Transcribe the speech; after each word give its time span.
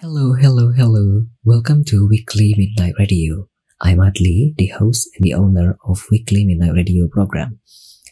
Hello, 0.00 0.32
hello, 0.32 0.72
hello. 0.72 1.26
Welcome 1.44 1.84
to 1.84 2.08
Weekly 2.08 2.54
Midnight 2.56 2.94
Radio. 2.98 3.48
I'm 3.82 3.98
Adli, 3.98 4.56
the 4.56 4.68
host 4.68 5.06
and 5.14 5.22
the 5.22 5.34
owner 5.34 5.76
of 5.84 6.06
Weekly 6.10 6.42
Midnight 6.46 6.72
Radio 6.72 7.06
program. 7.06 7.60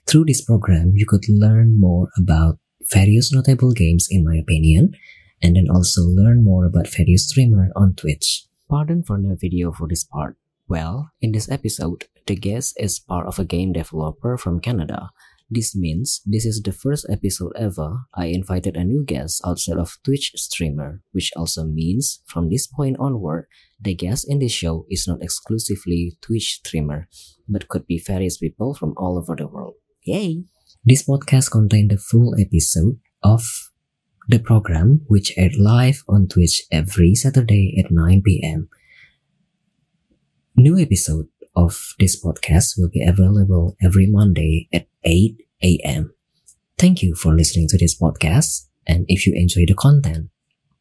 Through 0.07 0.27
this 0.27 0.45
program, 0.45 0.93
you 0.97 1.07
could 1.07 1.25
learn 1.31 1.81
more 1.81 2.11
about 2.19 2.59
various 2.93 3.33
notable 3.33 3.73
games 3.73 4.07
in 4.11 4.23
my 4.23 4.37
opinion, 4.37 4.93
and 5.41 5.57
then 5.57 5.69
also 5.71 6.03
learn 6.03 6.45
more 6.45 6.67
about 6.67 6.89
various 6.89 7.27
streamer 7.27 7.71
on 7.75 7.95
Twitch. 7.95 8.45
Pardon 8.69 9.03
for 9.03 9.17
no 9.17 9.35
video 9.41 9.73
for 9.73 9.89
this 9.89 10.05
part. 10.05 10.37
Well, 10.69 11.13
in 11.23 11.33
this 11.33 11.51
episode, 11.51 12.05
the 12.27 12.37
guest 12.37 12.77
is 12.79 12.99
part 12.99 13.27
of 13.27 13.39
a 13.39 13.47
game 13.47 13.73
developer 13.73 14.37
from 14.37 14.61
Canada. 14.61 15.09
This 15.51 15.75
means 15.75 16.21
this 16.27 16.45
is 16.45 16.61
the 16.61 16.73
first 16.73 17.07
episode 17.09 17.53
ever 17.57 18.05
I 18.15 18.27
invited 18.27 18.77
a 18.77 18.85
new 18.85 19.03
guest 19.03 19.41
outside 19.47 19.79
of 19.79 19.97
Twitch 20.05 20.33
streamer, 20.37 21.01
which 21.13 21.33
also 21.37 21.65
means 21.65 22.21
from 22.27 22.51
this 22.51 22.67
point 22.67 22.99
onward, 23.01 23.47
the 23.81 23.95
guest 23.95 24.29
in 24.29 24.41
this 24.41 24.53
show 24.53 24.85
is 24.91 25.09
not 25.09 25.23
exclusively 25.23 26.19
Twitch 26.21 26.61
streamer, 26.61 27.09
but 27.49 27.69
could 27.69 27.87
be 27.87 27.99
various 27.99 28.37
people 28.37 28.75
from 28.75 28.93
all 28.99 29.17
over 29.17 29.35
the 29.35 29.47
world. 29.47 29.75
Yay! 30.05 30.45
This 30.85 31.09
podcast 31.09 31.51
contains 31.51 31.89
the 31.89 31.97
full 31.97 32.35
episode 32.39 33.01
of 33.23 33.43
the 34.29 34.39
program, 34.39 35.01
which 35.07 35.33
aired 35.39 35.57
live 35.57 36.05
on 36.07 36.29
Twitch 36.29 36.65
every 36.71 37.15
Saturday 37.15 37.75
at 37.83 37.91
9 37.91 38.21
p.m. 38.21 38.69
New 40.57 40.79
episode 40.79 41.29
of 41.57 41.95
this 41.99 42.23
podcast 42.23 42.75
will 42.77 42.91
be 42.91 43.03
available 43.03 43.77
every 43.83 44.07
Monday 44.07 44.69
at 44.73 44.87
8 45.05 45.48
a.m. 45.63 46.13
Thank 46.79 47.03
you 47.03 47.15
for 47.15 47.35
listening 47.35 47.69
to 47.69 47.79
this 47.79 47.99
podcast, 47.99 48.67
and 48.87 49.05
if 49.09 49.27
you 49.27 49.33
enjoy 49.35 49.67
the 49.67 49.75
content, 49.75 50.31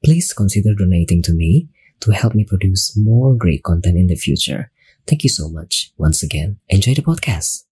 please 0.04 0.34
consider 0.34 0.74
donating 0.76 1.22
to 1.24 1.34
me 1.34 1.70
to 2.02 2.12
help 2.12 2.36
me 2.36 2.44
produce 2.44 2.96
more 2.98 3.36
great 3.36 3.64
content 3.64 3.98
in 3.98 4.08
the 4.08 4.16
future. 4.16 4.72
Thank 5.08 5.24
you 5.24 5.30
so 5.30 5.50
much. 5.50 5.92
Once 5.98 6.22
again, 6.22 6.60
enjoy 6.70 6.94
the 6.94 7.02
podcast. 7.02 7.67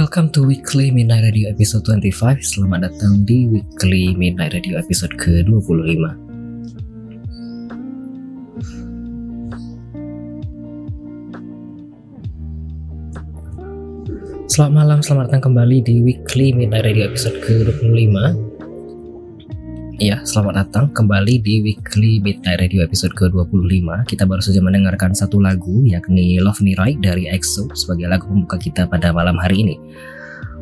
Welcome 0.00 0.32
to 0.32 0.48
Weekly 0.48 0.88
Midnight 0.88 1.28
Radio 1.28 1.52
episode 1.52 1.84
25 1.84 2.40
Selamat 2.40 2.88
datang 2.88 3.20
di 3.28 3.44
Weekly 3.44 4.16
Midnight 4.16 4.56
Radio 4.56 4.80
episode 4.80 5.12
ke-25 5.20 5.76
Selamat 14.48 14.72
malam, 14.72 15.04
selamat 15.04 15.28
datang 15.28 15.52
kembali 15.52 15.84
di 15.84 16.00
Weekly 16.00 16.56
Midnight 16.56 16.88
Radio 16.88 17.04
episode 17.12 17.36
ke-25 17.44 18.49
Ya, 20.00 20.16
selamat 20.24 20.54
datang 20.56 20.86
kembali 20.96 21.44
di 21.44 21.60
Weekly 21.60 22.24
Midnight 22.24 22.56
Radio 22.56 22.80
episode 22.80 23.12
ke-25 23.20 23.84
Kita 24.08 24.24
baru 24.24 24.40
saja 24.40 24.56
mendengarkan 24.64 25.12
satu 25.12 25.36
lagu 25.44 25.84
yakni 25.84 26.40
Love 26.40 26.64
Me 26.64 26.72
Right 26.80 26.96
dari 27.04 27.28
EXO 27.28 27.68
sebagai 27.76 28.08
lagu 28.08 28.24
pembuka 28.24 28.56
kita 28.56 28.88
pada 28.88 29.12
malam 29.12 29.36
hari 29.36 29.60
ini 29.60 29.76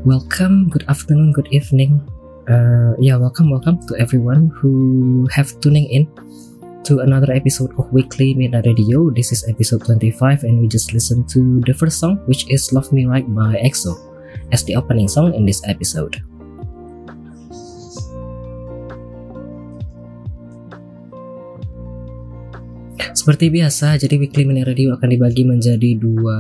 Welcome, 0.02 0.66
good 0.74 0.82
afternoon, 0.90 1.30
good 1.30 1.46
evening 1.54 2.02
uh, 2.50 2.98
Ya, 2.98 3.14
yeah, 3.14 3.16
welcome, 3.22 3.46
welcome 3.46 3.78
to 3.86 3.94
everyone 4.02 4.50
who 4.58 5.30
have 5.30 5.54
tuning 5.62 5.86
in 5.86 6.10
to 6.82 7.06
another 7.06 7.30
episode 7.30 7.70
of 7.78 7.86
Weekly 7.94 8.34
Midnight 8.34 8.66
Radio. 8.66 9.06
This 9.14 9.30
is 9.30 9.46
episode 9.46 9.86
25 9.86 10.50
and 10.50 10.58
we 10.58 10.66
just 10.66 10.90
listened 10.90 11.30
to 11.30 11.62
the 11.62 11.78
first 11.78 12.02
song 12.02 12.18
which 12.26 12.42
is 12.50 12.74
Love 12.74 12.90
Me 12.90 13.06
Right 13.06 13.30
by 13.30 13.54
EXO 13.62 13.94
as 14.50 14.66
the 14.66 14.74
opening 14.74 15.06
song 15.06 15.30
in 15.38 15.46
this 15.46 15.62
episode. 15.62 16.26
Seperti 23.18 23.50
biasa, 23.50 23.98
jadi 23.98 24.14
Weekly 24.14 24.46
Midnight 24.46 24.70
Radio 24.70 24.94
akan 24.94 25.10
dibagi 25.10 25.42
menjadi 25.42 25.90
dua 25.98 26.38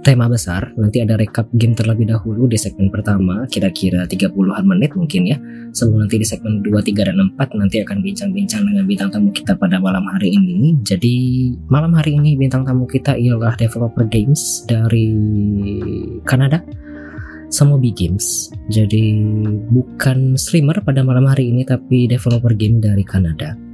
tema 0.00 0.24
besar. 0.24 0.72
Nanti 0.80 1.04
ada 1.04 1.20
recap 1.20 1.52
game 1.52 1.76
terlebih 1.76 2.08
dahulu 2.08 2.48
di 2.48 2.56
segmen 2.56 2.88
pertama, 2.88 3.44
kira-kira 3.52 4.08
30-an 4.08 4.64
menit 4.64 4.96
mungkin 4.96 5.28
ya. 5.28 5.36
Sebelum 5.76 6.08
nanti 6.08 6.16
di 6.16 6.24
segmen 6.24 6.64
2, 6.64 6.80
3, 6.80 6.96
dan 7.12 7.20
4 7.36 7.60
nanti 7.60 7.84
akan 7.84 8.00
bincang-bincang 8.00 8.64
dengan 8.64 8.88
bintang 8.88 9.12
tamu 9.12 9.28
kita 9.36 9.52
pada 9.52 9.76
malam 9.76 10.08
hari 10.08 10.32
ini. 10.32 10.80
Jadi 10.80 11.16
malam 11.68 11.92
hari 11.92 12.16
ini 12.16 12.32
bintang 12.40 12.64
tamu 12.64 12.88
kita 12.88 13.20
ialah 13.20 13.52
developer 13.60 14.08
games 14.08 14.64
dari 14.64 15.12
Kanada. 16.24 16.64
Samobi 17.52 17.92
Games. 17.92 18.48
Jadi 18.72 19.12
bukan 19.68 20.40
streamer 20.40 20.80
pada 20.80 21.04
malam 21.04 21.28
hari 21.28 21.52
ini 21.52 21.68
tapi 21.68 22.08
developer 22.08 22.56
game 22.56 22.80
dari 22.80 23.04
Kanada. 23.04 23.73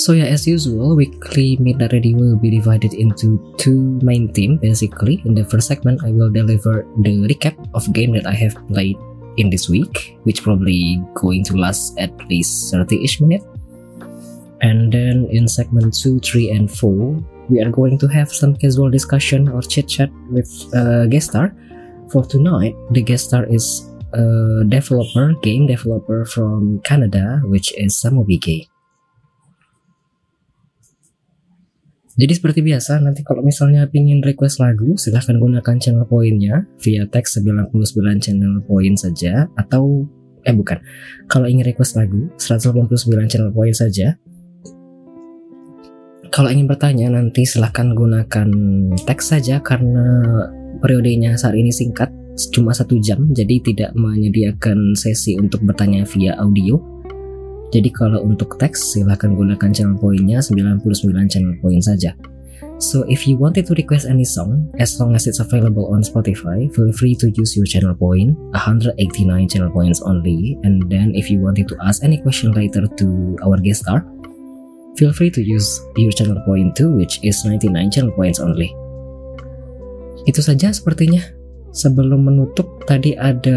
So 0.00 0.12
yeah, 0.12 0.32
as 0.32 0.48
usual, 0.48 0.96
weekly 0.96 1.58
Midnight 1.60 1.92
Radio 1.92 2.16
will 2.16 2.36
be 2.36 2.48
divided 2.48 2.94
into 2.94 3.36
two 3.58 4.00
main 4.00 4.32
themes 4.32 4.58
basically. 4.60 5.20
In 5.26 5.34
the 5.34 5.44
first 5.44 5.68
segment, 5.68 6.00
I 6.02 6.10
will 6.10 6.30
deliver 6.30 6.88
the 7.04 7.28
recap 7.28 7.52
of 7.74 7.92
game 7.92 8.14
that 8.14 8.24
I 8.26 8.32
have 8.32 8.56
played 8.68 8.96
in 9.36 9.50
this 9.50 9.68
week, 9.68 10.16
which 10.22 10.42
probably 10.42 11.04
going 11.12 11.44
to 11.44 11.56
last 11.58 11.98
at 11.98 12.16
least 12.30 12.72
30-ish 12.72 13.20
minutes. 13.20 13.44
And 14.62 14.90
then 14.90 15.28
in 15.30 15.46
segment 15.46 15.92
2, 15.92 16.20
3, 16.20 16.48
and 16.48 16.72
4, 16.72 17.22
we 17.50 17.60
are 17.60 17.70
going 17.70 17.98
to 17.98 18.06
have 18.08 18.32
some 18.32 18.56
casual 18.56 18.88
discussion 18.88 19.50
or 19.50 19.60
chit-chat 19.60 20.08
with 20.30 20.48
a 20.72 21.08
guest 21.08 21.28
star. 21.28 21.54
For 22.10 22.24
tonight, 22.24 22.74
the 22.90 23.02
guest 23.02 23.28
star 23.28 23.44
is 23.44 23.86
a 24.14 24.64
developer, 24.66 25.34
game 25.42 25.66
developer 25.66 26.24
from 26.24 26.80
Canada, 26.84 27.42
which 27.44 27.76
is 27.76 28.00
Samobee 28.00 28.40
Jadi 32.20 32.36
seperti 32.36 32.60
biasa, 32.60 33.00
nanti 33.00 33.24
kalau 33.24 33.40
misalnya 33.40 33.88
pingin 33.88 34.20
request 34.20 34.60
lagu, 34.60 34.92
silahkan 35.00 35.40
gunakan 35.40 35.80
channel 35.80 36.04
poinnya 36.04 36.68
via 36.84 37.08
teks 37.08 37.40
99 37.40 37.72
channel 38.20 38.60
poin 38.68 38.92
saja, 38.92 39.48
atau, 39.56 40.04
eh 40.44 40.52
bukan, 40.52 40.84
kalau 41.32 41.48
ingin 41.48 41.64
request 41.64 41.96
lagu, 41.96 42.28
189 42.36 43.24
channel 43.24 43.48
poin 43.56 43.72
saja. 43.72 44.20
Kalau 46.28 46.52
ingin 46.52 46.68
bertanya, 46.68 47.08
nanti 47.08 47.48
silahkan 47.48 47.96
gunakan 47.96 48.48
teks 49.08 49.32
saja 49.32 49.64
karena 49.64 50.20
periodenya 50.84 51.40
saat 51.40 51.56
ini 51.56 51.72
singkat, 51.72 52.12
cuma 52.52 52.76
satu 52.76 53.00
jam, 53.00 53.32
jadi 53.32 53.64
tidak 53.64 53.90
menyediakan 53.96 54.92
sesi 54.92 55.40
untuk 55.40 55.64
bertanya 55.64 56.04
via 56.04 56.36
audio 56.36 56.99
jadi 57.70 57.90
kalau 57.94 58.26
untuk 58.26 58.58
teks 58.58 58.98
silahkan 58.98 59.30
gunakan 59.38 59.70
channel 59.70 59.94
poinnya 59.94 60.42
99 60.42 60.82
channel 61.30 61.54
poin 61.62 61.78
saja. 61.78 62.10
So 62.80 63.04
if 63.12 63.28
you 63.28 63.36
wanted 63.36 63.68
to 63.68 63.76
request 63.76 64.08
any 64.08 64.24
song, 64.24 64.72
as 64.80 64.96
long 64.96 65.12
as 65.12 65.28
it's 65.28 65.38
available 65.38 65.92
on 65.92 66.00
Spotify, 66.00 66.66
feel 66.72 66.90
free 66.96 67.12
to 67.20 67.28
use 67.36 67.52
your 67.52 67.68
channel 67.68 67.92
point, 67.92 68.34
189 68.56 68.96
channel 69.52 69.68
points 69.68 70.00
only. 70.00 70.56
And 70.64 70.88
then 70.88 71.12
if 71.12 71.28
you 71.28 71.44
wanted 71.44 71.68
to 71.68 71.76
ask 71.84 72.02
any 72.02 72.18
question 72.24 72.56
later 72.56 72.88
to 72.88 73.06
our 73.44 73.60
guest 73.60 73.84
star, 73.84 74.00
feel 74.96 75.12
free 75.12 75.28
to 75.28 75.44
use 75.44 75.68
your 75.94 76.10
channel 76.10 76.40
point 76.48 76.72
too, 76.72 76.96
which 76.96 77.20
is 77.22 77.36
99 77.44 77.92
channel 77.92 78.12
points 78.16 78.40
only. 78.40 78.72
Itu 80.24 80.40
saja 80.40 80.72
sepertinya. 80.72 81.20
Sebelum 81.70 82.26
menutup, 82.26 82.82
tadi 82.88 83.14
ada 83.14 83.54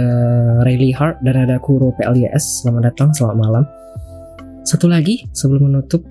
Riley 0.67 0.93
Hart 0.93 1.23
dan 1.25 1.49
ada 1.49 1.57
Kuro 1.57 1.95
PLYS. 1.97 2.61
Selamat 2.61 2.93
datang, 2.93 3.09
selamat 3.09 3.37
malam. 3.41 3.63
Satu 4.63 4.87
lagi 4.87 5.27
sebelum 5.35 5.67
menutup, 5.67 6.07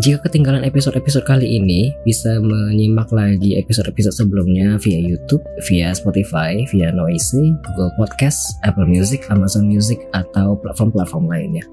jika 0.00 0.24
ketinggalan 0.24 0.64
episode-episode 0.64 1.28
kali 1.28 1.60
ini, 1.60 1.92
bisa 2.08 2.40
menyimak 2.40 3.12
lagi 3.12 3.60
episode-episode 3.60 4.16
sebelumnya 4.16 4.80
via 4.80 4.96
YouTube, 4.96 5.44
via 5.68 5.92
Spotify, 5.92 6.64
via 6.72 6.88
Noisy, 6.88 7.52
Google 7.68 7.92
Podcast, 8.00 8.56
Apple 8.64 8.88
Music, 8.88 9.28
Amazon 9.28 9.68
Music, 9.68 10.00
atau 10.16 10.56
platform-platform 10.62 11.28
lainnya. 11.28 11.64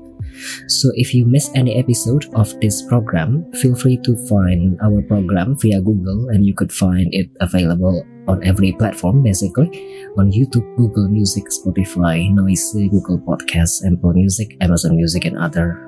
So 0.68 0.92
if 0.96 1.14
you 1.14 1.26
miss 1.26 1.50
any 1.56 1.76
episode 1.78 2.26
of 2.36 2.52
this 2.60 2.82
program, 2.86 3.46
feel 3.54 3.76
free 3.76 3.98
to 4.04 4.16
find 4.28 4.78
our 4.84 5.02
program 5.04 5.58
via 5.60 5.82
Google 5.82 6.30
and 6.30 6.46
you 6.46 6.54
could 6.54 6.72
find 6.72 7.08
it 7.12 7.30
available 7.40 8.06
on 8.28 8.44
every 8.44 8.74
platform 8.76 9.24
basically 9.24 9.72
on 10.20 10.32
YouTube, 10.32 10.68
Google 10.76 11.08
Music, 11.08 11.48
Spotify, 11.48 12.28
Noisy, 12.30 12.90
Google 12.90 13.20
Podcasts, 13.20 13.82
Apple 13.86 14.14
Music, 14.14 14.56
Amazon 14.62 14.96
Music, 14.96 15.26
and 15.26 15.38
other 15.38 15.80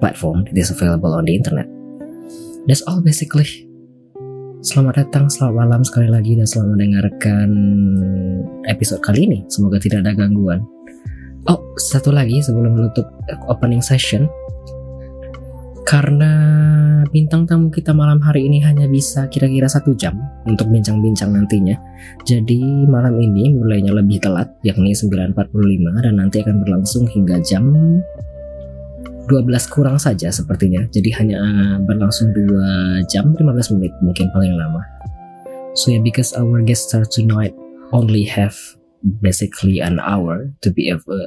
platform 0.00 0.44
that 0.44 0.56
is 0.58 0.70
available 0.70 1.14
on 1.14 1.24
the 1.24 1.34
internet. 1.36 1.68
That's 2.66 2.82
all 2.82 3.00
basically. 3.00 3.70
Selamat 4.60 5.08
datang, 5.08 5.32
selamat 5.32 5.56
malam 5.56 5.80
sekali 5.88 6.12
lagi 6.12 6.36
dan 6.36 6.44
selamat 6.44 6.70
mendengarkan 6.76 7.48
episode 8.68 9.00
kali 9.00 9.24
ini. 9.24 9.38
Semoga 9.48 9.80
tidak 9.80 10.04
ada 10.04 10.12
gangguan. 10.12 10.60
Oh, 11.48 11.60
satu 11.80 12.12
lagi 12.12 12.42
sebelum 12.44 12.76
menutup 12.76 13.08
opening 13.48 13.80
session. 13.80 14.28
Karena 15.88 16.30
bintang 17.10 17.50
tamu 17.50 17.66
kita 17.66 17.90
malam 17.90 18.22
hari 18.22 18.46
ini 18.46 18.62
hanya 18.62 18.86
bisa 18.86 19.26
kira-kira 19.26 19.66
satu 19.66 19.90
jam 19.98 20.14
untuk 20.46 20.70
bincang-bincang 20.70 21.34
nantinya. 21.34 21.74
Jadi 22.22 22.86
malam 22.86 23.18
ini 23.18 23.50
mulainya 23.50 23.90
lebih 23.90 24.22
telat, 24.22 24.54
yakni 24.62 24.94
9.45 24.94 25.50
dan 26.04 26.14
nanti 26.14 26.46
akan 26.46 26.62
berlangsung 26.62 27.10
hingga 27.10 27.42
jam 27.42 27.74
12 29.26 29.46
kurang 29.66 29.98
saja 29.98 30.30
sepertinya. 30.30 30.86
Jadi 30.94 31.10
hanya 31.18 31.38
berlangsung 31.82 32.30
2 32.38 33.10
jam 33.10 33.34
15 33.34 33.74
menit 33.74 33.90
mungkin 34.06 34.30
paling 34.30 34.54
lama. 34.54 34.86
So 35.74 35.90
yeah, 35.90 36.02
because 36.02 36.34
our 36.38 36.62
guest 36.62 36.90
star 36.90 37.02
tonight 37.02 37.54
only 37.90 38.26
have 38.30 38.54
basically 39.02 39.80
an 39.80 40.00
hour 40.00 40.52
to 40.60 40.70
be 40.70 40.88
able 40.88 41.26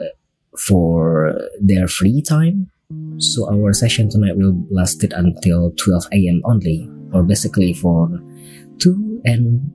for 0.58 1.34
their 1.60 1.88
free 1.88 2.22
time. 2.22 2.70
So 3.18 3.50
our 3.50 3.74
session 3.74 4.10
tonight 4.10 4.38
will 4.38 4.54
last 4.70 5.04
it 5.04 5.14
until 5.14 5.74
12 5.78 6.14
a.m. 6.14 6.42
only, 6.46 6.86
or 7.12 7.24
basically 7.24 7.74
for 7.74 8.22
two 8.78 9.22
and 9.26 9.72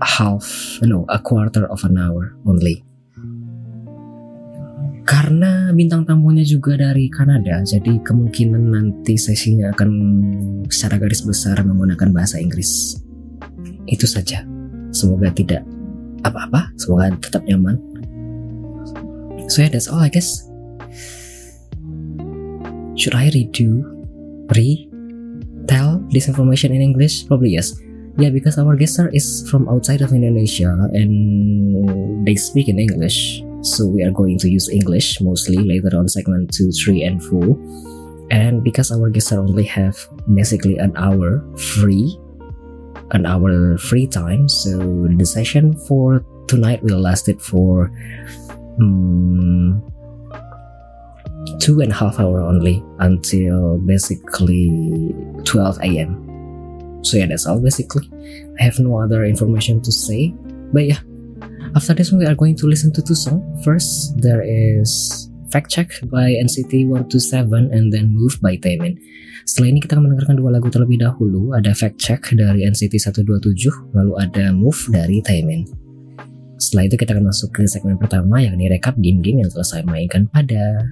a 0.00 0.08
half, 0.08 0.44
no, 0.82 1.06
a 1.08 1.18
quarter 1.18 1.64
of 1.64 1.84
an 1.84 1.96
hour 1.96 2.36
only. 2.44 2.84
Karena 5.08 5.72
bintang 5.74 6.06
tamunya 6.06 6.44
juga 6.44 6.76
dari 6.76 7.10
Kanada, 7.10 7.64
jadi 7.64 7.98
kemungkinan 8.04 8.62
nanti 8.70 9.16
sesinya 9.16 9.72
akan 9.72 9.90
secara 10.70 11.00
garis 11.02 11.24
besar 11.24 11.58
menggunakan 11.64 12.14
bahasa 12.14 12.38
Inggris. 12.38 13.00
Itu 13.90 14.06
saja. 14.06 14.44
Semoga 14.94 15.34
tidak 15.34 15.66
apa-apa, 16.24 16.72
semoga 16.76 17.12
tetap 17.20 17.42
nyaman. 17.46 17.76
So 19.50 19.62
yeah, 19.66 19.70
that's 19.72 19.90
all 19.90 20.00
I 20.00 20.08
guess. 20.08 20.46
Should 22.94 23.16
I 23.16 23.32
redo, 23.32 23.82
re, 24.54 24.86
tell 25.66 26.04
this 26.12 26.28
information 26.28 26.74
in 26.76 26.82
English? 26.82 27.26
Probably 27.26 27.56
yes. 27.56 27.74
Yeah, 28.18 28.30
because 28.30 28.58
our 28.58 28.76
guest 28.76 29.00
star 29.00 29.08
is 29.14 29.48
from 29.48 29.68
outside 29.70 30.02
of 30.02 30.12
Indonesia 30.12 30.76
and 30.92 32.26
they 32.26 32.36
speak 32.36 32.68
in 32.68 32.78
English. 32.78 33.40
So 33.62 33.86
we 33.86 34.02
are 34.04 34.12
going 34.12 34.36
to 34.44 34.48
use 34.50 34.68
English 34.68 35.20
mostly 35.20 35.56
later 35.56 35.96
on 35.96 36.08
segment 36.08 36.52
2, 36.52 36.72
3, 36.72 37.04
and 37.04 37.22
4. 37.22 38.28
And 38.30 38.62
because 38.62 38.92
our 38.92 39.08
guests 39.08 39.32
only 39.32 39.64
have 39.64 39.96
basically 40.34 40.76
an 40.78 40.92
hour 40.96 41.42
free 41.56 42.18
an 43.12 43.26
hour 43.26 43.78
free 43.78 44.06
time. 44.06 44.48
So 44.48 44.78
the 45.08 45.26
session 45.26 45.76
for 45.86 46.24
tonight 46.48 46.82
will 46.82 47.00
last 47.00 47.28
it 47.28 47.40
for 47.40 47.90
um, 48.80 49.82
two 51.60 51.80
and 51.80 51.92
a 51.92 51.94
half 51.94 52.18
hour 52.18 52.40
only 52.40 52.82
until 52.98 53.78
basically 53.78 55.14
12 55.44 55.78
a.m. 55.82 57.00
So 57.02 57.16
yeah, 57.16 57.26
that's 57.26 57.46
all 57.46 57.60
basically. 57.60 58.08
I 58.58 58.62
have 58.62 58.78
no 58.78 58.98
other 58.98 59.24
information 59.24 59.80
to 59.82 59.92
say, 59.92 60.34
but 60.72 60.84
yeah. 60.84 60.98
After 61.76 61.94
this, 61.94 62.10
we 62.10 62.26
are 62.26 62.34
going 62.34 62.56
to 62.56 62.66
listen 62.66 62.92
to 62.94 63.02
two 63.02 63.14
songs. 63.14 63.64
First, 63.64 64.20
there 64.20 64.42
is 64.42 65.30
Fact 65.52 65.70
Check 65.70 65.92
by 66.04 66.34
NCT 66.34 66.88
127 66.88 67.72
and 67.72 67.92
then 67.92 68.12
Move 68.12 68.40
by 68.42 68.56
Taemin. 68.56 68.98
Setelah 69.50 69.74
ini 69.74 69.82
kita 69.82 69.98
akan 69.98 70.06
mendengarkan 70.06 70.38
dua 70.38 70.54
lagu 70.54 70.70
terlebih 70.70 71.02
dahulu, 71.02 71.50
ada 71.58 71.74
Fact 71.74 71.98
Check 71.98 72.38
dari 72.38 72.62
NCT 72.70 73.02
127, 73.02 73.98
lalu 73.98 74.14
ada 74.14 74.54
Move 74.54 74.78
dari 74.94 75.18
Taemin. 75.26 75.66
Setelah 76.54 76.86
itu 76.86 76.94
kita 76.94 77.18
akan 77.18 77.34
masuk 77.34 77.58
ke 77.58 77.66
segmen 77.66 77.98
pertama 77.98 78.38
yakni 78.38 78.70
rekap 78.70 78.94
game-game 79.02 79.42
yang 79.42 79.50
telah 79.50 79.66
saya 79.66 79.82
mainkan 79.82 80.30
pada 80.30 80.86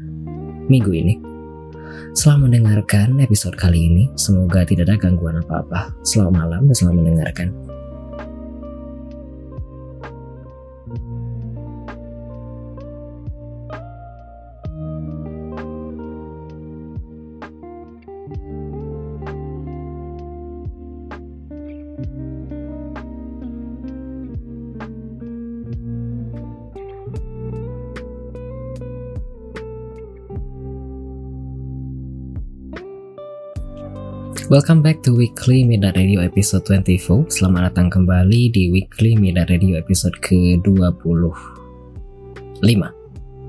minggu 0.66 0.90
ini. 0.90 1.22
Selamat 2.19 2.50
mendengarkan 2.50 3.22
episode 3.22 3.55
kali 3.55 3.78
ini, 3.78 4.10
semoga 4.19 4.66
tidak 4.66 4.90
ada 4.90 5.06
gangguan 5.06 5.38
apa-apa. 5.38 5.94
Selamat 6.02 6.43
malam 6.43 6.66
dan 6.66 6.75
selamat 6.75 6.96
mendengarkan. 6.99 7.67
Welcome 34.48 34.80
back 34.80 35.04
to 35.04 35.12
Weekly 35.12 35.60
Midnight 35.60 36.00
Radio 36.00 36.24
episode 36.24 36.64
24 36.64 37.28
Selamat 37.28 37.68
datang 37.68 37.92
kembali 37.92 38.48
di 38.48 38.72
Weekly 38.72 39.12
Midnight 39.12 39.52
Radio 39.52 39.76
episode 39.76 40.16
ke-25 40.24 40.72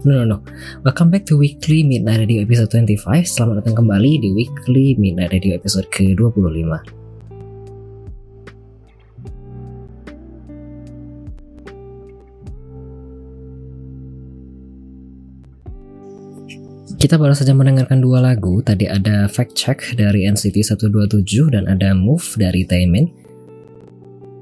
No, 0.04 0.12
no, 0.12 0.24
no. 0.28 0.44
Welcome 0.84 1.08
back 1.08 1.24
to 1.32 1.40
Weekly 1.40 1.88
Midnight 1.88 2.28
Radio 2.28 2.44
episode 2.44 2.76
25 2.76 3.00
Selamat 3.24 3.64
datang 3.64 3.80
kembali 3.80 4.12
di 4.20 4.36
Weekly 4.36 5.00
Midnight 5.00 5.32
Radio 5.40 5.56
episode 5.56 5.88
ke-25 5.88 6.99
Kita 17.00 17.16
baru 17.16 17.32
saja 17.32 17.56
mendengarkan 17.56 18.04
dua 18.04 18.20
lagu. 18.20 18.60
Tadi 18.60 18.84
ada 18.84 19.32
Fact 19.32 19.56
Check 19.56 19.96
dari 19.96 20.28
NCT 20.28 20.68
127 20.68 21.56
dan 21.56 21.64
ada 21.72 21.96
Move 21.96 22.36
dari 22.36 22.68
Taemin. 22.68 23.08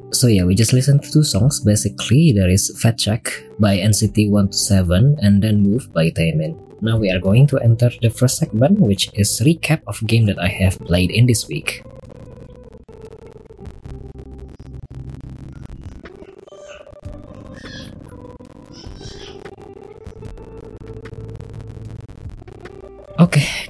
So 0.09 0.25
yeah, 0.25 0.41
we 0.41 0.57
just 0.57 0.73
listen 0.73 0.97
to 0.97 1.05
two 1.05 1.21
songs. 1.21 1.61
Basically, 1.61 2.33
there 2.33 2.49
is 2.49 2.73
Fact 2.81 2.97
Check 2.97 3.29
by 3.61 3.77
NCT 3.77 4.33
127 4.33 5.21
and 5.21 5.45
then 5.45 5.61
Move 5.61 5.85
by 5.93 6.09
Taemin. 6.09 6.57
Now 6.81 6.97
we 6.97 7.13
are 7.13 7.21
going 7.21 7.45
to 7.53 7.61
enter 7.61 7.93
the 8.01 8.09
first 8.09 8.41
segment, 8.41 8.81
which 8.81 9.13
is 9.13 9.37
recap 9.45 9.85
of 9.85 10.01
game 10.09 10.25
that 10.25 10.41
I 10.41 10.49
have 10.49 10.81
played 10.81 11.13
in 11.13 11.29
this 11.29 11.45
week. 11.45 11.85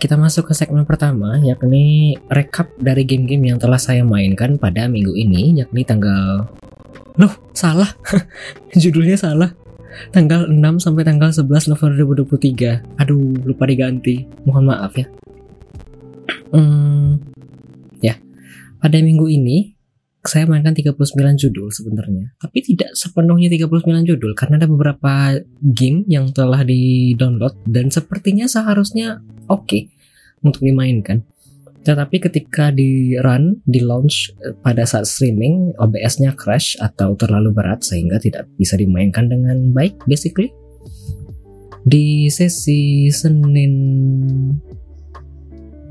Kita 0.08 0.16
masuk 0.16 0.48
ke 0.48 0.54
segmen 0.56 0.88
pertama, 0.88 1.36
yakni 1.44 2.16
rekap 2.32 2.72
dari 2.80 3.04
game-game 3.04 3.52
yang 3.52 3.60
telah 3.60 3.76
saya 3.76 4.08
mainkan 4.08 4.56
pada 4.56 4.88
minggu 4.88 5.12
ini, 5.12 5.60
yakni 5.60 5.84
tanggal... 5.84 6.48
Loh, 7.20 7.34
salah. 7.52 7.92
Judulnya 8.72 9.20
salah. 9.20 9.52
Tanggal 10.16 10.48
6 10.48 10.80
sampai 10.80 11.04
tanggal 11.04 11.36
11 11.36 11.76
November 11.76 12.24
2023. 12.24 13.04
Aduh, 13.04 13.36
lupa 13.44 13.68
diganti. 13.68 14.24
Mohon 14.48 14.64
maaf 14.72 14.96
ya. 14.96 15.12
Hmm, 16.56 17.20
ya, 18.00 18.16
pada 18.80 19.04
minggu 19.04 19.28
ini 19.28 19.76
saya 20.24 20.48
mainkan 20.48 20.72
39 20.72 21.04
judul 21.36 21.68
sebenarnya. 21.68 22.32
Tapi 22.40 22.64
tidak 22.64 22.96
sepenuhnya 22.96 23.52
39 23.52 24.08
judul 24.08 24.32
karena 24.40 24.56
ada 24.56 24.72
beberapa 24.72 25.36
game 25.60 26.08
yang 26.08 26.32
telah 26.32 26.64
di-download 26.64 27.60
dan 27.68 27.92
sepertinya 27.92 28.48
seharusnya 28.48 29.20
oke 29.52 29.68
okay 29.68 29.97
untuk 30.44 30.62
dimainkan. 30.66 31.24
Tetapi 31.88 32.20
ketika 32.20 32.68
di 32.76 33.16
run, 33.16 33.64
di 33.64 33.80
launch 33.80 34.36
eh, 34.44 34.52
pada 34.60 34.84
saat 34.84 35.08
streaming, 35.08 35.72
OBS-nya 35.80 36.36
crash 36.36 36.76
atau 36.84 37.16
terlalu 37.16 37.56
berat 37.56 37.80
sehingga 37.80 38.20
tidak 38.20 38.44
bisa 38.60 38.76
dimainkan 38.76 39.32
dengan 39.32 39.72
baik 39.72 39.96
basically. 40.04 40.52
Di 41.88 42.28
sesi 42.28 43.08
Senin 43.08 43.72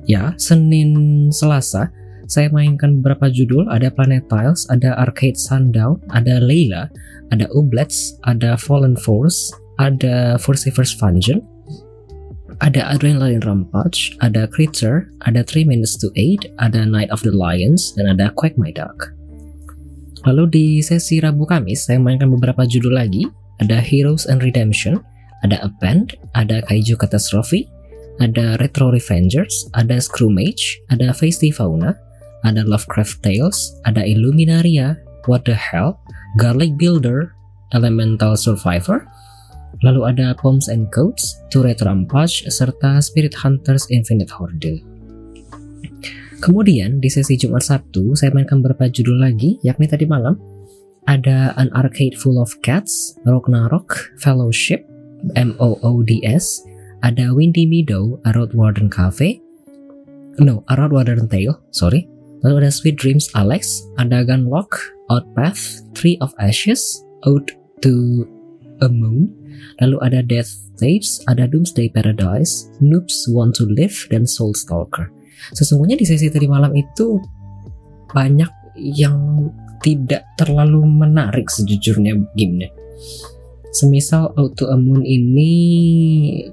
ya, 0.04 0.36
Senin 0.36 1.32
Selasa 1.32 1.88
saya 2.26 2.50
mainkan 2.50 3.00
beberapa 3.00 3.30
judul, 3.30 3.70
ada 3.70 3.86
Planet 3.86 4.26
Tiles, 4.26 4.66
ada 4.66 4.98
Arcade 4.98 5.38
Sundown, 5.38 6.02
ada 6.10 6.42
Layla, 6.42 6.90
ada 7.30 7.46
Oblets, 7.54 8.18
ada 8.26 8.58
Fallen 8.58 8.98
Force, 8.98 9.54
ada 9.78 10.34
First 10.42 10.98
Function, 10.98 11.38
ada 12.64 12.88
Adrenaline 12.88 13.44
Rampage, 13.44 14.16
ada 14.24 14.48
Creature, 14.48 15.12
ada 15.28 15.44
3 15.44 15.68
Minutes 15.68 16.00
to 16.00 16.08
8, 16.16 16.56
ada 16.62 16.88
Night 16.88 17.12
of 17.12 17.20
the 17.20 17.34
Lions, 17.34 17.92
dan 17.96 18.08
ada 18.08 18.32
Quake 18.32 18.56
My 18.56 18.72
Dog. 18.72 19.12
Lalu 20.24 20.44
di 20.50 20.66
sesi 20.82 21.20
Rabu 21.22 21.46
Kamis, 21.46 21.86
saya 21.86 22.00
mainkan 22.00 22.32
beberapa 22.32 22.66
judul 22.66 22.96
lagi, 22.98 23.28
ada 23.62 23.78
Heroes 23.78 24.26
and 24.26 24.42
Redemption, 24.42 24.98
ada 25.44 25.60
Append, 25.62 26.16
ada 26.34 26.64
Kaiju 26.64 26.96
Catastrophe, 26.98 27.68
ada 28.18 28.56
Retro 28.58 28.90
Revengers, 28.90 29.68
ada 29.76 30.00
Screwmage, 30.00 30.80
ada 30.88 31.12
Feisty 31.12 31.52
Fauna, 31.52 31.94
ada 32.42 32.64
Lovecraft 32.64 33.20
Tales, 33.20 33.76
ada 33.84 34.02
Illuminaria, 34.02 34.96
What 35.28 35.44
the 35.44 35.54
Hell, 35.54 36.00
Garlic 36.40 36.74
Builder, 36.80 37.36
Elemental 37.74 38.38
Survivor, 38.38 39.04
Lalu 39.84 40.00
ada 40.08 40.32
Poems 40.38 40.72
and 40.72 40.88
Codes, 40.88 41.36
Turret 41.52 41.84
Rampage, 41.84 42.48
serta 42.48 43.00
Spirit 43.04 43.36
Hunters 43.36 43.88
Infinite 43.92 44.32
Horde. 44.32 44.80
Kemudian 46.40 47.00
di 47.00 47.08
sesi 47.08 47.36
Jumat 47.40 47.64
Sabtu 47.64 48.12
saya 48.12 48.32
mainkan 48.32 48.60
beberapa 48.60 48.88
judul 48.92 49.20
lagi, 49.20 49.56
yakni 49.64 49.88
tadi 49.88 50.04
malam 50.04 50.36
ada 51.08 51.54
An 51.56 51.72
Arcade 51.72 52.18
Full 52.18 52.36
of 52.36 52.52
Cats, 52.60 53.16
Ragnarok, 53.24 54.12
Fellowship, 54.20 54.84
MOODS, 55.32 56.44
ada 57.06 57.32
Windy 57.32 57.64
Meadow, 57.64 58.20
A 58.28 58.34
Road 58.36 58.52
Warden 58.52 58.90
Cafe, 58.92 59.40
no, 60.42 60.66
A 60.68 60.74
Road 60.76 60.92
Warden 60.92 61.30
Tale, 61.30 61.56
sorry. 61.72 62.04
Lalu 62.44 62.68
ada 62.68 62.70
Sweet 62.70 63.00
Dreams 63.00 63.32
Alex, 63.32 63.80
ada 63.96 64.20
Gunlock, 64.22 64.76
Outpath, 65.08 65.80
Tree 65.96 66.20
of 66.20 66.36
Ashes, 66.36 67.00
Ode 67.24 67.56
to 67.80 68.28
a 68.84 68.88
Moon, 68.92 69.32
lalu 69.80 69.96
ada 70.02 70.20
Death 70.24 70.50
Tapes, 70.76 71.24
ada 71.26 71.48
Doomsday 71.48 71.88
Paradise, 71.88 72.68
Noobs 72.84 73.28
Want 73.32 73.56
to 73.56 73.64
Live, 73.66 74.08
dan 74.12 74.28
Soul 74.28 74.52
Stalker. 74.52 75.08
Sesungguhnya 75.52 75.96
di 75.96 76.04
sesi 76.08 76.28
tadi 76.28 76.48
malam 76.48 76.72
itu 76.76 77.20
banyak 78.12 78.76
yang 78.76 79.48
tidak 79.80 80.24
terlalu 80.36 80.84
menarik 80.84 81.48
sejujurnya 81.48 82.16
gamenya. 82.36 82.72
Semisal 83.76 84.32
Auto 84.40 84.72
Moon 84.80 85.04
ini 85.04 85.52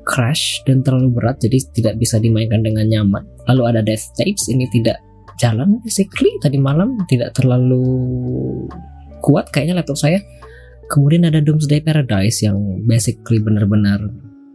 crash 0.04 0.60
dan 0.68 0.84
terlalu 0.84 1.16
berat 1.16 1.40
jadi 1.40 1.56
tidak 1.72 1.96
bisa 1.96 2.20
dimainkan 2.20 2.60
dengan 2.60 2.84
nyaman. 2.84 3.24
Lalu 3.48 3.62
ada 3.64 3.80
Death 3.80 4.12
Tapes 4.20 4.52
ini 4.52 4.68
tidak 4.76 5.00
jalan 5.40 5.82
basically 5.82 6.30
tadi 6.44 6.62
malam 6.62 7.00
tidak 7.10 7.34
terlalu 7.34 7.82
kuat 9.24 9.50
kayaknya 9.50 9.82
laptop 9.82 9.98
saya 9.98 10.20
Kemudian 10.94 11.26
ada 11.26 11.42
Doomsday 11.42 11.82
Paradise 11.82 12.46
yang 12.46 12.86
basically 12.86 13.42
benar-benar 13.42 13.98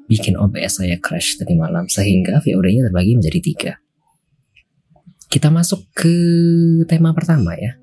bikin 0.06 0.38
OBS 0.38 0.78
saya 0.78 0.94
crash 1.02 1.34
tadi 1.34 1.58
malam 1.58 1.90
sehingga 1.90 2.38
VOD-nya 2.38 2.86
terbagi 2.86 3.18
menjadi 3.18 3.40
tiga. 3.42 3.72
Kita 5.26 5.50
masuk 5.50 5.82
ke 5.98 6.14
tema 6.86 7.10
pertama 7.10 7.58
ya. 7.58 7.74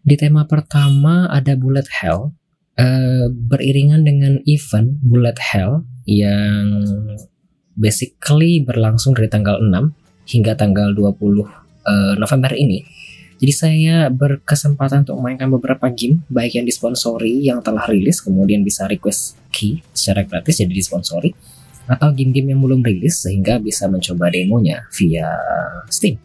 Di 0.00 0.16
tema 0.16 0.48
pertama 0.48 1.28
ada 1.28 1.52
Bullet 1.60 1.84
Hell 2.00 2.32
uh, 2.80 3.26
beriringan 3.28 4.08
dengan 4.08 4.40
event 4.48 4.96
Bullet 5.04 5.36
Hell 5.36 5.84
yang 6.08 6.64
basically 7.76 8.64
berlangsung 8.64 9.12
dari 9.12 9.28
tanggal 9.28 9.60
6 9.60 10.32
hingga 10.32 10.56
tanggal 10.56 10.96
20 10.96 11.04
uh, 11.04 11.12
eh, 11.12 12.14
November 12.16 12.56
ini 12.56 12.97
jadi 13.38 13.52
saya 13.54 13.96
berkesempatan 14.10 15.06
untuk 15.06 15.16
memainkan 15.22 15.48
beberapa 15.48 15.86
game 15.90 16.26
baik 16.26 16.58
yang 16.58 16.66
disponsori 16.66 17.46
yang 17.46 17.62
telah 17.62 17.86
rilis 17.86 18.18
kemudian 18.20 18.66
bisa 18.66 18.84
request 18.90 19.38
key 19.54 19.80
secara 19.94 20.26
gratis 20.26 20.58
jadi 20.58 20.74
disponsori 20.74 21.34
atau 21.88 22.12
game-game 22.12 22.52
yang 22.52 22.60
belum 22.60 22.84
rilis 22.84 23.24
sehingga 23.24 23.56
bisa 23.56 23.88
mencoba 23.88 24.28
demonya 24.28 24.84
via 24.92 25.32
Steam. 25.88 26.20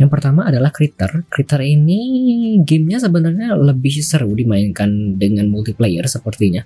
Yang 0.00 0.10
pertama 0.10 0.48
adalah 0.48 0.72
Critter. 0.72 1.28
Critter 1.28 1.60
ini 1.60 2.00
gamenya 2.64 3.04
sebenarnya 3.04 3.52
lebih 3.52 4.00
seru 4.00 4.32
dimainkan 4.32 5.20
dengan 5.20 5.52
multiplayer 5.52 6.08
sepertinya. 6.08 6.64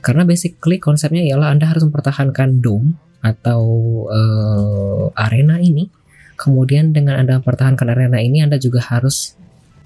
Karena 0.00 0.24
basically 0.24 0.80
konsepnya 0.80 1.20
ialah 1.22 1.52
Anda 1.52 1.68
harus 1.68 1.84
mempertahankan 1.84 2.64
dome 2.64 2.96
atau 3.22 3.62
uh, 4.10 5.14
arena 5.14 5.62
ini 5.62 5.86
Kemudian 6.36 6.90
dengan 6.90 7.20
Anda 7.20 7.38
mempertahankan 7.38 7.86
arena 7.92 8.18
ini 8.18 8.42
Anda 8.42 8.58
juga 8.58 8.82
harus 8.82 9.36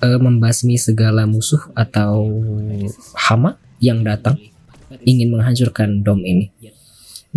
uh, 0.00 0.18
membasmi 0.20 0.76
segala 0.80 1.24
musuh 1.28 1.60
atau 1.76 2.24
hama 3.16 3.60
yang 3.82 4.00
datang 4.04 4.40
ingin 5.04 5.32
menghancurkan 5.34 6.00
dom 6.00 6.22
ini. 6.24 6.52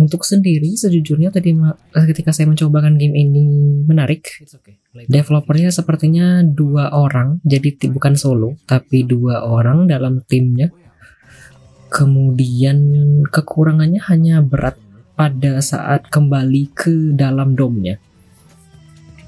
Untuk 0.00 0.24
sendiri 0.24 0.72
sejujurnya 0.80 1.28
tadi 1.28 1.52
eh, 1.52 2.06
ketika 2.08 2.32
saya 2.32 2.48
mencobakan 2.48 2.96
game 2.96 3.12
ini 3.12 3.44
menarik. 3.84 4.32
Developernya 4.90 5.70
sepertinya 5.70 6.42
dua 6.42 6.90
orang, 6.90 7.38
jadi 7.46 7.76
bukan 7.92 8.18
solo, 8.18 8.58
tapi 8.64 9.04
dua 9.06 9.44
orang 9.44 9.86
dalam 9.86 10.24
timnya. 10.24 10.72
Kemudian 11.90 12.80
kekurangannya 13.28 14.00
hanya 14.08 14.40
berat 14.40 14.78
pada 15.14 15.60
saat 15.60 16.08
kembali 16.08 16.72
ke 16.72 17.12
dalam 17.12 17.52
domnya 17.58 18.00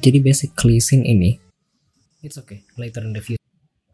jadi 0.03 0.19
basically 0.19 0.83
scene 0.83 1.07
ini 1.07 1.39
it's 2.27 2.35
okay 2.35 2.67
later 2.75 3.07
in 3.07 3.15
the 3.15 3.23
future. 3.23 3.41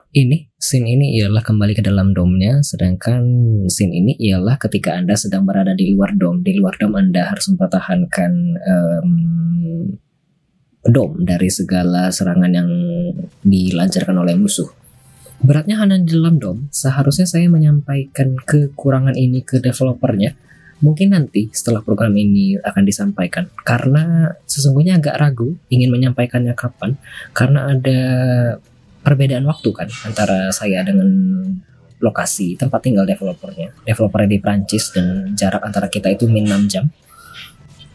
Ini 0.09 0.49
scene 0.57 0.89
ini 0.89 1.21
ialah 1.21 1.45
kembali 1.45 1.77
ke 1.77 1.85
dalam 1.85 2.17
domnya 2.17 2.65
sedangkan 2.65 3.23
scene 3.69 3.93
ini 3.93 4.17
ialah 4.17 4.57
ketika 4.57 4.97
anda 4.97 5.13
sedang 5.13 5.45
berada 5.45 5.77
di 5.77 5.93
luar 5.93 6.17
dom. 6.17 6.41
Di 6.41 6.57
luar 6.57 6.81
dom 6.81 6.97
anda 6.97 7.29
harus 7.29 7.53
mempertahankan 7.53 8.33
um, 8.57 9.13
dom 10.89 11.13
dari 11.29 11.53
segala 11.53 12.09
serangan 12.09 12.53
yang 12.57 12.71
dilancarkan 13.45 14.17
oleh 14.17 14.33
musuh. 14.41 14.73
Beratnya 15.45 15.77
hanya 15.77 16.01
di 16.01 16.17
dalam 16.17 16.41
dom 16.41 16.73
seharusnya 16.73 17.29
saya 17.29 17.47
menyampaikan 17.53 18.41
kekurangan 18.41 19.13
ini 19.13 19.45
ke 19.45 19.61
developernya 19.61 20.48
mungkin 20.79 21.15
nanti 21.15 21.51
setelah 21.51 21.83
program 21.83 22.15
ini 22.15 22.59
akan 22.59 22.83
disampaikan. 22.87 23.51
Karena 23.67 24.31
sesungguhnya 24.47 24.99
agak 24.99 25.19
ragu 25.19 25.59
ingin 25.71 25.91
menyampaikannya 25.91 26.55
kapan. 26.55 26.99
Karena 27.35 27.71
ada 27.73 28.01
perbedaan 29.03 29.47
waktu 29.47 29.71
kan 29.73 29.89
antara 30.07 30.51
saya 30.55 30.85
dengan 30.85 31.09
lokasi 31.99 32.55
tempat 32.55 32.81
tinggal 32.83 33.07
developernya. 33.07 33.75
Developernya 33.83 34.29
di 34.31 34.39
Prancis 34.39 34.95
dan 34.95 35.35
jarak 35.35 35.63
antara 35.67 35.91
kita 35.91 36.11
itu 36.15 36.31
min 36.31 36.47
6 36.47 36.71
jam. 36.71 36.87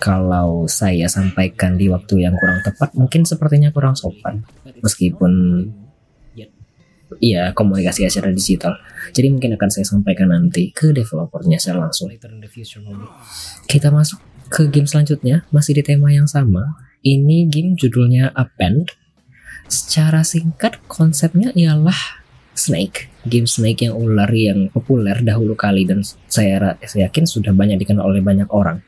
Kalau 0.04 0.68
saya 0.68 1.08
sampaikan 1.08 1.80
di 1.80 1.88
waktu 1.88 2.28
yang 2.28 2.36
kurang 2.36 2.60
tepat 2.60 2.92
mungkin 3.00 3.24
sepertinya 3.24 3.72
kurang 3.72 3.96
sopan. 3.96 4.44
Meskipun 4.84 5.32
iya 7.20 7.52
komunikasi 7.52 8.08
secara 8.08 8.34
digital. 8.34 8.78
Jadi 9.12 9.28
mungkin 9.30 9.54
akan 9.58 9.70
saya 9.70 9.86
sampaikan 9.86 10.32
nanti 10.32 10.74
ke 10.74 10.96
developernya 10.96 11.60
secara 11.62 11.90
langsung. 11.90 12.10
Kita 13.68 13.90
masuk 13.94 14.20
ke 14.50 14.70
game 14.70 14.88
selanjutnya, 14.88 15.46
masih 15.50 15.78
di 15.78 15.84
tema 15.84 16.10
yang 16.14 16.30
sama. 16.30 16.78
Ini 17.04 17.52
game 17.52 17.76
judulnya 17.76 18.32
Append. 18.34 18.94
Secara 19.68 20.22
singkat 20.28 20.78
konsepnya 20.86 21.50
ialah 21.56 22.24
Snake, 22.54 23.10
game 23.26 23.50
Snake 23.50 23.90
yang 23.90 23.98
ular 23.98 24.30
yang 24.30 24.70
populer 24.70 25.18
dahulu 25.26 25.58
kali 25.58 25.90
dan 25.90 26.06
saya 26.30 26.78
yakin 26.78 27.26
sudah 27.26 27.50
banyak 27.50 27.82
dikenal 27.82 28.06
oleh 28.06 28.22
banyak 28.22 28.46
orang 28.54 28.86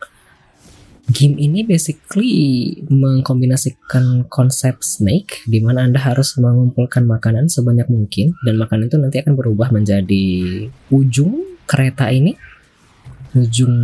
game 1.05 1.37
ini 1.37 1.61
basically 1.61 2.73
mengkombinasikan 2.89 4.25
konsep 4.25 4.81
snake 4.81 5.45
di 5.45 5.61
mana 5.61 5.85
Anda 5.85 6.01
harus 6.01 6.33
mengumpulkan 6.41 7.05
makanan 7.05 7.45
sebanyak 7.45 7.85
mungkin 7.93 8.33
dan 8.41 8.57
makanan 8.57 8.89
itu 8.89 8.97
nanti 8.97 9.17
akan 9.21 9.33
berubah 9.37 9.69
menjadi 9.69 10.25
ujung 10.89 11.61
kereta 11.69 12.09
ini, 12.09 12.33
ujung 13.37 13.75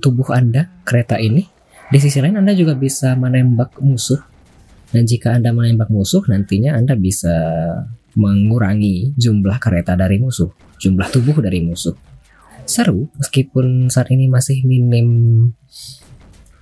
tubuh 0.00 0.32
Anda 0.32 0.72
kereta 0.84 1.20
ini. 1.20 1.44
Di 1.92 1.98
sisi 2.00 2.24
lain 2.24 2.40
Anda 2.40 2.56
juga 2.56 2.72
bisa 2.72 3.12
menembak 3.20 3.76
musuh. 3.84 4.20
Dan 4.92 5.08
jika 5.08 5.36
Anda 5.36 5.56
menembak 5.56 5.88
musuh, 5.88 6.24
nantinya 6.28 6.76
Anda 6.76 6.96
bisa 6.96 7.32
mengurangi 8.12 9.16
jumlah 9.16 9.56
kereta 9.56 9.96
dari 9.96 10.20
musuh, 10.20 10.52
jumlah 10.76 11.08
tubuh 11.08 11.40
dari 11.40 11.64
musuh. 11.64 11.96
Seru, 12.68 13.08
meskipun 13.16 13.88
saat 13.88 14.12
ini 14.12 14.28
masih 14.28 14.64
minim 14.68 15.08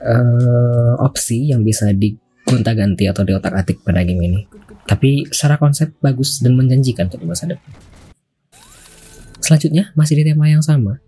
uh, 0.00 0.95
opsi 1.00 1.52
yang 1.52 1.64
bisa 1.64 1.92
digonta-ganti 1.92 3.09
atau 3.09 3.23
di 3.25 3.33
otak 3.37 3.54
atik 3.54 3.85
pada 3.85 4.04
game 4.04 4.23
ini. 4.25 4.40
Tapi 4.88 5.28
secara 5.30 5.61
konsep 5.61 5.95
bagus 6.02 6.40
dan 6.42 6.57
menjanjikan 6.57 7.07
untuk 7.12 7.23
masa 7.25 7.47
depan. 7.47 7.71
Selanjutnya 9.40 9.95
masih 9.95 10.21
di 10.21 10.25
tema 10.26 10.50
yang 10.50 10.64
sama. 10.64 11.00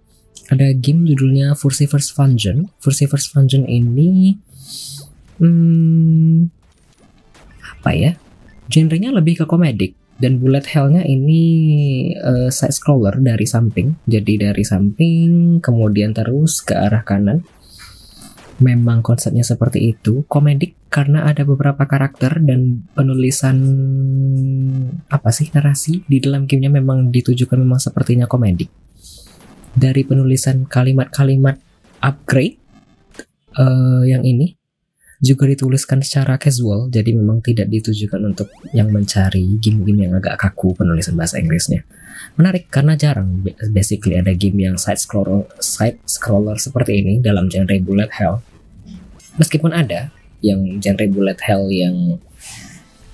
Ada 0.51 0.77
game 0.77 1.09
judulnya 1.09 1.57
First 1.57 2.13
Function. 2.13 2.69
First 2.83 3.33
Function 3.33 3.65
ini 3.65 4.37
hmm, 5.41 6.51
apa 7.81 7.91
ya? 7.97 8.13
Genrenya 8.69 9.13
lebih 9.13 9.43
ke 9.43 9.45
komedik 9.45 9.99
dan 10.23 10.39
bullet 10.39 10.63
hellnya 10.71 11.03
ini 11.03 11.43
uh, 12.15 12.47
side 12.47 12.71
scroller 12.71 13.19
dari 13.19 13.43
samping 13.43 13.99
jadi 14.07 14.51
dari 14.51 14.63
samping 14.63 15.59
kemudian 15.59 16.15
terus 16.15 16.63
ke 16.63 16.79
arah 16.79 17.03
kanan 17.03 17.43
memang 18.63 19.03
konsepnya 19.03 19.43
seperti 19.43 19.93
itu 19.93 20.23
komedik 20.31 20.79
karena 20.87 21.27
ada 21.27 21.43
beberapa 21.43 21.83
karakter 21.85 22.39
dan 22.39 22.87
penulisan 22.95 23.59
apa 25.11 25.35
sih 25.35 25.51
narasi 25.51 26.07
di 26.07 26.23
dalam 26.23 26.47
gamenya 26.47 26.71
memang 26.71 27.11
ditujukan 27.11 27.59
memang 27.59 27.83
sepertinya 27.83 28.31
komedik 28.31 28.71
dari 29.75 30.07
penulisan 30.07 30.69
kalimat-kalimat 30.69 31.59
upgrade 31.99 32.63
uh, 33.57 34.05
yang 34.05 34.23
ini 34.23 34.57
juga 35.23 35.47
dituliskan 35.47 36.03
secara 36.03 36.35
casual, 36.35 36.91
jadi 36.91 37.15
memang 37.15 37.47
tidak 37.47 37.71
ditujukan 37.71 38.19
untuk 38.27 38.51
yang 38.75 38.91
mencari 38.91 39.55
game-game 39.63 40.11
yang 40.11 40.19
agak 40.19 40.35
kaku 40.35 40.75
penulisan 40.75 41.15
bahasa 41.15 41.39
Inggrisnya. 41.39 41.87
Menarik 42.35 42.67
karena 42.75 42.99
jarang 42.99 43.39
basically 43.71 44.19
ada 44.19 44.35
game 44.35 44.67
yang 44.67 44.75
side 44.75 44.99
scroller 44.99 45.47
side 45.63 46.03
scroller 46.11 46.59
seperti 46.59 47.07
ini 47.07 47.23
dalam 47.23 47.47
genre 47.47 47.79
bullet 47.79 48.11
hell. 48.19 48.43
Meskipun 49.41 49.73
ada 49.73 50.13
yang 50.43 50.83
genre 50.83 51.07
bullet 51.09 51.39
hell 51.41 51.71
yang 51.71 52.19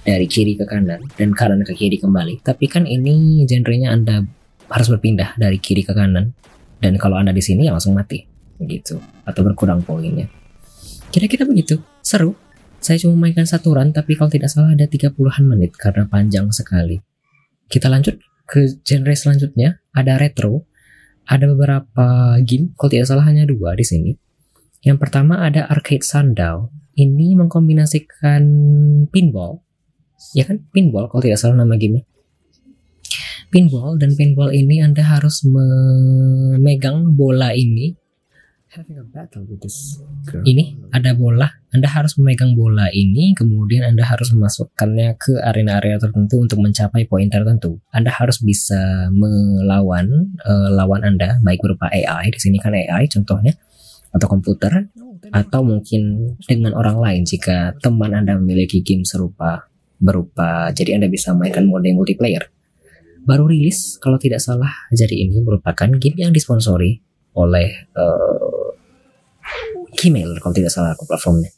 dari 0.02 0.24
kiri 0.24 0.56
ke 0.56 0.64
kanan 0.64 1.04
dan 1.20 1.36
kanan 1.36 1.60
ke 1.62 1.76
kiri 1.76 2.00
kembali, 2.00 2.40
tapi 2.40 2.64
kan 2.66 2.88
ini 2.88 3.44
genrenya 3.44 3.92
Anda 3.92 4.24
harus 4.72 4.88
berpindah 4.88 5.36
dari 5.36 5.60
kiri 5.60 5.84
ke 5.84 5.92
kanan 5.92 6.32
dan 6.80 6.92
kalau 6.96 7.20
Anda 7.20 7.36
di 7.36 7.44
sini 7.44 7.68
ya 7.68 7.76
langsung 7.76 7.92
mati 7.94 8.24
gitu 8.64 8.98
atau 9.28 9.40
berkurang 9.44 9.84
poinnya. 9.84 10.26
Kira-kira 11.08 11.48
begitu. 11.48 11.80
Seru. 12.04 12.36
Saya 12.78 12.94
cuma 13.02 13.26
mainkan 13.26 13.42
satu 13.42 13.74
run, 13.74 13.90
tapi 13.90 14.14
kalau 14.14 14.30
tidak 14.30 14.54
salah 14.54 14.70
ada 14.70 14.86
30-an 14.86 15.42
menit 15.42 15.74
karena 15.74 16.06
panjang 16.06 16.46
sekali. 16.54 17.02
Kita 17.66 17.90
lanjut 17.90 18.22
ke 18.46 18.78
genre 18.86 19.14
selanjutnya. 19.18 19.82
Ada 19.90 20.14
retro. 20.14 20.62
Ada 21.26 21.50
beberapa 21.50 22.38
game, 22.40 22.72
kalau 22.78 22.88
tidak 22.88 23.06
salah 23.10 23.26
hanya 23.26 23.44
dua 23.44 23.74
di 23.74 23.84
sini. 23.84 24.10
Yang 24.82 24.98
pertama 25.02 25.42
ada 25.42 25.66
Arcade 25.66 26.06
Sundown. 26.06 26.70
Ini 26.98 27.38
mengkombinasikan 27.38 28.42
pinball. 29.10 29.62
Ya 30.34 30.46
kan? 30.46 30.66
Pinball 30.74 31.06
kalau 31.10 31.22
tidak 31.22 31.38
salah 31.38 31.62
nama 31.62 31.78
gamenya. 31.78 32.02
Pinball 33.48 33.96
dan 33.96 34.12
pinball 34.12 34.52
ini 34.52 34.84
Anda 34.84 35.00
harus 35.06 35.40
memegang 35.46 37.16
bola 37.16 37.56
ini 37.56 37.96
ini 40.44 40.76
ada 40.92 41.16
bola, 41.16 41.48
Anda 41.72 41.88
harus 41.88 42.20
memegang 42.20 42.52
bola 42.52 42.92
ini, 42.92 43.32
kemudian 43.32 43.80
Anda 43.88 44.04
harus 44.04 44.28
memasukkannya 44.36 45.16
ke 45.16 45.40
area-area 45.40 45.96
tertentu 45.96 46.44
untuk 46.44 46.60
mencapai 46.60 47.08
poin 47.08 47.32
tertentu. 47.32 47.80
Anda 47.96 48.12
harus 48.12 48.44
bisa 48.44 49.08
melawan 49.08 50.36
uh, 50.44 50.68
lawan 50.68 51.00
Anda, 51.00 51.40
baik 51.40 51.64
berupa 51.64 51.88
AI, 51.88 52.28
di 52.28 52.40
sini 52.40 52.60
kan 52.60 52.76
AI 52.76 53.08
contohnya, 53.08 53.56
atau 54.14 54.26
komputer, 54.26 54.88
atau 55.30 55.60
mungkin 55.60 56.34
dengan 56.48 56.72
orang 56.74 56.98
lain 56.98 57.22
jika 57.28 57.76
teman 57.82 58.16
Anda 58.16 58.38
memiliki 58.40 58.80
game 58.80 59.04
serupa 59.04 59.68
berupa, 59.98 60.70
jadi 60.72 60.96
Anda 60.96 61.10
bisa 61.10 61.34
mainkan 61.34 61.66
mode 61.66 61.90
multiplayer. 61.92 62.48
Baru 63.26 63.50
rilis, 63.50 64.00
kalau 64.00 64.16
tidak 64.16 64.40
salah, 64.40 64.70
jadi 64.94 65.12
ini 65.12 65.42
merupakan 65.44 65.90
game 66.00 66.16
yang 66.16 66.32
disponsori 66.32 67.02
oleh 67.36 67.68
uh, 67.94 68.72
Gmail 69.98 70.38
kalau 70.40 70.54
tidak 70.54 70.72
salah 70.72 70.94
aku 70.94 71.04
platformnya. 71.04 71.50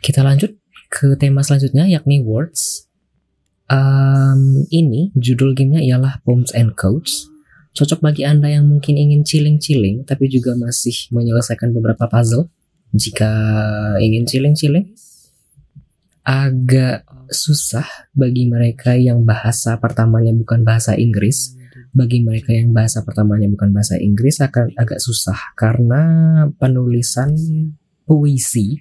Kita 0.00 0.24
lanjut 0.24 0.56
ke 0.90 1.14
tema 1.14 1.44
selanjutnya 1.46 1.86
yakni 1.86 2.18
words. 2.18 2.90
Um, 3.70 4.66
ini 4.74 5.14
judul 5.14 5.54
gamenya 5.54 5.78
ialah 5.86 6.18
Poems 6.26 6.50
and 6.50 6.74
Codes. 6.74 7.29
Cocok 7.70 8.02
bagi 8.02 8.26
anda 8.26 8.50
yang 8.50 8.66
mungkin 8.66 8.98
ingin 8.98 9.22
chilling-chilling 9.22 10.02
tapi 10.04 10.26
juga 10.26 10.58
masih 10.58 11.10
menyelesaikan 11.14 11.70
beberapa 11.70 12.10
puzzle. 12.10 12.50
Jika 12.90 13.30
ingin 14.02 14.26
chilling-chilling, 14.26 14.90
agak 16.26 17.06
susah 17.30 17.86
bagi 18.10 18.50
mereka 18.50 18.98
yang 18.98 19.22
bahasa 19.22 19.78
pertamanya 19.78 20.34
bukan 20.34 20.66
bahasa 20.66 20.98
Inggris 20.98 21.54
bagi 21.90 22.22
mereka 22.22 22.54
yang 22.54 22.70
bahasa 22.70 23.02
pertamanya 23.02 23.50
bukan 23.50 23.74
bahasa 23.74 23.98
Inggris 23.98 24.38
akan 24.38 24.74
agak 24.78 25.02
susah 25.02 25.54
karena 25.58 26.02
penulisan 26.58 27.34
puisi 28.10 28.74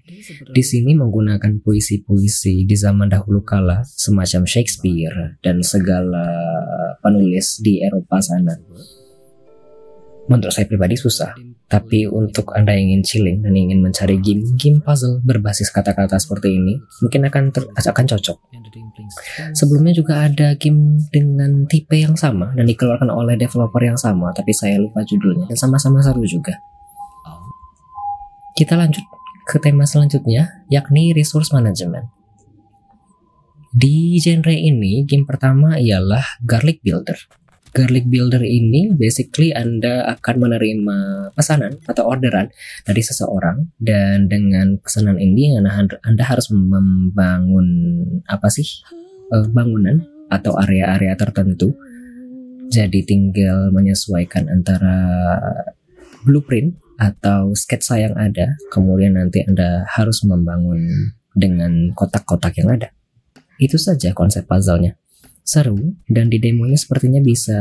di 0.49 0.63
sini 0.65 0.97
menggunakan 0.97 1.61
puisi-puisi 1.61 2.65
di 2.65 2.73
zaman 2.73 3.13
dahulu 3.13 3.45
kala 3.45 3.85
semacam 3.85 4.41
Shakespeare 4.49 5.37
dan 5.45 5.61
segala 5.61 6.25
penulis 7.05 7.61
di 7.61 7.77
Eropa 7.85 8.17
sana. 8.25 8.57
Menurut 10.25 10.49
saya 10.49 10.65
pribadi 10.65 10.97
susah, 10.97 11.37
tapi 11.69 12.09
untuk 12.09 12.57
Anda 12.57 12.73
yang 12.73 12.89
ingin 12.93 13.01
chilling 13.05 13.37
dan 13.45 13.53
ingin 13.53 13.81
mencari 13.81 14.17
game-game 14.17 14.81
puzzle 14.81 15.21
berbasis 15.21 15.69
kata-kata 15.73 16.17
seperti 16.17 16.57
ini, 16.57 16.81
mungkin 17.05 17.29
akan 17.29 17.43
ter 17.53 17.65
akan 17.69 18.05
cocok. 18.09 18.37
Sebelumnya 19.57 19.93
juga 19.93 20.25
ada 20.25 20.57
game 20.57 21.01
dengan 21.09 21.69
tipe 21.69 21.97
yang 21.97 22.13
sama 22.13 22.53
dan 22.53 22.65
dikeluarkan 22.65 23.09
oleh 23.09 23.37
developer 23.37 23.81
yang 23.81 23.97
sama, 23.97 24.33
tapi 24.33 24.53
saya 24.53 24.81
lupa 24.81 25.01
judulnya 25.05 25.49
dan 25.49 25.57
sama-sama 25.57 26.01
seru 26.01 26.25
juga. 26.25 26.61
Kita 28.53 28.77
lanjut 28.77 29.18
ke 29.49 29.57
tema 29.57 29.89
selanjutnya, 29.89 30.61
yakni 30.69 31.09
resource 31.17 31.49
management. 31.49 32.05
Di 33.73 34.21
genre 34.21 34.53
ini, 34.53 35.01
game 35.09 35.25
pertama 35.25 35.81
ialah 35.81 36.37
Garlic 36.45 36.85
Builder 36.85 37.17
garlic 37.73 38.09
builder 38.09 38.41
ini 38.41 38.93
basically 38.93 39.53
Anda 39.53 40.05
akan 40.17 40.35
menerima 40.41 40.97
pesanan 41.37 41.77
atau 41.85 42.09
orderan 42.09 42.49
dari 42.85 43.01
seseorang 43.01 43.69
dan 43.77 44.25
dengan 44.25 44.81
pesanan 44.81 45.21
ini 45.21 45.53
Anda, 45.57 46.23
harus 46.25 46.49
membangun 46.53 47.67
apa 48.25 48.49
sih 48.49 48.65
uh, 49.33 49.45
bangunan 49.49 50.01
atau 50.29 50.57
area-area 50.61 51.17
tertentu. 51.17 51.73
Jadi 52.69 53.01
tinggal 53.01 53.73
menyesuaikan 53.73 54.45
antara 54.45 55.09
blueprint 56.21 56.77
atau 56.99 57.55
sketsa 57.55 57.95
yang 57.95 58.13
ada, 58.19 58.59
kemudian 58.75 59.15
nanti 59.15 59.39
Anda 59.47 59.87
harus 59.87 60.19
membangun 60.27 60.83
dengan 61.31 61.95
kotak-kotak 61.95 62.59
yang 62.59 62.75
ada. 62.75 62.91
Itu 63.55 63.79
saja 63.79 64.11
konsep 64.11 64.43
puzzle-nya. 64.43 64.99
Seru 65.47 65.95
dan 66.11 66.27
di 66.27 66.37
demonya 66.37 66.75
sepertinya 66.75 67.23
bisa 67.23 67.57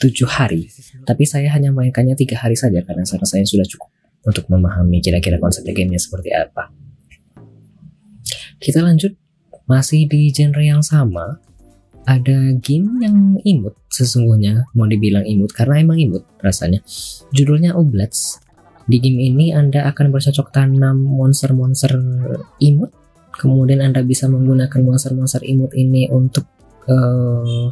tujuh 0.00 0.26
hari. 0.26 0.72
Tapi 1.04 1.28
saya 1.28 1.52
hanya 1.52 1.70
mainkannya 1.70 2.16
tiga 2.16 2.40
hari 2.40 2.56
saja 2.56 2.80
karena 2.80 3.04
saya 3.04 3.22
saya 3.28 3.44
sudah 3.44 3.68
cukup 3.68 3.92
untuk 4.24 4.48
memahami 4.48 5.04
kira-kira 5.04 5.36
konsep 5.36 5.62
gamenya 5.68 6.00
seperti 6.00 6.32
apa. 6.32 6.72
Kita 8.56 8.80
lanjut. 8.80 9.14
Masih 9.70 10.10
di 10.10 10.34
genre 10.34 10.66
yang 10.66 10.82
sama 10.82 11.38
ada 12.08 12.56
game 12.60 13.00
yang 13.04 13.16
imut 13.44 13.76
sesungguhnya 13.92 14.68
mau 14.72 14.88
dibilang 14.88 15.24
imut 15.24 15.52
karena 15.52 15.84
emang 15.84 16.00
imut 16.00 16.24
rasanya. 16.40 16.80
Judulnya 17.32 17.76
Oblets 17.76 18.40
di 18.90 18.98
game 18.98 19.20
ini 19.22 19.52
Anda 19.54 19.86
akan 19.92 20.10
bercocok 20.10 20.50
tanam 20.50 20.98
monster-monster 20.98 21.94
imut 22.58 22.90
kemudian 23.40 23.80
Anda 23.80 24.02
bisa 24.02 24.26
menggunakan 24.26 24.80
monster-monster 24.82 25.40
imut 25.46 25.72
ini 25.72 26.10
untuk 26.10 26.44
uh, 26.90 27.70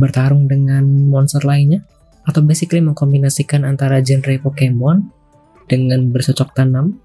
bertarung 0.00 0.50
dengan 0.50 0.82
monster 1.06 1.42
lainnya 1.44 1.84
atau 2.24 2.42
basically 2.42 2.82
mengkombinasikan 2.82 3.62
antara 3.64 4.00
genre 4.00 4.34
Pokemon 4.40 5.10
dengan 5.68 6.08
bercocok 6.08 6.56
tanam 6.56 6.98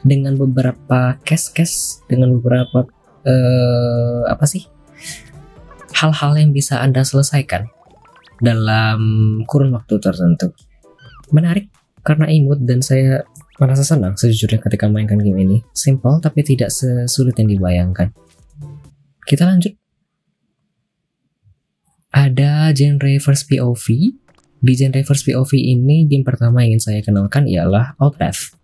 dengan 0.00 0.38
beberapa 0.40 1.20
case-case 1.26 2.06
dengan 2.08 2.32
beberapa 2.38 2.88
uh, 3.26 4.22
apa 4.30 4.44
sih 4.48 4.64
hal-hal 5.96 6.32
yang 6.38 6.50
bisa 6.54 6.78
anda 6.78 7.02
selesaikan 7.02 7.66
dalam 8.40 9.00
kurun 9.44 9.74
waktu 9.76 10.00
tertentu 10.00 10.52
menarik 11.34 11.68
karena 12.00 12.26
imut 12.32 12.64
dan 12.64 12.80
saya 12.80 13.26
merasa 13.60 13.84
senang 13.84 14.16
sejujurnya 14.16 14.60
ketika 14.64 14.88
mainkan 14.88 15.20
game 15.20 15.44
ini 15.44 15.58
simple 15.76 16.16
tapi 16.24 16.40
tidak 16.40 16.72
sesulit 16.72 17.36
yang 17.36 17.52
dibayangkan 17.52 18.08
kita 19.28 19.44
lanjut 19.44 19.76
ada 22.10 22.74
genre 22.74 23.14
first 23.22 23.46
POV. 23.46 23.86
Di 24.60 24.72
genre 24.76 25.00
first 25.00 25.24
POV 25.24 25.56
ini 25.56 26.04
game 26.04 26.20
pertama 26.20 26.60
yang 26.60 26.76
ingin 26.76 26.82
saya 26.82 27.00
kenalkan 27.00 27.48
ialah 27.48 27.96
Outpath. 27.96 28.60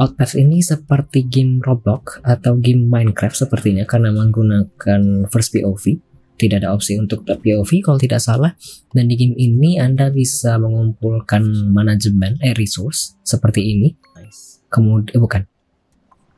Outpath 0.00 0.40
ini 0.40 0.64
seperti 0.64 1.28
game 1.28 1.60
Roblox 1.60 2.24
atau 2.24 2.56
game 2.56 2.88
Minecraft 2.88 3.44
sepertinya 3.44 3.84
karena 3.84 4.08
menggunakan 4.14 5.28
first 5.28 5.52
POV. 5.52 6.00
Tidak 6.34 6.58
ada 6.58 6.74
opsi 6.74 6.98
untuk 6.98 7.22
POV 7.22 7.70
kalau 7.84 7.98
tidak 7.98 8.18
salah. 8.18 8.58
Dan 8.90 9.06
di 9.06 9.14
game 9.14 9.38
ini 9.38 9.78
Anda 9.78 10.10
bisa 10.10 10.58
mengumpulkan 10.58 11.70
manajemen 11.70 12.42
eh 12.42 12.54
resource 12.58 13.14
seperti 13.22 13.74
ini. 13.74 13.94
Kemudian 14.66 15.14
eh, 15.14 15.20
bukan. 15.22 15.42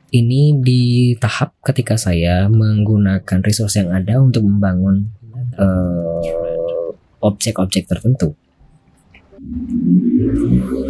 Ini 0.07 0.63
di 0.63 1.13
tahap 1.19 1.59
ketika 1.65 1.99
saya 1.99 2.47
menggunakan 2.47 3.43
resource 3.43 3.75
yang 3.75 3.91
ada 3.91 4.23
untuk 4.23 4.47
membangun 4.47 5.11
uh, 5.59 6.95
objek-objek 7.19 7.91
tertentu. 7.91 8.31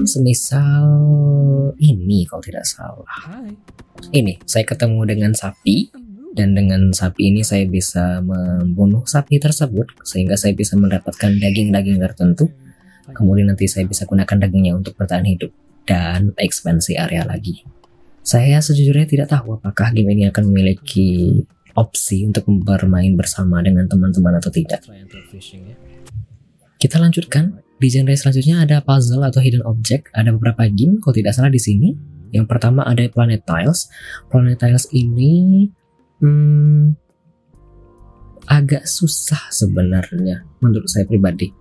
Semisal 0.06 0.86
ini 1.82 2.30
kalau 2.30 2.44
tidak 2.46 2.64
salah. 2.64 3.42
Ini 4.14 4.38
saya 4.46 4.64
ketemu 4.64 5.02
dengan 5.10 5.32
sapi 5.34 5.90
dan 6.38 6.54
dengan 6.54 6.94
sapi 6.94 7.34
ini 7.34 7.42
saya 7.42 7.66
bisa 7.66 8.22
membunuh 8.22 9.02
sapi 9.10 9.42
tersebut 9.42 9.90
sehingga 10.06 10.38
saya 10.38 10.54
bisa 10.54 10.78
mendapatkan 10.78 11.34
daging-daging 11.34 11.98
tertentu. 11.98 12.54
Kemudian 13.10 13.50
nanti 13.50 13.66
saya 13.66 13.90
bisa 13.90 14.06
gunakan 14.06 14.38
dagingnya 14.46 14.78
untuk 14.78 14.94
bertahan 14.94 15.26
hidup 15.26 15.50
dan 15.90 16.38
ekspansi 16.38 16.94
area 16.94 17.26
lagi. 17.26 17.66
Saya 18.22 18.62
sejujurnya 18.62 19.10
tidak 19.10 19.34
tahu 19.34 19.58
apakah 19.58 19.90
game 19.96 20.14
ini 20.14 20.30
akan 20.30 20.54
memiliki 20.54 21.42
opsi 21.74 22.28
untuk 22.28 22.46
bermain 22.62 23.18
bersama 23.18 23.64
dengan 23.66 23.90
teman-teman 23.90 24.38
atau 24.38 24.54
tidak. 24.54 24.86
Kita 26.78 27.02
lanjutkan. 27.02 27.66
Di 27.78 27.94
genre 27.94 28.14
selanjutnya 28.18 28.66
ada 28.66 28.82
puzzle 28.82 29.22
atau 29.22 29.38
hidden 29.38 29.62
object. 29.62 30.10
Ada 30.14 30.34
beberapa 30.34 30.66
game, 30.66 30.98
kalau 30.98 31.14
tidak 31.14 31.34
salah 31.38 31.54
di 31.54 31.62
sini. 31.62 31.94
Yang 32.34 32.50
pertama 32.50 32.84
ada 32.84 33.06
Planet 33.08 33.46
Tiles. 33.46 33.88
Planet 34.28 34.58
Tiles 34.58 34.90
ini 34.92 35.66
hmm, 36.22 36.94
agak 38.48 38.88
susah 38.88 39.52
sebenarnya 39.52 40.48
menurut 40.64 40.88
saya 40.88 41.04
pribadi. 41.06 41.52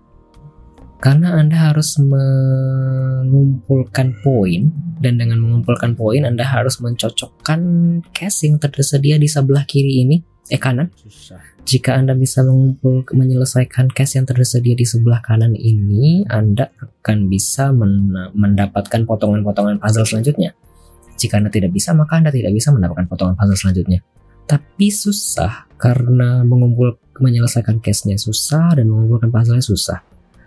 Karena 0.96 1.36
Anda 1.36 1.68
harus 1.70 2.00
mengumpulkan 2.00 4.16
poin 4.24 4.72
dan 4.96 5.20
dengan 5.20 5.44
mengumpulkan 5.44 5.92
poin 5.92 6.24
Anda 6.24 6.40
harus 6.40 6.80
mencocokkan 6.80 7.60
cash 8.16 8.48
yang 8.48 8.56
tersedia 8.56 9.20
di 9.20 9.28
sebelah 9.28 9.68
kiri 9.68 10.08
ini, 10.08 10.24
eh 10.48 10.56
kanan. 10.56 10.88
Jika 11.68 12.00
Anda 12.00 12.16
bisa 12.16 12.40
mengumpul 12.48 13.04
menyelesaikan 13.12 13.92
cash 13.92 14.16
yang 14.16 14.24
tersedia 14.24 14.72
di 14.72 14.88
sebelah 14.88 15.20
kanan 15.20 15.52
ini, 15.52 16.24
Anda 16.32 16.72
akan 16.80 17.28
bisa 17.28 17.76
men 17.76 18.16
mendapatkan 18.32 19.04
potongan-potongan 19.04 19.76
puzzle 19.76 20.08
selanjutnya. 20.08 20.56
Jika 21.20 21.44
Anda 21.44 21.52
tidak 21.52 21.76
bisa, 21.76 21.92
maka 21.92 22.16
Anda 22.16 22.32
tidak 22.32 22.56
bisa 22.56 22.72
mendapatkan 22.72 23.04
potongan 23.04 23.36
puzzle 23.36 23.60
selanjutnya 23.60 24.00
tapi 24.46 24.94
susah 24.94 25.66
karena 25.76 26.46
mengumpul 26.46 26.96
menyelesaikan 27.18 27.82
case-nya 27.82 28.16
susah 28.16 28.78
dan 28.78 28.88
mengumpulkan 28.88 29.28
puzzle-nya 29.28 29.64
susah. 29.64 29.98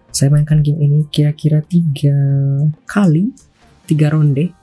Saya 0.09 0.33
mainkan 0.33 0.65
game 0.65 0.81
ini 0.81 0.99
kira-kira 1.11 1.61
tiga 1.61 2.15
kali, 2.89 3.29
tiga 3.85 4.09
ronde. 4.09 4.55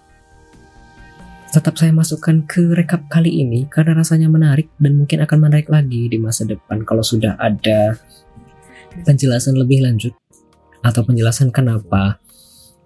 Tetap 1.55 1.79
saya 1.79 1.94
masukkan 1.94 2.42
ke 2.44 2.75
rekap 2.75 3.07
kali 3.07 3.46
ini 3.46 3.64
karena 3.70 3.96
rasanya 3.96 4.27
menarik 4.27 4.68
dan 4.77 4.99
mungkin 4.99 5.25
akan 5.25 5.38
menarik 5.46 5.70
lagi 5.70 6.11
di 6.11 6.18
masa 6.18 6.44
depan 6.44 6.83
kalau 6.83 7.01
sudah 7.01 7.38
ada 7.38 7.96
penjelasan 9.07 9.57
lebih 9.57 9.87
lanjut 9.87 10.12
atau 10.83 11.01
penjelasan 11.07 11.55
kenapa 11.55 12.18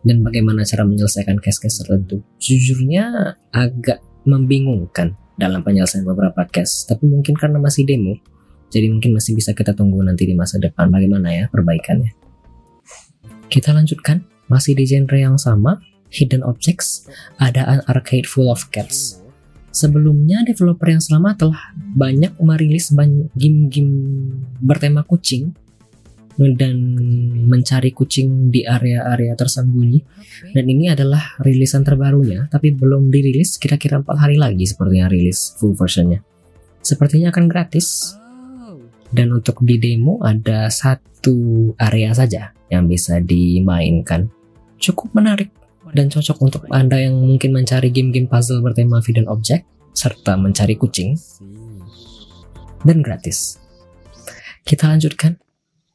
dan 0.06 0.24
bagaimana 0.24 0.64
cara 0.64 0.86
menyelesaikan 0.86 1.40
case-case 1.40 1.82
tertentu. 1.84 2.22
Jujurnya 2.40 3.36
agak 3.50 4.04
membingungkan 4.24 5.16
dalam 5.40 5.64
penyelesaian 5.64 6.04
beberapa 6.04 6.44
case. 6.44 6.84
Tapi 6.84 7.08
mungkin 7.08 7.32
karena 7.32 7.56
masih 7.56 7.88
demo, 7.88 8.20
jadi 8.68 8.92
mungkin 8.92 9.16
masih 9.16 9.32
bisa 9.32 9.56
kita 9.56 9.72
tunggu 9.72 10.04
nanti 10.04 10.28
di 10.28 10.36
masa 10.36 10.60
depan 10.60 10.92
bagaimana 10.92 11.32
ya 11.32 11.44
perbaikannya. 11.48 12.12
Kita 13.50 13.74
lanjutkan, 13.74 14.22
masih 14.46 14.78
di 14.78 14.86
genre 14.86 15.18
yang 15.18 15.40
sama, 15.40 15.82
Hidden 16.12 16.46
Objects, 16.46 17.10
ada 17.42 17.66
an 17.66 17.80
arcade 17.90 18.28
full 18.28 18.46
of 18.46 18.70
cats. 18.70 19.18
Sebelumnya 19.70 20.42
developer 20.42 20.90
yang 20.90 21.02
selama 21.02 21.38
telah 21.38 21.74
banyak 21.94 22.34
merilis 22.42 22.90
game-game 23.38 23.94
bertema 24.58 25.06
kucing 25.06 25.54
dan 26.40 26.74
mencari 27.44 27.92
kucing 27.92 28.48
di 28.48 28.64
area-area 28.64 29.36
tersembunyi. 29.36 30.00
Dan 30.56 30.64
ini 30.64 30.88
adalah 30.88 31.36
rilisan 31.44 31.84
terbarunya 31.84 32.48
tapi 32.48 32.72
belum 32.72 33.12
dirilis 33.12 33.60
kira-kira 33.60 34.00
empat 34.00 34.16
hari 34.16 34.40
lagi 34.40 34.64
sepertinya 34.64 35.12
rilis 35.12 35.52
full 35.60 35.76
versionnya. 35.76 36.24
Sepertinya 36.80 37.28
akan 37.28 37.44
gratis. 37.44 38.16
Dan 39.10 39.34
untuk 39.34 39.60
di 39.66 39.76
demo 39.76 40.22
ada 40.22 40.70
satu 40.70 41.74
area 41.76 42.14
saja 42.14 42.54
yang 42.70 42.86
bisa 42.86 43.18
dimainkan. 43.18 44.30
Cukup 44.78 45.12
menarik 45.12 45.50
dan 45.92 46.06
cocok 46.08 46.38
untuk 46.40 46.62
anda 46.70 46.96
yang 46.96 47.18
mungkin 47.18 47.50
mencari 47.50 47.90
game-game 47.90 48.30
puzzle 48.30 48.62
bertema 48.62 49.02
hidden 49.02 49.26
object 49.26 49.66
serta 49.92 50.38
mencari 50.38 50.78
kucing. 50.78 51.18
Dan 52.86 53.04
gratis. 53.04 53.60
Kita 54.64 54.88
lanjutkan 54.88 55.36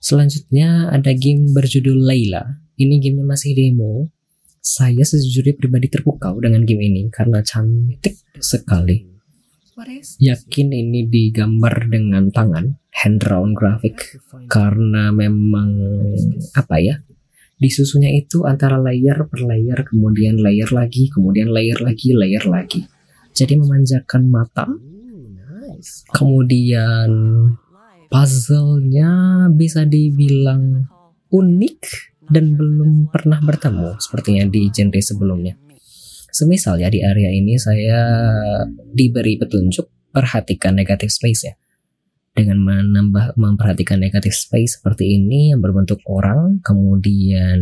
Selanjutnya 0.06 0.94
ada 0.94 1.18
game 1.18 1.50
berjudul 1.50 1.98
Layla. 1.98 2.62
Ini 2.78 3.02
gamenya 3.02 3.26
masih 3.26 3.58
demo. 3.58 4.13
Saya 4.62 5.02
sejujurnya 5.02 5.58
pribadi 5.58 5.89
terpukau 5.89 6.38
dengan 6.38 6.62
game 6.62 6.86
ini 6.86 7.10
karena 7.10 7.41
cantik 7.41 8.13
sekali. 8.38 9.02
Yakin 10.22 10.68
ini 10.78 11.10
digambar 11.10 11.89
dengan 11.89 12.30
tangan, 12.30 12.78
hand 12.94 13.18
drawn 13.18 13.58
graphic 13.58 14.22
karena 14.46 15.10
memang 15.10 15.74
apa 16.54 16.78
ya? 16.78 17.02
Disusunnya 17.58 18.13
itu 18.13 18.46
antara 18.46 18.78
layer 18.78 19.26
per 19.26 19.41
layer, 19.41 19.82
kemudian 19.89 20.38
layer 20.38 20.70
lagi, 20.70 21.10
kemudian 21.10 21.50
layer 21.50 21.82
lagi, 21.82 22.13
layer 22.13 22.46
lagi. 22.46 22.86
Jadi 23.34 23.58
memanjakan 23.58 24.30
mata. 24.30 24.70
Kemudian 26.13 27.10
puzzle-nya 28.15 29.12
bisa 29.51 29.84
dibilang 29.84 30.88
unik 31.36 31.80
dan 32.32 32.56
belum 32.56 33.12
pernah 33.12 33.43
bertemu 33.43 33.99
sepertinya 33.99 34.47
di 34.47 34.71
genre 34.71 35.04
sebelumnya. 35.04 35.60
Semisal 36.32 36.80
ya 36.80 36.88
di 36.88 37.04
area 37.04 37.28
ini 37.28 37.60
saya 37.60 37.99
diberi 38.71 39.36
petunjuk 39.36 40.15
perhatikan 40.15 40.80
negatif 40.80 41.12
space 41.12 41.41
ya. 41.43 41.60
Dengan 42.32 42.63
menambah 42.63 43.36
memperhatikan 43.36 43.99
negatif 43.99 44.32
space 44.32 44.80
seperti 44.80 45.19
ini 45.19 45.51
yang 45.51 45.60
berbentuk 45.60 45.99
orang, 46.08 46.63
kemudian 46.63 47.60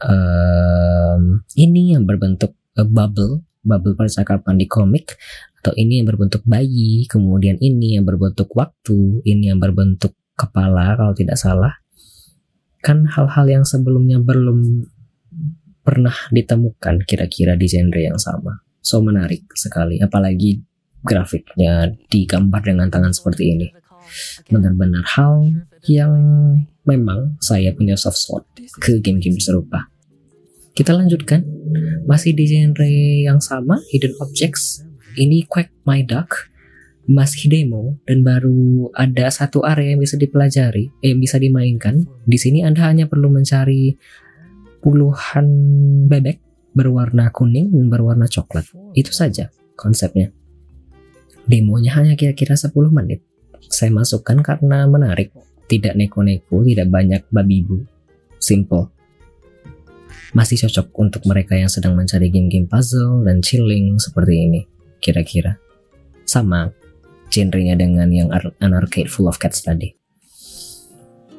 um, 0.00 1.44
ini 1.60 1.92
yang 1.92 2.08
berbentuk 2.08 2.56
uh, 2.80 2.88
bubble, 2.88 3.44
bubble 3.60 3.96
percakapan 3.96 4.56
di 4.56 4.64
komik 4.64 5.20
atau 5.64 5.72
ini 5.80 6.04
yang 6.04 6.12
berbentuk 6.12 6.44
bayi, 6.44 7.08
kemudian 7.08 7.56
ini 7.56 7.96
yang 7.96 8.04
berbentuk 8.04 8.52
waktu, 8.52 9.24
ini 9.24 9.48
yang 9.48 9.56
berbentuk 9.56 10.12
kepala 10.36 10.92
kalau 10.92 11.16
tidak 11.16 11.40
salah. 11.40 11.80
Kan 12.84 13.08
hal-hal 13.08 13.48
yang 13.48 13.64
sebelumnya 13.64 14.20
belum 14.20 14.84
pernah 15.80 16.12
ditemukan 16.28 17.08
kira-kira 17.08 17.56
di 17.56 17.64
genre 17.64 17.96
yang 17.96 18.20
sama. 18.20 18.60
So 18.84 19.00
menarik 19.00 19.48
sekali, 19.56 20.04
apalagi 20.04 20.60
grafiknya 21.00 21.96
digambar 22.12 22.60
dengan 22.60 22.92
tangan 22.92 23.16
seperti 23.16 23.56
ini. 23.56 23.72
Benar-benar 24.52 25.16
hal 25.16 25.48
yang 25.88 26.12
memang 26.84 27.40
saya 27.40 27.72
punya 27.72 27.96
soft 27.96 28.20
spot 28.20 28.44
ke 28.84 29.00
game-game 29.00 29.40
serupa. 29.40 29.88
Kita 30.76 30.92
lanjutkan, 30.92 31.40
masih 32.04 32.36
di 32.36 32.44
genre 32.52 32.92
yang 33.24 33.40
sama, 33.40 33.80
Hidden 33.88 34.12
Objects 34.20 34.84
ini 35.14 35.46
Quack 35.46 35.86
My 35.86 36.02
Duck 36.02 36.54
masih 37.04 37.52
demo 37.52 38.00
dan 38.08 38.24
baru 38.24 38.88
ada 38.96 39.28
satu 39.28 39.60
area 39.60 39.92
yang 39.92 40.00
bisa 40.00 40.16
dipelajari, 40.16 40.88
eh 41.04 41.12
bisa 41.12 41.36
dimainkan. 41.36 42.00
Di 42.24 42.40
sini 42.40 42.64
Anda 42.64 42.88
hanya 42.88 43.04
perlu 43.04 43.28
mencari 43.28 43.92
puluhan 44.80 45.46
bebek 46.08 46.40
berwarna 46.72 47.28
kuning 47.28 47.72
dan 47.72 47.86
berwarna 47.92 48.24
coklat. 48.24 48.64
Itu 48.96 49.12
saja 49.12 49.52
konsepnya. 49.76 50.32
Demonya 51.44 51.92
hanya 52.00 52.16
kira-kira 52.16 52.56
10 52.56 52.72
menit. 52.88 53.20
Saya 53.68 53.92
masukkan 53.92 54.40
karena 54.40 54.88
menarik, 54.88 55.28
tidak 55.68 55.92
neko-neko, 55.92 56.64
tidak 56.64 56.88
banyak 56.88 57.20
babi 57.28 57.60
bu. 57.60 57.84
Simple. 58.40 58.88
Masih 60.32 60.56
cocok 60.56 60.88
untuk 60.96 61.22
mereka 61.28 61.52
yang 61.52 61.68
sedang 61.68 61.92
mencari 61.92 62.32
game-game 62.32 62.64
puzzle 62.64 63.28
dan 63.28 63.44
chilling 63.44 64.00
seperti 64.00 64.34
ini 64.48 64.60
kira-kira 65.04 65.60
sama 66.24 66.72
genrenya 67.28 67.76
dengan 67.76 68.08
yang 68.08 68.32
An 68.32 68.74
Full 68.88 69.28
of 69.28 69.36
Cats 69.36 69.60
tadi. 69.60 69.92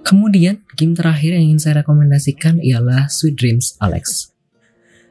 Kemudian 0.05 0.61
game 0.77 0.93
terakhir 0.93 1.33
yang 1.33 1.49
ingin 1.49 1.59
saya 1.65 1.81
rekomendasikan 1.81 2.61
ialah 2.61 3.09
Sweet 3.09 3.41
Dreams 3.41 3.73
Alex. 3.81 4.29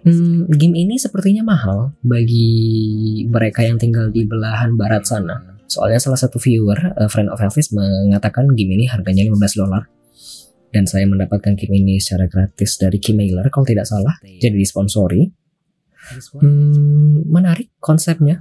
Hmm, 0.06 0.46
game 0.46 0.78
ini 0.78 1.00
sepertinya 1.00 1.42
mahal 1.42 1.98
bagi 2.04 3.24
mereka 3.26 3.66
yang 3.66 3.80
tinggal 3.80 4.12
di 4.14 4.22
belahan 4.22 4.78
barat 4.78 5.02
sana. 5.02 5.58
Soalnya 5.66 5.98
salah 5.98 6.20
satu 6.20 6.38
viewer, 6.38 6.94
uh, 6.94 7.10
friend 7.10 7.32
of 7.32 7.42
Elvis, 7.42 7.74
mengatakan 7.74 8.52
game 8.54 8.78
ini 8.78 8.86
harganya 8.86 9.26
15 9.26 9.58
dolar. 9.58 9.82
Dan 10.70 10.86
saya 10.86 11.08
mendapatkan 11.10 11.58
game 11.58 11.74
ini 11.74 11.98
secara 11.98 12.30
gratis 12.30 12.78
dari 12.78 13.02
Keymailer 13.02 13.50
kalau 13.50 13.66
tidak 13.66 13.90
salah. 13.90 14.14
Jadi 14.22 14.54
disponsori. 14.54 15.43
Hmm, 16.40 17.24
menarik 17.28 17.72
konsepnya. 17.80 18.40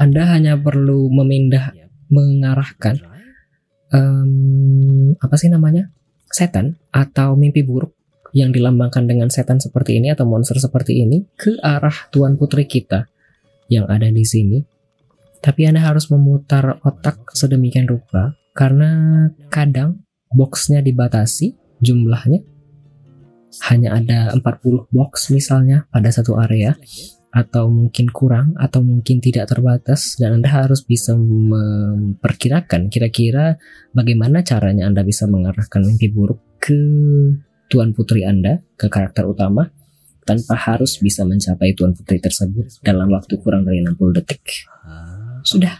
Anda 0.00 0.26
hanya 0.32 0.58
perlu 0.58 1.12
memindah, 1.12 1.72
mengarahkan 2.10 3.00
um, 3.94 5.14
apa 5.20 5.34
sih 5.38 5.48
namanya? 5.48 5.88
Setan 6.28 6.76
atau 6.90 7.38
mimpi 7.38 7.62
buruk 7.62 7.94
yang 8.34 8.50
dilambangkan 8.50 9.06
dengan 9.06 9.30
setan 9.30 9.62
seperti 9.62 10.02
ini 10.02 10.10
atau 10.10 10.26
monster 10.26 10.58
seperti 10.58 11.06
ini 11.06 11.22
ke 11.38 11.54
arah 11.62 12.10
tuan 12.10 12.34
putri 12.34 12.66
kita 12.66 13.06
yang 13.70 13.86
ada 13.86 14.10
di 14.10 14.26
sini. 14.26 14.58
Tapi 15.38 15.68
Anda 15.70 15.84
harus 15.84 16.10
memutar 16.10 16.82
otak. 16.82 17.22
sedemikian 17.34 17.86
rupa 17.86 18.34
karena 18.54 19.26
kadang 19.50 20.06
boxnya 20.30 20.82
dibatasi 20.82 21.54
jumlahnya 21.82 22.53
hanya 23.70 23.94
ada 23.94 24.34
40 24.34 24.90
box 24.90 25.30
misalnya 25.30 25.86
pada 25.92 26.10
satu 26.10 26.36
area 26.38 26.74
atau 27.34 27.66
mungkin 27.66 28.14
kurang 28.14 28.54
atau 28.54 28.78
mungkin 28.78 29.18
tidak 29.18 29.50
terbatas 29.50 30.14
dan 30.22 30.38
Anda 30.38 30.50
harus 30.54 30.86
bisa 30.86 31.18
memperkirakan 31.18 32.86
kira-kira 32.86 33.58
bagaimana 33.90 34.46
caranya 34.46 34.86
Anda 34.86 35.02
bisa 35.02 35.26
mengarahkan 35.26 35.82
mimpi 35.82 36.14
buruk 36.14 36.38
ke 36.62 36.78
tuan 37.68 37.90
putri 37.90 38.22
Anda, 38.22 38.62
ke 38.78 38.86
karakter 38.86 39.26
utama 39.26 39.66
tanpa 40.24 40.54
harus 40.56 41.02
bisa 41.02 41.26
mencapai 41.26 41.74
tuan 41.74 41.92
putri 41.92 42.22
tersebut 42.22 42.80
dalam 42.80 43.10
waktu 43.12 43.34
kurang 43.42 43.66
dari 43.66 43.82
60 43.82 44.16
detik. 44.16 44.40
Sudah, 45.44 45.76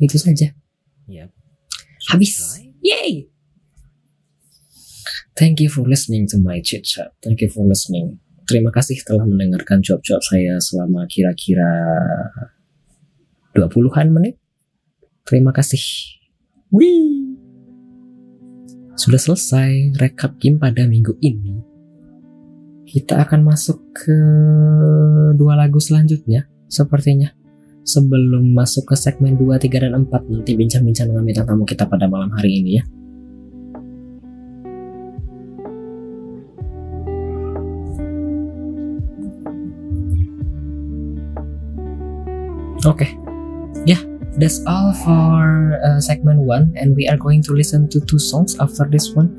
itu 0.00 0.16
saja. 0.18 0.50
Habis. 2.10 2.64
Yay! 2.82 3.28
Thank 5.34 5.58
you 5.58 5.66
for 5.66 5.82
listening 5.82 6.30
to 6.30 6.38
my 6.38 6.62
chit 6.62 6.86
chat. 6.86 7.10
Thank 7.18 7.42
you 7.42 7.50
for 7.50 7.66
listening. 7.66 8.22
Terima 8.46 8.70
kasih 8.70 9.02
telah 9.02 9.26
mendengarkan 9.26 9.82
job-job 9.82 10.22
saya 10.22 10.62
selama 10.62 11.10
kira-kira 11.10 11.66
20-an 13.58 14.14
menit. 14.14 14.38
Terima 15.26 15.50
kasih. 15.50 15.82
Wih. 16.70 17.34
Sudah 18.94 19.18
selesai 19.18 19.98
rekap 19.98 20.38
game 20.38 20.62
pada 20.62 20.86
minggu 20.86 21.18
ini. 21.18 21.58
Kita 22.86 23.26
akan 23.26 23.42
masuk 23.42 23.82
ke 23.90 24.18
dua 25.34 25.58
lagu 25.58 25.82
selanjutnya, 25.82 26.46
sepertinya. 26.70 27.34
Sebelum 27.82 28.54
masuk 28.54 28.94
ke 28.94 28.96
segmen 28.96 29.36
2, 29.36 29.60
3, 29.60 29.82
dan 29.82 29.92
4, 30.08 30.30
nanti 30.30 30.56
bincang-bincang 30.56 31.10
dengan 31.10 31.44
tamu 31.44 31.66
kita 31.66 31.84
pada 31.84 32.06
malam 32.08 32.32
hari 32.32 32.62
ini 32.62 32.80
ya. 32.80 32.84
Okay. 42.84 43.16
Yeah, 43.86 44.00
that's 44.36 44.60
all 44.66 44.92
for 44.92 45.80
uh, 45.80 46.00
segment 46.00 46.40
one, 46.40 46.72
and 46.76 46.96
we 46.96 47.08
are 47.08 47.16
going 47.16 47.42
to 47.42 47.52
listen 47.52 47.88
to 47.90 48.00
two 48.00 48.18
songs 48.18 48.56
after 48.60 48.84
this 48.84 49.10
one. 49.10 49.32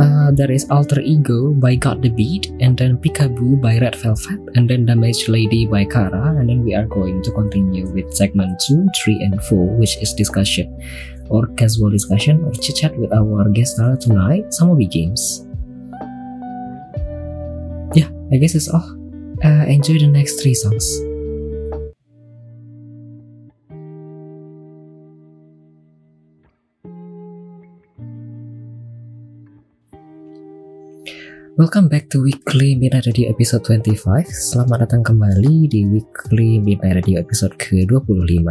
Uh, 0.00 0.30
there 0.32 0.50
is 0.50 0.68
Alter 0.70 1.00
Ego 1.00 1.52
by 1.52 1.74
Got 1.74 2.00
the 2.00 2.08
Beat, 2.08 2.48
and 2.60 2.76
then 2.76 2.96
Peekaboo 2.96 3.60
by 3.60 3.78
Red 3.78 3.96
Velvet, 3.96 4.40
and 4.54 4.68
then 4.68 4.86
Damaged 4.86 5.28
Lady 5.28 5.66
by 5.66 5.84
Kara, 5.84 6.36
and 6.38 6.48
then 6.48 6.64
we 6.64 6.74
are 6.74 6.86
going 6.86 7.22
to 7.22 7.30
continue 7.32 7.88
with 7.92 8.12
segment 8.14 8.60
2, 8.68 8.88
3, 9.04 9.14
and 9.20 9.42
4, 9.44 9.66
which 9.76 9.96
is 10.00 10.14
discussion 10.14 10.72
or 11.28 11.46
casual 11.56 11.90
discussion 11.90 12.44
or 12.44 12.52
chit 12.52 12.76
chat 12.76 12.96
with 12.96 13.12
our 13.12 13.48
guest 13.50 13.76
star 13.76 13.96
tonight, 13.96 14.44
Samobee 14.48 14.90
Games. 14.90 15.46
Yeah, 17.94 18.08
I 18.32 18.36
guess 18.36 18.54
it's 18.54 18.68
all. 18.68 18.84
Uh, 19.44 19.64
enjoy 19.68 19.98
the 19.98 20.08
next 20.08 20.40
three 20.40 20.54
songs. 20.54 21.11
Welcome 31.62 31.86
back 31.86 32.10
to 32.10 32.18
Weekly 32.26 32.74
Midnight 32.74 33.06
Radio 33.06 33.30
episode 33.30 33.62
25 33.62 33.94
Selamat 34.34 34.82
datang 34.82 35.06
kembali 35.06 35.70
di 35.70 35.86
Weekly 35.86 36.58
Midnight 36.58 36.98
Radio 36.98 37.22
episode 37.22 37.54
ke-25 37.54 38.50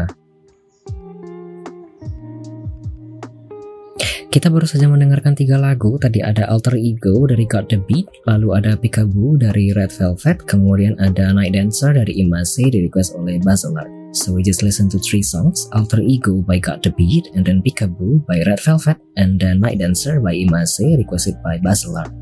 Kita 4.32 4.48
baru 4.48 4.64
saja 4.64 4.88
mendengarkan 4.88 5.36
tiga 5.36 5.60
lagu. 5.60 6.00
Tadi 6.00 6.24
ada 6.24 6.48
Alter 6.48 6.80
Ego 6.80 7.28
dari 7.28 7.44
Got 7.44 7.76
The 7.76 7.84
Beat 7.84 8.08
Lalu 8.32 8.48
ada 8.56 8.80
Peekaboo 8.80 9.36
dari 9.36 9.76
Red 9.76 9.92
Velvet 9.92 10.48
Kemudian 10.48 10.96
ada 11.04 11.36
Night 11.36 11.52
Dancer 11.52 11.92
dari 11.92 12.16
Imase 12.16 12.72
di 12.72 12.80
request 12.80 13.20
oleh 13.20 13.44
Bazalar 13.44 13.92
So 14.16 14.32
we 14.32 14.40
just 14.40 14.64
listen 14.64 14.88
to 14.88 14.96
three 15.04 15.20
songs 15.20 15.68
Alter 15.76 16.00
Ego 16.00 16.40
by 16.48 16.64
Got 16.64 16.88
The 16.88 16.96
Beat 16.96 17.28
And 17.36 17.44
then 17.44 17.60
Peekaboo 17.60 18.24
by 18.24 18.40
Red 18.48 18.64
Velvet 18.64 19.04
And 19.20 19.36
then 19.36 19.60
Night 19.60 19.84
Dancer 19.84 20.24
by 20.24 20.32
Imase 20.32 20.96
requested 20.96 21.36
by 21.44 21.60
Bazalar 21.60 22.21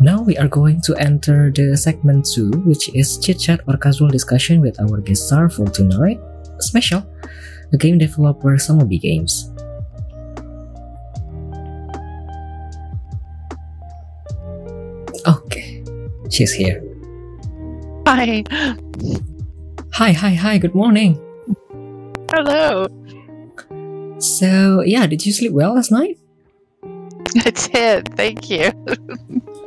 Now 0.00 0.22
we 0.22 0.38
are 0.38 0.46
going 0.46 0.80
to 0.82 0.94
enter 0.94 1.50
the 1.50 1.76
segment 1.76 2.24
2, 2.24 2.62
which 2.62 2.88
is 2.94 3.18
chit 3.18 3.40
chat 3.40 3.60
or 3.66 3.76
casual 3.76 4.06
discussion 4.08 4.60
with 4.60 4.78
our 4.80 5.00
guest 5.00 5.26
star 5.26 5.50
for 5.50 5.66
tonight. 5.66 6.20
Special, 6.60 7.02
the 7.72 7.78
game 7.78 7.98
developer 7.98 8.54
Samobee 8.54 9.00
Games. 9.00 9.50
Okay, 15.26 15.82
she's 16.30 16.52
here. 16.52 16.80
Hi. 18.06 18.44
Hi, 19.94 20.12
hi, 20.12 20.34
hi, 20.34 20.58
good 20.58 20.76
morning. 20.76 21.18
Hello. 22.30 22.86
So, 24.20 24.82
yeah, 24.82 25.08
did 25.08 25.26
you 25.26 25.32
sleep 25.32 25.50
well 25.50 25.74
last 25.74 25.90
night? 25.90 26.18
I 27.46 27.68
it. 27.74 28.08
Thank 28.14 28.50
you. 28.50 28.72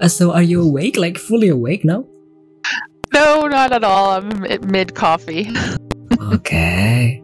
Uh, 0.01 0.07
so, 0.07 0.31
are 0.31 0.41
you 0.41 0.61
awake, 0.61 0.97
like 0.97 1.17
fully 1.17 1.49
awake 1.49 1.85
now? 1.85 2.05
No, 3.13 3.47
not 3.47 3.71
at 3.71 3.83
all. 3.83 4.11
I'm 4.11 4.45
mid 4.67 4.95
coffee. 4.95 5.49
okay. 6.33 7.21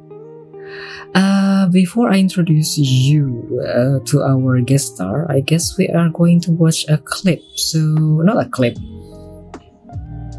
Uh, 1.15 1.67
before 1.69 2.11
I 2.11 2.19
introduce 2.19 2.77
you 2.77 3.61
uh, 3.65 4.05
to 4.05 4.21
our 4.21 4.59
guest 4.61 4.95
star, 4.95 5.25
I 5.31 5.39
guess 5.39 5.77
we 5.77 5.87
are 5.89 6.09
going 6.09 6.41
to 6.41 6.51
watch 6.51 6.85
a 6.89 6.97
clip. 6.97 7.41
So, 7.55 7.79
not 7.79 8.37
a 8.45 8.49
clip, 8.49 8.77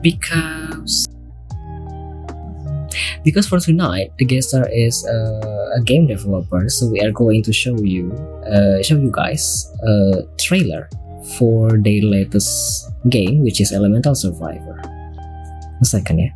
because 0.02 1.07
because 3.28 3.46
for 3.46 3.60
tonight 3.60 4.12
the 4.16 4.24
guest 4.24 4.50
star 4.50 4.66
is 4.72 5.04
uh, 5.06 5.76
a 5.76 5.82
game 5.84 6.06
developer, 6.06 6.68
so 6.68 6.88
we 6.88 7.00
are 7.00 7.12
going 7.12 7.42
to 7.42 7.52
show 7.52 7.76
you 7.76 8.12
uh, 8.48 8.82
show 8.82 8.96
you 8.96 9.12
guys 9.12 9.68
a 9.84 10.24
trailer 10.38 10.88
for 11.36 11.76
their 11.76 12.00
latest 12.02 12.88
game, 13.10 13.44
which 13.44 13.60
is 13.60 13.72
Elemental 13.72 14.14
Survivor. 14.14 14.80
A 15.80 15.84
second, 15.84 16.18
yeah. 16.18 16.32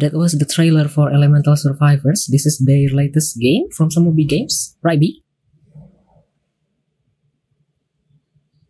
That 0.00 0.14
was 0.14 0.32
the 0.32 0.46
trailer 0.46 0.88
for 0.88 1.12
Elemental 1.12 1.56
Survivors. 1.56 2.26
This 2.30 2.46
is 2.46 2.58
their 2.58 2.88
latest 2.88 3.38
game 3.38 3.68
from 3.70 3.90
some 3.90 4.06
Samobee 4.06 4.26
Games, 4.26 4.76
right, 4.82 4.98
Bee? 4.98 5.22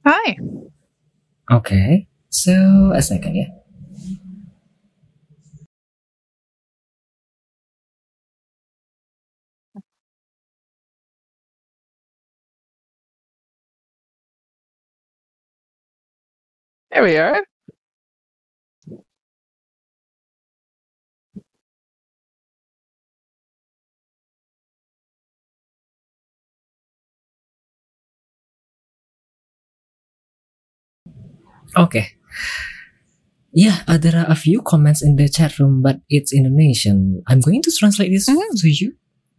Hi. 0.05 0.37
Okay, 1.51 2.09
so 2.29 2.93
a 2.95 3.03
second, 3.03 3.37
yeah. 3.37 3.47
There 16.90 17.03
we 17.05 17.16
are. 17.16 17.50
Okay. 31.77 32.09
Yeah, 33.53 33.83
uh, 33.89 33.99
there 33.99 34.17
are 34.17 34.31
a 34.31 34.37
few 34.37 34.63
comments 34.63 35.03
in 35.03 35.17
the 35.17 35.29
chat 35.29 35.59
room, 35.59 35.83
but 35.83 36.01
it's 36.09 36.33
Indonesian. 36.33 37.23
I'm 37.27 37.41
going 37.41 37.63
to 37.63 37.73
translate 37.73 38.13
this 38.13 38.29
Mhm. 38.29 38.61
to 38.61 38.69
you. 38.69 38.95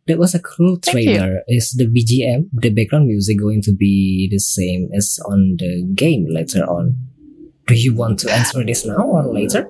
That 0.08 0.17
was 0.17 0.36
a 0.36 0.39
cool 0.39 0.78
trailer. 0.78 1.44
Is 1.48 1.72
the 1.78 1.86
BGM, 1.88 2.50
the 2.52 2.72
background 2.72 3.08
music, 3.08 3.39
going 3.39 3.62
to 3.62 3.72
be 3.74 4.28
the 4.30 4.39
same 4.39 4.89
as 4.94 5.20
on 5.26 5.56
the 5.60 5.88
game 5.96 6.26
later 6.30 6.63
on? 6.65 6.96
Do 7.67 7.76
you 7.76 7.94
want 7.96 8.20
to 8.20 8.32
answer 8.34 8.65
this 8.65 8.86
now 8.86 8.98
or 8.98 9.32
later? 9.32 9.65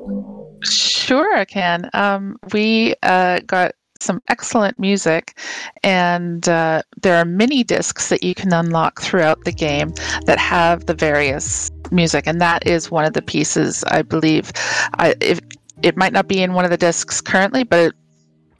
Sure, 0.63 1.35
I 1.37 1.45
can. 1.45 1.89
Um, 1.93 2.37
we 2.53 2.95
uh, 3.03 3.41
got 3.45 3.73
some 3.99 4.21
excellent 4.29 4.79
music, 4.79 5.37
and 5.83 6.47
uh, 6.49 6.81
there 7.03 7.17
are 7.17 7.25
mini 7.25 7.63
discs 7.63 8.09
that 8.09 8.23
you 8.23 8.33
can 8.33 8.51
unlock 8.53 9.01
throughout 9.01 9.43
the 9.45 9.51
game 9.51 9.93
that 10.25 10.39
have 10.39 10.85
the 10.87 10.95
various 10.95 11.69
music, 11.91 12.27
and 12.27 12.41
that 12.41 12.67
is 12.67 12.89
one 12.89 13.05
of 13.05 13.13
the 13.13 13.21
pieces 13.21 13.83
I 13.85 14.01
believe. 14.01 14.51
I 14.95 15.15
if 15.21 15.39
it 15.83 15.97
might 15.97 16.13
not 16.13 16.27
be 16.27 16.41
in 16.41 16.53
one 16.53 16.65
of 16.65 16.71
the 16.71 16.77
discs 16.77 17.21
currently, 17.21 17.63
but 17.63 17.79
it 17.79 17.93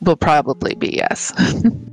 will 0.02 0.17
probably 0.17 0.76
be 0.76 0.96
yes. 0.98 1.32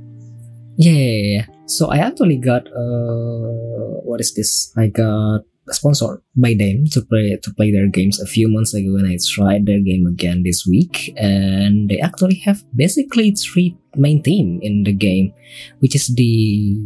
Yeah, 0.79 0.95
yeah, 0.95 1.35
yeah. 1.35 1.45
So 1.67 1.91
I 1.91 1.97
actually 1.97 2.37
got 2.37 2.63
uh, 2.71 3.99
what 4.07 4.21
is 4.21 4.33
this? 4.33 4.71
I 4.77 4.87
got 4.87 5.43
sponsored 5.67 6.23
by 6.37 6.55
them 6.55 6.87
to 6.95 7.03
play 7.03 7.35
to 7.35 7.53
play 7.53 7.69
their 7.75 7.91
games 7.91 8.15
a 8.23 8.25
few 8.25 8.47
months 8.47 8.73
ago, 8.73 8.95
and 8.95 9.05
I 9.05 9.19
tried 9.19 9.67
their 9.67 9.83
game 9.83 10.07
again 10.07 10.43
this 10.47 10.63
week. 10.63 11.11
And 11.19 11.91
they 11.91 11.99
actually 11.99 12.39
have 12.47 12.63
basically 12.73 13.35
three 13.35 13.75
main 13.99 14.23
theme 14.23 14.63
in 14.63 14.87
the 14.87 14.95
game, 14.95 15.33
which 15.79 15.95
is 15.95 16.07
the 16.15 16.79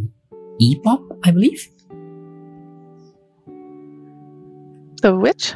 E-pop, 0.58 1.06
I 1.24 1.30
believe. 1.30 1.70
The 5.04 5.16
which? 5.16 5.54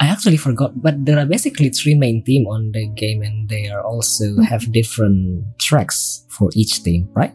I 0.00 0.08
actually 0.08 0.36
forgot, 0.38 0.80
but 0.80 1.04
there 1.04 1.18
are 1.18 1.26
basically 1.26 1.68
three 1.70 1.94
main 1.94 2.24
theme 2.24 2.46
on 2.46 2.72
the 2.72 2.88
game, 2.88 3.22
and 3.22 3.48
they 3.48 3.68
are 3.68 3.82
also 3.82 4.40
have 4.42 4.72
different 4.72 5.44
tracks 5.58 6.24
for 6.28 6.50
each 6.54 6.80
theme, 6.82 7.08
right? 7.14 7.34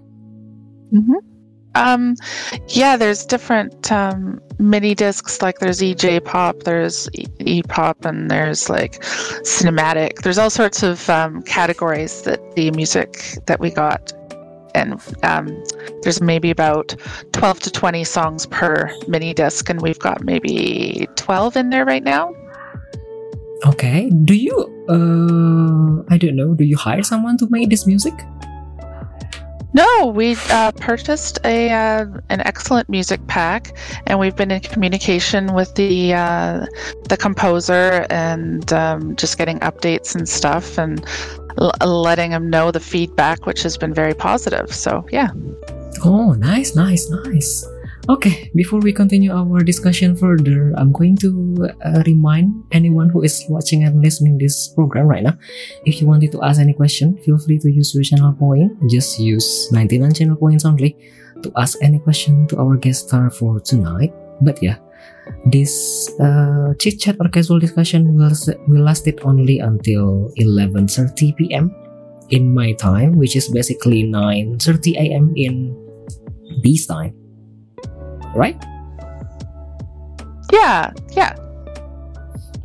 Um, 1.76 2.16
yeah, 2.70 2.98
there's 2.98 3.26
different 3.26 3.92
um, 3.92 4.39
mini 4.60 4.96
discs. 4.96 5.42
Like 5.42 5.60
there's 5.60 5.80
EJ 5.82 6.24
pop, 6.24 6.63
there's 6.63 7.10
E 7.39 7.63
pop, 7.63 8.06
and 8.06 8.30
there's 8.30 8.70
like 8.70 9.02
cinematic. 9.44 10.22
There's 10.22 10.38
all 10.38 10.50
sorts 10.50 10.84
of 10.84 11.10
um, 11.10 11.42
categories 11.44 12.22
that 12.24 12.39
the 12.56 12.72
music 12.72 13.38
that 13.48 13.60
we 13.60 13.72
got, 13.72 14.13
and 14.76 15.02
um, 15.24 15.64
there's 16.02 16.22
maybe 16.22 16.50
about 16.50 16.96
12 17.32 17.60
to 17.62 17.72
20 17.72 18.04
songs 18.04 18.46
per 18.46 18.92
mini 19.08 19.34
disc, 19.34 19.70
and 19.70 19.82
we've 19.82 20.00
got 20.00 20.24
maybe 20.24 21.08
12 21.16 21.58
in 21.58 21.70
there 21.70 21.86
right 21.86 22.04
now. 22.04 22.34
Okay. 23.66 24.10
Do 24.10 24.36
you 24.36 24.52
uh 24.90 26.04
I 26.14 26.18
don't 26.18 26.36
know, 26.36 26.54
do 26.54 26.66
you 26.66 26.76
hire 26.76 27.04
someone 27.04 27.38
to 27.38 27.48
make 27.50 27.70
this 27.70 27.88
music? 27.88 28.14
No, 29.76 30.06
we 30.06 30.38
uh, 30.52 30.72
purchased 30.74 31.40
a 31.44 31.72
uh, 31.72 32.06
an 32.30 32.42
excellent 32.42 32.90
music 32.90 33.26
pack, 33.26 33.76
and 34.06 34.20
we've 34.20 34.36
been 34.36 34.52
in 34.52 34.60
communication 34.60 35.56
with 35.56 35.74
the 35.74 36.14
uh, 36.14 36.68
the 37.10 37.18
composer 37.18 38.06
and 38.12 38.72
um, 38.72 39.16
just 39.16 39.40
getting 39.40 39.60
updates 39.62 40.14
and 40.14 40.30
stuff, 40.30 40.78
and 40.78 41.04
l- 41.58 42.02
letting 42.02 42.32
them 42.32 42.50
know 42.50 42.72
the 42.72 42.80
feedback, 42.80 43.46
which 43.46 43.63
has 43.63 43.78
been 43.78 43.94
very 43.94 44.13
positive. 44.13 44.74
So 44.74 45.06
yeah, 45.12 45.30
Oh, 46.04 46.34
nice, 46.34 46.76
nice, 46.76 47.10
nice. 47.10 47.66
Okay, 48.10 48.52
before 48.54 48.80
we 48.82 48.92
continue 48.92 49.32
our 49.32 49.63
discussion 49.63 50.18
further, 50.18 50.74
I'm 50.76 50.92
going 50.92 51.16
to 51.24 51.70
uh, 51.86 52.04
remind 52.06 52.52
anyone 52.74 53.08
who 53.08 53.24
is 53.24 53.46
watching 53.48 53.86
and 53.86 54.02
listening 54.02 54.38
this 54.38 54.68
program 54.76 55.08
right 55.08 55.24
now. 55.24 55.38
If 55.86 56.02
you 56.02 56.08
wanted 56.08 56.34
to 56.34 56.44
ask 56.44 56.60
any 56.60 56.74
question, 56.74 57.16
feel 57.24 57.38
free 57.38 57.60
to 57.60 57.72
use 57.72 57.96
your 57.96 58.04
channel 58.04 58.34
point. 58.34 58.76
Just 58.89 59.20
use 59.20 59.72
99 59.72 60.13
channel 60.16 60.36
points 60.36 60.66
only 60.66 60.98
to 61.44 61.52
ask 61.56 61.78
any 61.82 62.00
question 62.00 62.46
to 62.48 62.60
our 62.60 62.76
guest 62.76 63.08
star 63.08 63.30
for 63.30 63.62
tonight. 63.62 64.12
But 64.42 64.62
yeah, 64.62 64.78
this 65.46 66.10
uh, 66.20 66.74
chit 66.80 67.00
chat 67.00 67.16
or 67.20 67.28
casual 67.30 67.60
discussion 67.60 68.16
will 68.16 68.32
will 68.68 68.84
last 68.84 69.08
it 69.08 69.20
only 69.24 69.60
until 69.60 70.32
11:30 70.40 71.36
p.m. 71.36 71.74
in 72.30 72.54
my 72.54 72.72
time, 72.74 73.16
which 73.16 73.36
is 73.36 73.50
basically 73.50 74.04
9:30 74.08 74.96
a.m. 74.98 75.34
in 75.36 75.76
Bee's 76.62 76.88
time. 76.88 77.14
Right? 78.34 78.58
yeah, 80.54 80.94
yeah. 81.18 81.34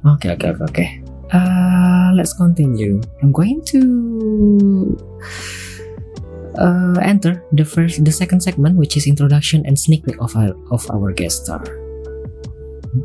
Okay, 0.07 0.37
okay, 0.37 0.55
okay, 0.55 0.65
okay. 0.71 0.89
Uh, 1.33 2.13
let's 2.15 2.33
continue. 2.33 3.01
I'm 3.21 3.33
going 3.33 3.65
to 3.75 4.97
uh, 6.57 6.97
enter 7.03 7.45
the 7.53 7.65
first, 7.65 8.05
the 8.05 8.13
second 8.13 8.41
segment, 8.41 8.77
which 8.77 8.97
is 8.97 9.07
introduction 9.07 9.67
and 9.67 9.77
sneak 9.77 10.05
peek 10.05 10.17
of 10.21 10.37
our 10.37 10.55
of 10.71 10.85
our 10.93 11.13
guest 11.13 11.45
star. 11.45 11.65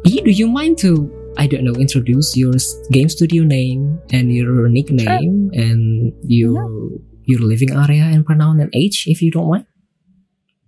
Bee, 0.03 0.21
do 0.21 0.31
you 0.31 0.47
mind 0.47 0.77
to 0.79 1.11
I 1.37 1.47
don't 1.47 1.63
know 1.63 1.73
introduce 1.73 2.37
your 2.37 2.53
game 2.91 3.09
studio 3.09 3.43
name 3.43 3.99
and 4.11 4.31
your 4.31 4.69
nickname 4.69 5.49
and 5.53 6.13
your 6.23 6.91
your 7.25 7.39
living 7.41 7.71
area 7.71 8.03
and 8.03 8.25
pronoun 8.25 8.59
and 8.59 8.69
age, 8.73 9.05
if 9.07 9.21
you 9.21 9.31
don't 9.31 9.49
mind? 9.49 9.65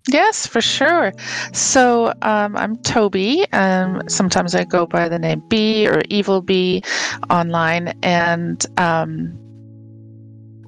Yes, 0.07 0.45
for 0.45 0.61
sure. 0.61 1.13
So 1.51 2.13
um, 2.21 2.55
I'm 2.55 2.77
Toby. 2.77 3.45
Um, 3.51 4.03
sometimes 4.07 4.53
I 4.53 4.63
go 4.63 4.85
by 4.85 5.09
the 5.09 5.17
name 5.17 5.41
Bee 5.49 5.87
or 5.87 6.03
Evil 6.09 6.41
Bee 6.41 6.83
online, 7.29 7.97
and 8.03 8.63
um, 8.77 9.33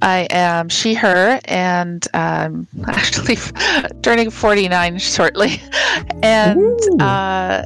I 0.02 0.28
am 0.32 0.70
she, 0.70 0.96
her, 0.96 1.40
and 1.46 2.06
um, 2.16 2.68
actually 2.88 3.38
turning 4.02 4.30
49 4.30 5.00
shortly. 5.00 5.62
And 6.22 6.80
uh, 7.02 7.64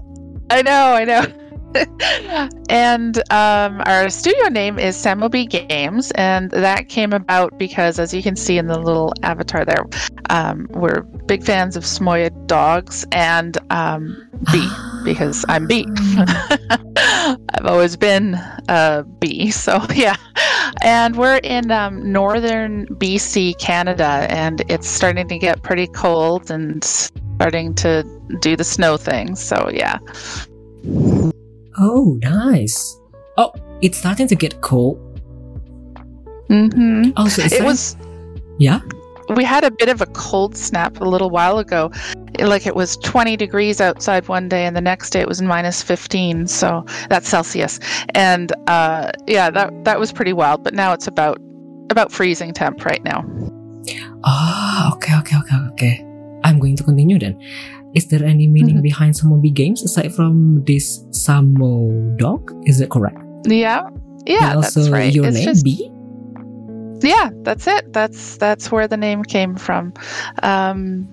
I 0.52 0.62
know, 0.64 0.94
I 0.94 1.06
know. 1.06 1.26
and 2.70 3.18
um, 3.32 3.82
our 3.86 4.10
studio 4.10 4.50
name 4.50 4.78
is 4.78 4.98
Samobee 4.98 5.50
Games, 5.50 6.12
and 6.16 6.52
that 6.52 6.90
came 6.90 7.14
about 7.14 7.58
because, 7.58 8.00
as 8.00 8.14
you 8.14 8.22
can 8.22 8.36
see 8.36 8.58
in 8.58 8.68
the 8.68 8.78
little 8.78 9.14
avatar 9.24 9.64
there, 9.64 9.86
um, 10.30 10.68
we're 10.72 11.04
big 11.26 11.42
fans 11.46 11.78
of 11.78 11.84
Samoyed 11.86 12.48
dogs 12.48 13.06
and 13.14 13.58
um, 13.70 14.30
Bee 14.52 14.70
because 15.06 15.46
I'm 15.48 15.68
Bee. 15.68 15.88
I've 16.98 17.66
always 17.66 17.96
been 17.96 18.34
a 18.68 19.06
bee, 19.20 19.52
so 19.52 19.82
yeah. 19.96 20.18
And 20.84 21.16
we're 21.16 21.38
in 21.38 21.72
um, 21.72 22.12
northern 22.12 22.88
BC, 22.88 23.58
Canada, 23.58 24.28
and 24.30 24.64
it's 24.68 24.90
starting 24.90 25.30
to 25.30 25.38
get 25.38 25.64
pretty 25.64 25.88
cold 25.88 26.52
and 26.52 26.84
starting 27.41 27.73
to 27.73 28.04
do 28.39 28.56
the 28.56 28.63
snow 28.63 28.97
thing. 28.97 29.36
So 29.36 29.69
yeah. 29.73 29.97
Oh, 31.80 32.19
nice. 32.21 32.99
Oh, 33.38 33.51
it's 33.82 33.97
starting 33.97 34.27
to 34.27 34.36
get 34.36 34.62
cold. 34.62 34.97
Mm-hmm. 36.49 37.12
Oh, 37.17 37.27
so 37.27 37.41
It 37.41 37.47
starting- 37.49 37.65
was. 37.65 37.95
yeah. 38.60 38.82
We 39.36 39.43
had 39.45 39.63
a 39.63 39.71
bit 39.71 39.88
of 39.89 40.01
a 40.01 40.06
cold 40.08 40.58
snap 40.58 40.99
a 40.99 41.06
little 41.06 41.30
while 41.30 41.58
ago. 41.58 41.89
Like 42.39 42.67
it 42.67 42.75
was 42.75 42.97
20 42.97 43.38
degrees 43.38 43.80
outside 43.80 44.27
one 44.27 44.49
day, 44.49 44.65
and 44.65 44.75
the 44.75 44.82
next 44.82 45.12
day 45.12 45.21
it 45.21 45.27
was 45.27 45.41
minus 45.41 45.82
15. 45.82 46.47
So 46.47 46.84
that's 47.10 47.27
Celsius. 47.30 47.80
And 48.13 48.51
uh, 48.67 49.12
yeah, 49.27 49.49
that 49.49 49.84
that 49.86 49.99
was 49.99 50.12
pretty 50.12 50.34
wild. 50.34 50.63
But 50.63 50.73
now 50.73 50.91
it's 50.93 51.08
about 51.08 51.39
about 51.89 52.12
freezing 52.12 52.54
temp 52.54 52.84
right 52.86 53.04
now. 53.04 53.23
Ah, 54.25 54.93
okay, 54.95 55.17
okay, 55.19 55.38
okay, 55.38 55.56
okay. 55.71 56.06
I'm 56.43 56.60
going 56.60 56.75
to 56.77 56.84
continue 56.84 57.19
then. 57.19 57.39
Is 57.93 58.08
there 58.08 58.23
any 58.23 58.47
meaning 58.47 58.77
Mhm. 58.77 58.82
behind 58.84 59.13
Samobee 59.15 59.54
games 59.54 59.84
aside 59.84 60.13
from 60.13 60.63
this 60.65 61.04
Samo 61.12 62.17
dog? 62.17 62.51
Is 62.65 62.80
that 62.80 62.89
correct? 62.89 63.19
Yeah, 63.45 63.84
yeah, 64.25 64.54
and 64.54 64.63
that's 64.63 64.89
right. 64.89 65.13
your 65.13 65.25
it's 65.25 65.36
name, 65.36 65.45
just 65.45 65.65
Bee? 65.65 65.91
yeah, 67.04 67.30
that's 67.43 67.67
it. 67.67 67.91
That's 67.93 68.38
that's 68.38 68.71
where 68.71 68.88
the 68.88 68.97
name 68.97 69.23
came 69.23 69.56
from. 69.56 69.93
Um, 70.43 71.07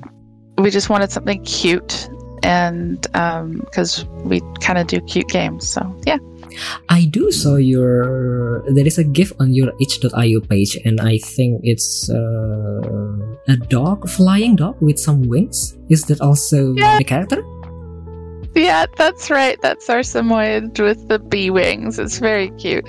we 0.59 0.70
just 0.70 0.88
wanted 0.90 1.11
something 1.11 1.42
cute, 1.44 2.09
and 2.42 3.00
because 3.03 4.05
we 4.24 4.40
kind 4.61 4.78
of 4.78 4.86
do 4.86 5.00
cute 5.00 5.28
games, 5.28 5.68
so 5.68 5.82
yeah. 6.07 6.18
I 6.88 7.04
do 7.06 7.30
saw 7.30 7.56
your. 7.56 8.64
There 8.74 8.86
is 8.86 8.98
a 8.98 9.04
GIF 9.04 9.32
on 9.40 9.52
your 9.54 9.72
itch.io 9.80 10.40
page, 10.48 10.76
and 10.84 11.00
I 11.00 11.18
think 11.18 11.61
it's 11.62 12.11
uh, 12.11 12.82
a 13.48 13.56
dog, 13.68 14.09
flying 14.09 14.56
dog 14.56 14.80
with 14.80 14.98
some 14.98 15.22
wings. 15.28 15.76
Is 15.88 16.04
that 16.04 16.20
also 16.20 16.74
Yeah. 16.74 16.98
the 16.98 17.04
character? 17.04 17.42
Yeah, 18.54 18.86
that's 18.96 19.30
right. 19.30 19.61
That's 19.62 19.88
our 19.88 20.02
Samoyed 20.02 20.78
with 20.80 21.06
the 21.09 21.18
bee 21.18 21.50
wings. 21.50 21.98
It's 21.98 22.18
very 22.18 22.50
cute. 22.59 22.86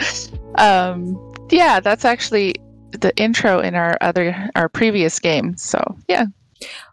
Um, 0.56 1.16
yeah, 1.52 1.80
that's 1.80 2.06
actually 2.06 2.56
the 2.92 3.14
intro 3.18 3.60
in 3.60 3.76
our 3.76 3.98
other 4.02 4.34
our 4.56 4.68
previous 4.70 5.20
game. 5.20 5.56
So 5.58 5.80
yeah. 6.08 6.26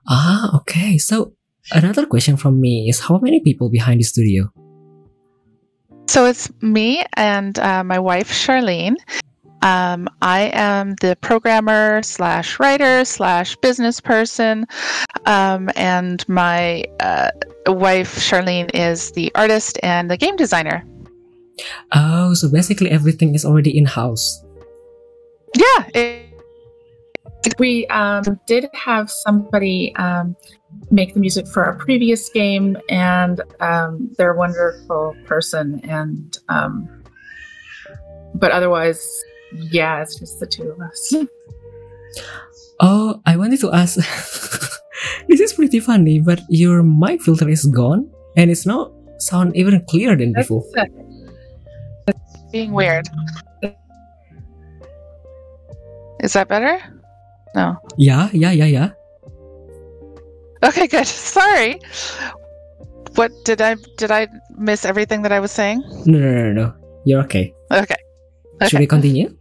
Ah, 0.09 0.57
okay. 0.61 0.99
So 0.99 1.33
another 1.72 2.05
question 2.07 2.37
from 2.37 2.61
me 2.61 2.87
is 2.89 3.01
how 3.01 3.18
many 3.18 3.41
people 3.41 3.70
behind 3.70 4.01
the 4.01 4.05
studio? 4.05 4.53
So 6.07 6.25
it's 6.27 6.51
me 6.63 7.05
and 7.15 7.59
uh, 7.59 7.83
my 7.85 7.99
wife, 7.99 8.31
Charlene. 8.31 8.97
Um, 9.63 10.09
I 10.23 10.51
am 10.53 10.95
the 11.01 11.17
programmer 11.21 12.03
slash 12.03 12.61
writer 12.61 13.05
slash 13.05 13.57
business 13.57 14.01
person, 14.01 14.67
um, 15.25 15.71
and 15.75 16.27
my 16.29 16.85
uh, 17.01 17.31
wife, 17.67 18.17
Charlene, 18.17 18.71
is 18.75 19.11
the 19.13 19.35
artist 19.35 19.79
and 19.83 20.09
the 20.09 20.17
game 20.17 20.37
designer. 20.37 20.85
Oh, 21.93 22.35
so 22.35 22.49
basically 22.51 22.91
everything 22.91 23.35
is 23.35 23.45
already 23.45 23.77
in 23.77 23.87
house. 23.87 24.45
Yeah, 25.57 25.89
it, 25.95 26.27
we 27.59 27.87
um, 27.89 28.23
did 28.47 28.69
have 28.75 29.11
somebody 29.11 29.95
um, 29.97 30.37
make 30.91 31.14
the 31.14 31.20
music 31.20 31.47
for 31.49 31.64
our 31.64 31.74
previous 31.77 32.29
game, 32.29 32.77
and 32.89 33.41
um, 33.61 34.11
they're 34.16 34.33
a 34.35 34.39
wonderful 34.39 35.14
person. 35.27 35.81
And 35.85 36.37
um, 36.49 36.89
but 38.35 38.51
otherwise, 38.53 39.01
yeah, 39.53 40.03
it's 40.03 40.18
just 40.18 40.41
the 40.41 40.47
two 40.47 40.70
of 40.70 40.81
us. 40.81 41.14
Oh, 42.81 43.20
I 43.24 43.37
wanted 43.37 43.61
to 43.61 43.72
ask. 43.72 43.97
this 45.29 45.41
is 45.41 45.53
pretty 45.55 45.81
funny, 45.81 46.18
but 46.18 46.41
your 46.51 46.83
mic 46.83 47.22
filter 47.22 47.49
is 47.49 47.64
gone, 47.66 48.11
and 48.37 48.51
it's 48.51 48.66
not 48.66 48.93
sound 49.18 49.57
even 49.57 49.83
clearer 49.89 50.14
than 50.14 50.33
That's 50.33 50.49
before. 50.49 50.64
it. 50.77 52.16
being 52.53 52.72
weird. 52.72 53.09
Is 56.20 56.33
that 56.35 56.49
better? 56.49 56.79
No. 57.55 57.77
Yeah, 57.97 58.29
yeah, 58.33 58.51
yeah, 58.53 58.66
yeah. 58.66 58.91
Okay, 60.63 60.87
good. 60.87 61.07
Sorry. 61.37 61.81
What 63.15 63.33
did 63.45 63.61
I 63.61 63.77
did 63.97 64.11
I 64.11 64.29
miss 64.59 64.85
everything 64.85 65.23
that 65.23 65.33
I 65.33 65.41
was 65.41 65.51
saying? 65.53 65.81
No, 66.05 66.19
no, 66.19 66.31
no, 66.33 66.53
no. 66.53 66.67
You're 67.05 67.23
okay. 67.25 67.55
Okay. 67.71 67.97
Should 68.69 68.81
we 68.81 68.87
continue? 68.87 69.37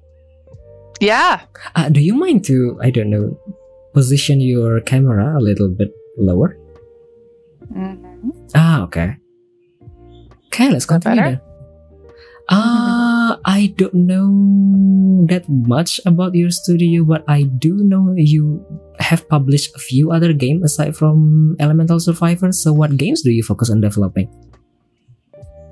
Yeah. 1.01 1.41
Uh, 1.75 1.89
do 1.89 1.99
you 1.99 2.15
mind 2.15 2.45
to, 2.45 2.79
I 2.81 2.89
don't 2.89 3.09
know, 3.09 3.35
position 3.93 4.39
your 4.39 4.79
camera 4.81 5.35
a 5.37 5.41
little 5.41 5.67
bit 5.69 5.91
lower? 6.17 6.55
Mhm. 7.71 8.31
Ah, 8.55 8.83
okay. 8.83 9.17
Okay, 10.47 10.69
let's 10.71 10.85
continue 10.85 11.19
better? 11.19 11.29
then. 11.35 11.41
Uh, 12.47 13.35
I 13.43 13.73
don't 13.75 14.05
know 14.07 15.25
that 15.27 15.49
much 15.49 15.99
about 16.05 16.35
your 16.35 16.51
studio, 16.51 17.03
but 17.03 17.25
I 17.27 17.43
do 17.43 17.75
know 17.83 18.13
you 18.15 18.63
have 18.99 19.27
published 19.29 19.75
a 19.75 19.79
few 19.79 20.11
other 20.11 20.33
games 20.33 20.63
aside 20.63 20.95
from 20.95 21.55
Elemental 21.59 21.99
Survivor. 21.99 22.51
So, 22.51 22.73
what 22.73 22.97
games 22.97 23.21
do 23.21 23.31
you 23.31 23.43
focus 23.43 23.69
on 23.69 23.81
developing? 23.81 24.29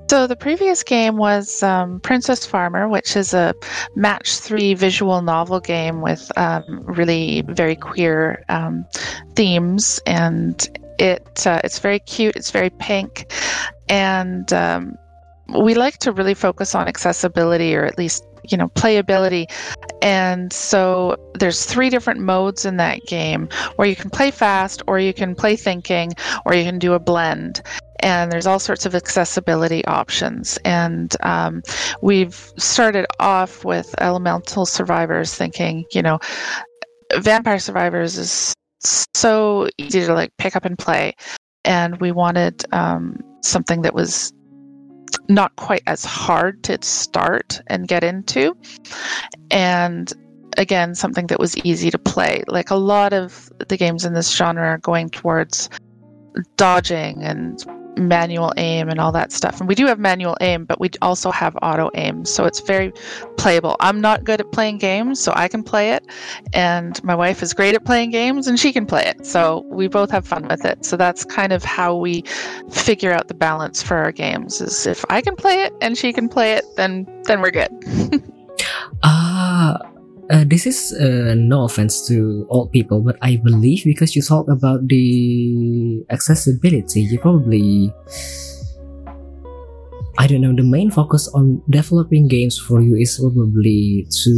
So 0.10 0.28
the 0.28 0.36
previous 0.36 0.84
game 0.84 1.18
was 1.18 1.64
um, 1.64 2.00
Princess 2.02 2.46
Farmer, 2.46 2.88
which 2.88 3.16
is 3.16 3.34
a 3.34 3.56
match 3.96 4.38
three 4.38 4.74
visual 4.76 5.24
novel 5.24 5.60
game 5.60 6.02
with 6.02 6.32
um, 6.38 6.64
really 6.84 7.42
very 7.48 7.76
queer 7.76 8.44
um, 8.48 8.86
themes, 9.36 10.00
and 10.06 10.70
it 11.00 11.48
uh, 11.48 11.62
it's 11.64 11.80
very 11.80 12.00
cute. 12.00 12.36
It's 12.36 12.52
very 12.52 12.70
pink, 12.70 13.32
and 13.90 14.52
um, 14.54 14.98
we 15.58 15.74
like 15.74 15.98
to 16.00 16.12
really 16.12 16.36
focus 16.36 16.76
on 16.76 16.88
accessibility, 16.88 17.76
or 17.76 17.86
at 17.86 17.98
least 17.98 18.24
you 18.50 18.58
know 18.58 18.70
playability. 18.70 19.50
And 20.02 20.52
so 20.52 21.16
there's 21.40 21.66
three 21.66 21.90
different 21.90 22.20
modes 22.20 22.66
in 22.66 22.78
that 22.78 23.02
game 23.06 23.50
where 23.76 23.88
you 23.88 23.96
can 23.96 24.10
play 24.10 24.32
fast, 24.32 24.82
or 24.88 25.00
you 25.00 25.14
can 25.14 25.36
play 25.36 25.56
thinking, 25.56 26.12
or 26.46 26.54
you 26.54 26.64
can 26.64 26.80
do 26.80 26.94
a 26.94 27.00
blend 27.00 27.62
and 28.04 28.32
there's 28.32 28.46
all 28.46 28.60
sorts 28.60 28.86
of 28.86 28.94
accessibility 28.94 29.84
options. 29.86 30.58
And 30.66 31.16
um, 31.22 31.64
we've 32.02 32.52
started 32.58 33.06
off 33.20 33.64
with 33.64 33.96
Elemental 34.00 34.66
Survivors, 34.66 35.34
thinking, 35.34 35.86
you 35.94 36.02
know, 36.02 36.20
Vampire 37.16 37.60
Survivors 37.60 38.18
is 38.18 38.54
so 39.16 39.70
easy 39.78 40.02
to 40.02 40.14
like 40.14 40.32
pick 40.38 40.56
up 40.56 40.66
and 40.66 40.78
play, 40.78 41.16
and 41.64 42.00
we 42.02 42.12
wanted 42.12 42.66
um, 42.74 43.22
something 43.42 43.84
that 43.84 43.94
was 43.94 44.34
not 45.30 45.56
quite 45.56 45.84
as 45.88 46.04
hard 46.06 46.64
to 46.64 46.78
start 46.82 47.62
and 47.68 47.88
get 47.88 48.04
into, 48.04 48.56
and 49.52 50.12
again 50.58 50.96
something 50.96 51.28
that 51.28 51.40
was 51.40 51.58
easy 51.58 51.90
to 51.92 51.98
play. 51.98 52.44
Like 52.48 52.70
a 52.70 52.76
lot 52.76 53.14
of 53.14 53.52
the 53.68 53.78
games 53.78 54.06
in 54.06 54.14
this 54.14 54.36
genre 54.36 54.64
are 54.64 54.78
going 54.78 55.10
towards 55.10 55.70
dodging 56.58 57.24
and 57.24 57.64
manual 57.98 58.54
aim 58.58 58.90
and 58.90 59.00
all 59.00 59.12
that 59.12 59.32
stuff. 59.32 59.60
And 59.60 59.68
we 59.68 59.76
do 59.76 59.86
have 59.86 60.00
manual 60.00 60.38
aim, 60.42 60.66
but 60.66 60.80
we 60.80 60.90
also 61.02 61.32
have 61.32 61.58
auto 61.62 61.90
aim. 61.96 62.26
So 62.26 62.46
it's 62.46 62.60
very 62.60 62.92
playable. 63.38 63.76
I'm 63.80 64.02
not 64.02 64.24
good 64.24 64.40
at 64.40 64.52
playing 64.52 64.78
games, 64.78 65.20
so 65.20 65.34
I 65.36 65.48
can 65.48 65.64
play 65.64 65.92
it. 65.92 66.06
And 66.54 67.04
my 67.04 67.16
wife 67.16 67.44
is 67.44 67.54
great 67.54 67.76
at 67.76 67.86
playing 67.86 68.12
games 68.12 68.48
and 68.48 68.60
she 68.60 68.74
can 68.74 68.86
play 68.86 69.06
it. 69.06 69.26
So 69.26 69.66
we 69.70 69.88
both 69.88 70.12
have 70.12 70.28
fun 70.28 70.48
with 70.48 70.66
it. 70.66 70.86
So 70.86 70.98
that's 70.98 71.26
kind 71.26 71.54
of 71.54 71.64
how 71.64 71.96
we 71.96 72.24
figure 72.72 73.12
out 73.12 73.28
the 73.28 73.34
balance 73.34 73.82
for 73.82 73.98
our 73.98 74.12
games 74.12 74.62
is 74.62 74.86
if 74.86 75.06
I 75.10 75.22
can 75.22 75.36
play 75.36 75.64
it 75.64 75.74
and 75.82 75.98
she 75.98 76.14
can 76.14 76.30
play 76.30 76.54
it, 76.54 76.66
then 76.76 77.08
then 77.24 77.42
we're 77.42 77.52
good. 77.52 77.72
Ah, 79.06 79.78
uh, 80.30 80.44
this 80.48 80.66
is 80.66 80.94
uh, 80.94 81.34
no 81.36 81.66
offense 81.66 82.08
to 82.08 82.46
old 82.50 82.72
people, 82.72 83.02
but 83.02 83.18
I 83.22 83.38
believe 83.38 83.84
because 83.84 84.16
you 84.16 84.22
talk 84.22 84.48
about 84.48 84.88
the 84.88 86.06
accessibility, 86.10 87.02
you 87.02 87.20
probably, 87.20 87.94
I 90.18 90.28
don't 90.28 90.42
know, 90.42 90.56
the 90.56 90.64
main 90.64 90.92
focus 90.92 91.28
on 91.34 91.62
developing 91.70 92.28
games 92.28 92.58
for 92.58 92.82
you 92.82 92.96
is 92.96 93.20
probably 93.20 94.08
to 94.24 94.34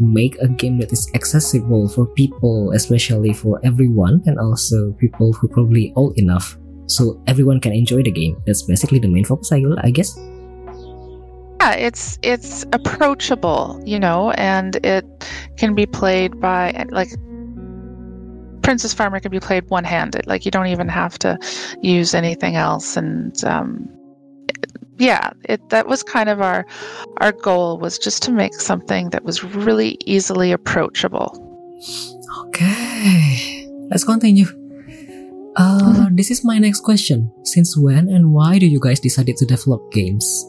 make 0.00 0.38
a 0.40 0.48
game 0.48 0.78
that 0.78 0.92
is 0.92 1.08
accessible 1.14 1.88
for 1.88 2.06
people, 2.06 2.72
especially 2.72 3.32
for 3.32 3.60
everyone, 3.62 4.22
and 4.26 4.38
also 4.38 4.92
people 4.98 5.32
who 5.32 5.48
probably 5.48 5.92
old 5.94 6.18
enough. 6.18 6.58
So 6.86 7.22
everyone 7.26 7.60
can 7.60 7.72
enjoy 7.72 8.02
the 8.02 8.10
game. 8.10 8.42
That's 8.46 8.62
basically 8.62 8.98
the 8.98 9.08
main 9.08 9.24
focus, 9.24 9.52
I, 9.52 9.62
I 9.82 9.90
guess. 9.90 10.18
Yeah 11.62 11.74
it's 11.74 12.18
it's 12.22 12.64
approachable 12.72 13.80
you 13.84 13.98
know 13.98 14.30
and 14.32 14.76
it 14.84 15.04
can 15.56 15.74
be 15.74 15.86
played 15.86 16.40
by 16.40 16.84
like 16.90 17.10
princess 18.62 18.92
farmer 18.92 19.20
can 19.20 19.30
be 19.30 19.40
played 19.40 19.68
one-handed 19.70 20.26
like 20.26 20.44
you 20.44 20.50
don't 20.50 20.66
even 20.66 20.88
have 20.88 21.18
to 21.18 21.38
use 21.80 22.14
anything 22.14 22.56
else 22.56 22.96
and 22.96 23.44
um 23.44 23.88
yeah 24.98 25.30
it 25.44 25.60
that 25.68 25.86
was 25.86 26.02
kind 26.02 26.28
of 26.28 26.40
our 26.40 26.66
our 27.18 27.32
goal 27.32 27.78
was 27.78 27.98
just 27.98 28.22
to 28.22 28.32
make 28.32 28.54
something 28.54 29.10
that 29.10 29.24
was 29.24 29.44
really 29.44 29.98
easily 30.04 30.52
approachable 30.52 31.30
Okay, 32.46 33.66
let's 33.90 34.04
continue. 34.04 34.46
Uh, 35.56 36.06
this 36.12 36.30
is 36.30 36.44
my 36.44 36.58
next 36.58 36.80
question. 36.80 37.32
Since 37.42 37.76
when 37.76 38.08
and 38.08 38.32
why 38.32 38.58
do 38.58 38.66
you 38.66 38.78
guys 38.78 39.00
decided 39.00 39.36
to 39.38 39.44
develop 39.44 39.90
games? 39.90 40.46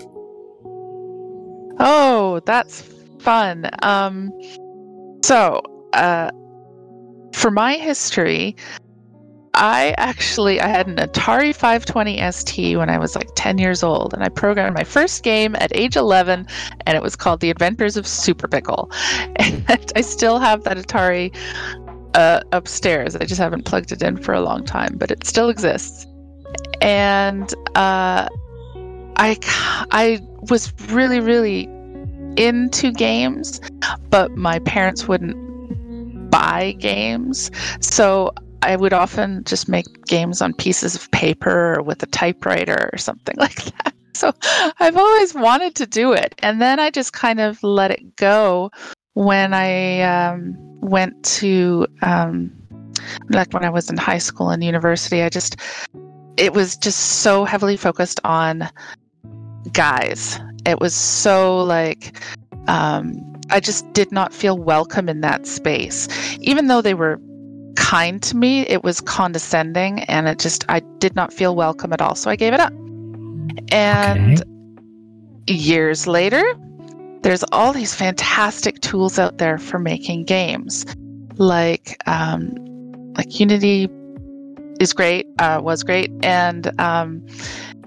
Oh, 1.85 2.39
that's 2.45 2.81
fun. 3.19 3.69
Um, 3.81 4.31
so, 5.21 5.61
uh, 5.91 6.31
for 7.33 7.51
my 7.51 7.75
history, 7.75 8.55
I 9.53 9.93
actually 9.97 10.61
I 10.61 10.67
had 10.67 10.87
an 10.87 10.95
Atari 10.95 11.53
520 11.53 12.31
ST 12.31 12.77
when 12.77 12.89
I 12.89 12.97
was 12.97 13.17
like 13.17 13.27
10 13.35 13.57
years 13.57 13.83
old, 13.83 14.13
and 14.13 14.23
I 14.23 14.29
programmed 14.29 14.77
my 14.77 14.85
first 14.85 15.23
game 15.23 15.57
at 15.59 15.75
age 15.75 15.97
11, 15.97 16.47
and 16.87 16.97
it 16.97 17.03
was 17.03 17.17
called 17.17 17.41
The 17.41 17.49
Adventures 17.49 17.97
of 17.97 18.07
Super 18.07 18.47
Pickle. 18.47 18.89
And 19.35 19.91
I 19.95 20.01
still 20.01 20.39
have 20.39 20.63
that 20.63 20.77
Atari 20.77 21.35
uh, 22.15 22.39
upstairs. 22.53 23.17
I 23.17 23.25
just 23.25 23.41
haven't 23.41 23.65
plugged 23.65 23.91
it 23.91 24.01
in 24.01 24.15
for 24.15 24.33
a 24.33 24.39
long 24.39 24.63
time, 24.63 24.95
but 24.97 25.11
it 25.11 25.27
still 25.27 25.49
exists. 25.49 26.07
And 26.79 27.53
uh, 27.75 28.29
I 29.17 29.37
I 29.91 30.21
was 30.49 30.73
really 30.89 31.19
really 31.19 31.69
into 32.35 32.91
games, 32.91 33.61
but 34.09 34.31
my 34.31 34.59
parents 34.59 35.07
wouldn't 35.07 36.31
buy 36.31 36.71
games, 36.79 37.51
so 37.79 38.31
I 38.63 38.75
would 38.75 38.93
often 38.93 39.43
just 39.43 39.67
make 39.67 39.85
games 40.05 40.41
on 40.41 40.53
pieces 40.53 40.95
of 40.95 41.11
paper 41.11 41.75
or 41.75 41.83
with 41.83 42.01
a 42.01 42.07
typewriter 42.07 42.89
or 42.93 42.97
something 42.97 43.35
like 43.37 43.55
that. 43.55 43.93
So 44.13 44.31
I've 44.79 44.95
always 44.95 45.33
wanted 45.33 45.75
to 45.75 45.85
do 45.85 46.13
it, 46.13 46.35
and 46.39 46.61
then 46.61 46.79
I 46.79 46.89
just 46.89 47.13
kind 47.13 47.39
of 47.39 47.61
let 47.63 47.91
it 47.91 48.15
go 48.15 48.71
when 49.13 49.53
I 49.53 50.01
um, 50.01 50.55
went 50.81 51.23
to 51.25 51.87
um, 52.01 52.51
like 53.29 53.53
when 53.53 53.63
I 53.63 53.69
was 53.69 53.89
in 53.89 53.97
high 53.97 54.17
school 54.19 54.49
and 54.49 54.63
university. 54.63 55.21
I 55.21 55.29
just 55.29 55.57
it 56.37 56.53
was 56.53 56.75
just 56.75 57.21
so 57.21 57.45
heavily 57.45 57.77
focused 57.77 58.19
on 58.23 58.69
guys. 59.71 60.39
It 60.65 60.79
was 60.79 60.93
so 60.93 61.63
like 61.63 62.17
um, 62.67 63.15
I 63.49 63.59
just 63.59 63.91
did 63.93 64.11
not 64.11 64.33
feel 64.33 64.57
welcome 64.57 65.09
in 65.09 65.21
that 65.21 65.45
space, 65.45 66.07
even 66.39 66.67
though 66.67 66.81
they 66.81 66.93
were 66.93 67.19
kind 67.75 68.21
to 68.23 68.35
me. 68.37 68.61
It 68.61 68.83
was 68.83 69.01
condescending, 69.01 70.01
and 70.03 70.27
it 70.27 70.39
just 70.39 70.65
I 70.69 70.79
did 70.99 71.15
not 71.15 71.33
feel 71.33 71.55
welcome 71.55 71.93
at 71.93 72.01
all. 72.01 72.15
So 72.15 72.29
I 72.29 72.35
gave 72.35 72.53
it 72.53 72.59
up. 72.59 72.73
And 73.71 74.39
Okay. 74.39 74.43
years 75.47 76.07
later, 76.07 76.43
there's 77.21 77.43
all 77.51 77.73
these 77.73 77.93
fantastic 77.93 78.79
tools 78.81 79.19
out 79.19 79.37
there 79.37 79.57
for 79.57 79.79
making 79.79 80.25
games, 80.25 80.85
like 81.37 81.97
um, 82.05 82.51
like 83.15 83.39
Unity 83.39 83.89
is 84.79 84.93
great, 84.93 85.27
uh, 85.39 85.59
was 85.63 85.83
great, 85.83 86.11
and 86.23 86.77
um, 86.79 87.25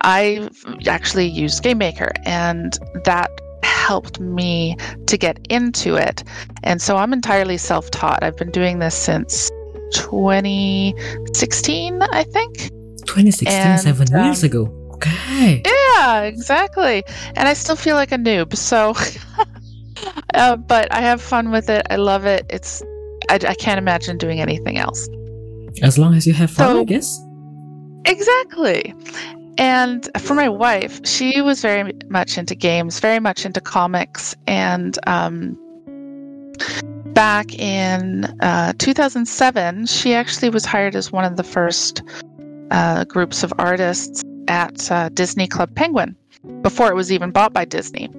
I 0.02 0.48
actually 0.86 1.26
used 1.26 1.62
Game 1.62 1.78
Maker, 1.78 2.12
and 2.24 2.78
that 3.04 3.30
helped 3.62 4.20
me 4.20 4.76
to 5.06 5.16
get 5.16 5.38
into 5.50 5.94
it. 5.96 6.22
And 6.62 6.82
so 6.82 6.96
I'm 6.96 7.12
entirely 7.12 7.58
self 7.58 7.90
taught. 7.90 8.22
I've 8.22 8.36
been 8.36 8.50
doing 8.50 8.78
this 8.78 8.94
since 8.94 9.50
2016, 9.92 12.02
I 12.02 12.22
think. 12.24 12.56
2016, 13.06 13.48
And, 13.48 13.80
seven 13.80 14.24
years 14.24 14.42
um, 14.42 14.50
ago. 14.50 14.90
Okay. 14.94 15.62
Yeah, 15.64 16.22
exactly. 16.22 17.04
And 17.34 17.48
I 17.48 17.54
still 17.54 17.76
feel 17.76 17.96
like 17.96 18.12
a 18.12 18.16
noob. 18.16 18.56
So, 18.56 18.94
uh, 20.34 20.56
but 20.56 20.92
I 20.92 21.00
have 21.00 21.22
fun 21.22 21.50
with 21.50 21.68
it. 21.68 21.86
I 21.90 21.96
love 21.96 22.24
it. 22.24 22.46
It's, 22.50 22.82
I, 23.28 23.34
I 23.34 23.54
can't 23.54 23.78
imagine 23.78 24.18
doing 24.18 24.40
anything 24.40 24.78
else. 24.78 25.08
As 25.82 25.98
long 25.98 26.14
as 26.14 26.26
you 26.26 26.32
have 26.32 26.50
fun, 26.50 26.76
So- 26.76 26.80
I 26.80 26.84
guess. 26.84 27.20
Exactly. 28.08 28.94
And 29.58 30.08
for 30.20 30.34
my 30.34 30.48
wife, 30.48 31.00
she 31.06 31.40
was 31.40 31.62
very 31.62 31.92
much 32.08 32.36
into 32.36 32.54
games, 32.54 33.00
very 33.00 33.20
much 33.20 33.46
into 33.46 33.60
comics. 33.60 34.34
And 34.46 34.98
um, 35.06 35.58
back 37.14 37.58
in 37.58 38.24
uh, 38.40 38.74
2007, 38.78 39.86
she 39.86 40.14
actually 40.14 40.50
was 40.50 40.66
hired 40.66 40.94
as 40.94 41.10
one 41.10 41.24
of 41.24 41.36
the 41.36 41.42
first 41.42 42.02
uh, 42.70 43.04
groups 43.04 43.42
of 43.42 43.52
artists 43.58 44.22
at 44.48 44.90
uh, 44.90 45.08
Disney 45.10 45.48
Club 45.48 45.74
Penguin 45.74 46.14
before 46.60 46.88
it 46.88 46.94
was 46.94 47.10
even 47.10 47.30
bought 47.30 47.52
by 47.52 47.64
Disney. 47.64 48.10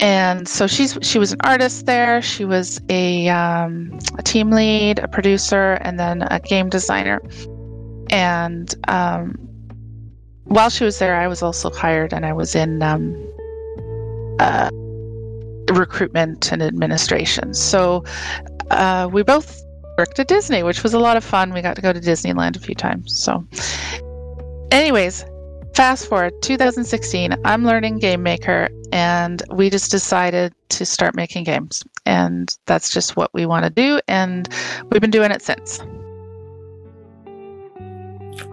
And 0.00 0.48
so 0.48 0.66
she's 0.66 0.98
she 1.02 1.18
was 1.18 1.32
an 1.32 1.40
artist 1.44 1.86
there. 1.86 2.20
She 2.20 2.44
was 2.44 2.80
a, 2.88 3.28
um, 3.28 3.98
a 4.18 4.22
team 4.22 4.50
lead, 4.50 4.98
a 4.98 5.06
producer, 5.06 5.78
and 5.82 5.98
then 5.98 6.22
a 6.22 6.40
game 6.40 6.68
designer. 6.68 7.22
And 8.10 8.74
um, 8.88 9.36
while 10.52 10.68
she 10.68 10.84
was 10.84 10.98
there, 10.98 11.16
I 11.16 11.26
was 11.28 11.42
also 11.42 11.70
hired, 11.70 12.12
and 12.12 12.26
I 12.26 12.32
was 12.32 12.54
in 12.54 12.82
um, 12.82 13.16
uh, 14.38 14.68
recruitment 15.72 16.52
and 16.52 16.62
administration. 16.62 17.54
So 17.54 18.04
uh, 18.70 19.08
we 19.10 19.22
both 19.22 19.62
worked 19.96 20.18
at 20.18 20.28
Disney, 20.28 20.62
which 20.62 20.82
was 20.82 20.92
a 20.92 20.98
lot 20.98 21.16
of 21.16 21.24
fun. 21.24 21.54
We 21.54 21.62
got 21.62 21.76
to 21.76 21.82
go 21.82 21.92
to 21.92 22.00
Disneyland 22.00 22.56
a 22.56 22.60
few 22.60 22.74
times. 22.74 23.18
So, 23.18 23.46
anyways, 24.70 25.24
fast 25.74 26.06
forward 26.06 26.34
2016, 26.42 27.34
I'm 27.46 27.64
learning 27.64 27.98
Game 27.98 28.22
Maker, 28.22 28.68
and 28.92 29.42
we 29.50 29.70
just 29.70 29.90
decided 29.90 30.54
to 30.70 30.84
start 30.84 31.14
making 31.14 31.44
games. 31.44 31.82
And 32.04 32.54
that's 32.66 32.90
just 32.90 33.16
what 33.16 33.32
we 33.32 33.46
want 33.46 33.64
to 33.64 33.70
do, 33.70 34.00
and 34.06 34.48
we've 34.90 35.00
been 35.00 35.10
doing 35.10 35.30
it 35.30 35.40
since. 35.40 35.80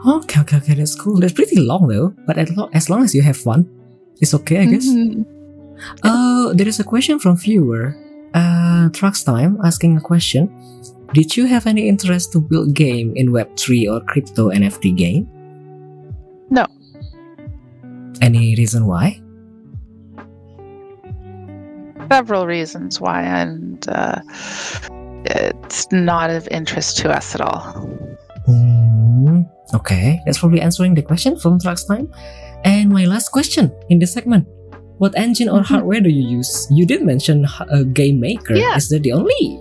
Okay, 0.05 0.39
okay, 0.41 0.57
okay. 0.57 0.73
That's 0.75 0.95
cool. 0.95 1.19
That's 1.19 1.33
pretty 1.33 1.59
long 1.59 1.87
though. 1.87 2.13
But 2.27 2.37
as, 2.37 2.55
lo- 2.55 2.69
as 2.73 2.89
long 2.89 3.03
as 3.03 3.13
you 3.15 3.21
have 3.21 3.37
fun, 3.37 3.67
it's 4.21 4.33
okay, 4.33 4.59
I 4.61 4.65
guess. 4.65 4.85
Mhm. 4.87 5.25
Uh, 6.03 6.53
there 6.53 6.67
is 6.67 6.79
a 6.79 6.83
question 6.83 7.19
from 7.19 7.37
viewer, 7.37 7.95
uh, 8.33 8.89
Trucks 8.89 9.23
Time, 9.23 9.57
asking 9.63 9.97
a 9.97 10.01
question. 10.01 10.49
Did 11.13 11.35
you 11.37 11.45
have 11.47 11.65
any 11.65 11.87
interest 11.87 12.31
to 12.33 12.39
build 12.39 12.75
game 12.75 13.13
in 13.15 13.29
Web3 13.31 13.89
or 13.91 14.01
crypto 14.01 14.49
NFT 14.51 14.95
game? 14.95 15.27
No. 16.49 16.65
Any 18.21 18.55
reason 18.55 18.85
why? 18.85 19.21
several 22.11 22.47
reasons 22.47 22.99
why, 22.99 23.21
and 23.21 23.87
uh, 23.87 24.19
it's 25.25 25.91
not 25.91 26.29
of 26.31 26.47
interest 26.49 26.97
to 26.97 27.09
us 27.11 27.35
at 27.35 27.41
all. 27.41 27.61
Hmm, 28.47 29.43
okay, 29.73 30.19
that's 30.25 30.39
probably 30.39 30.61
answering 30.61 30.95
the 30.95 31.01
question 31.01 31.37
from 31.39 31.59
Trucks 31.59 31.83
Time. 31.83 32.11
And 32.63 32.89
my 32.89 33.05
last 33.05 33.29
question 33.29 33.71
in 33.89 33.99
this 33.99 34.11
segment. 34.13 34.47
What 34.99 35.15
engine 35.17 35.47
or 35.47 35.61
Mhm. 35.61 35.65
hardware 35.71 36.01
do 36.01 36.09
you 36.09 36.27
use? 36.27 36.67
You 36.69 36.85
did 36.85 37.03
mention 37.03 37.47
a 37.71 37.85
game 37.85 38.19
maker. 38.19 38.55
Yeah. 38.55 38.75
Is 38.75 38.89
that 38.89 39.03
the 39.03 39.13
only 39.13 39.59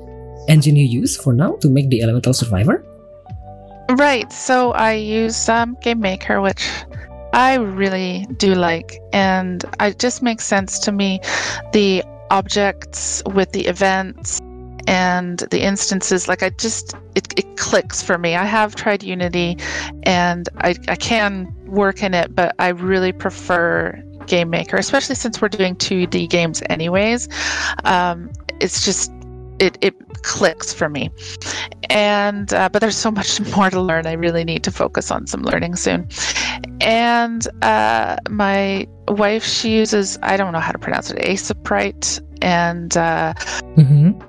engine 0.49 0.75
you 0.75 0.87
use 0.87 1.17
for 1.17 1.33
now 1.33 1.55
to 1.63 1.69
make 1.71 1.91
the 1.91 2.03
Elemental 2.03 2.33
Survivor? 2.35 2.83
Right. 3.97 4.31
So 4.33 4.73
I 4.73 4.95
use 4.95 5.49
um, 5.49 5.77
Game 5.81 6.01
Maker, 6.01 6.41
which 6.43 6.69
I 7.33 7.55
really 7.55 8.27
do 8.37 8.55
like, 8.55 8.99
and 9.13 9.65
it 9.81 9.99
just 9.99 10.23
makes 10.23 10.45
sense 10.45 10.79
to 10.81 10.93
me. 10.93 11.21
The 11.73 12.03
objects 12.31 13.23
with 13.33 13.53
the 13.53 13.67
events 13.67 14.41
and 14.89 15.41
the 15.51 15.61
instances, 15.61 16.29
like 16.29 16.43
I 16.43 16.49
just 16.49 16.95
it, 17.15 17.39
it 17.39 17.59
clicks 17.59 18.03
for 18.03 18.17
me. 18.17 18.35
I 18.35 18.47
have 18.47 18.75
tried 18.75 19.03
Unity, 19.03 19.59
and 20.05 20.49
I 20.59 20.75
I 20.89 20.97
can 20.97 21.55
work 21.67 22.03
in 22.03 22.15
it, 22.15 22.35
but 22.35 22.55
I 22.59 22.69
really 22.69 23.13
prefer 23.13 24.03
Game 24.27 24.49
Maker, 24.49 24.77
especially 24.77 25.15
since 25.15 25.43
we're 25.43 25.49
doing 25.49 25.77
2D 25.77 26.31
games 26.31 26.63
anyways. 26.71 27.29
Um, 27.85 28.33
it's 28.61 28.83
just 28.85 29.13
it 29.59 29.77
it 29.83 29.95
clicks 30.23 30.73
for 30.73 30.89
me 30.89 31.11
and 31.91 32.53
uh, 32.55 32.69
but 32.69 32.79
there's 32.79 32.97
so 32.97 33.11
much 33.11 33.41
more 33.57 33.71
to 33.71 33.81
learn 33.81 34.07
i 34.07 34.13
really 34.13 34.45
need 34.45 34.63
to 34.63 34.71
focus 34.71 35.11
on 35.11 35.27
some 35.27 35.43
learning 35.43 35.75
soon 35.75 36.09
and 36.81 37.49
uh, 37.63 38.17
my 38.31 38.87
wife 39.09 39.43
she 39.43 39.75
uses 39.75 40.17
i 40.23 40.37
don't 40.37 40.53
know 40.53 40.61
how 40.61 40.71
to 40.71 40.79
pronounce 40.79 41.11
it 41.11 41.19
Aseprite 41.19 42.21
and 42.41 42.97
uh, 42.97 43.35
Mm-hmm. 43.35 44.21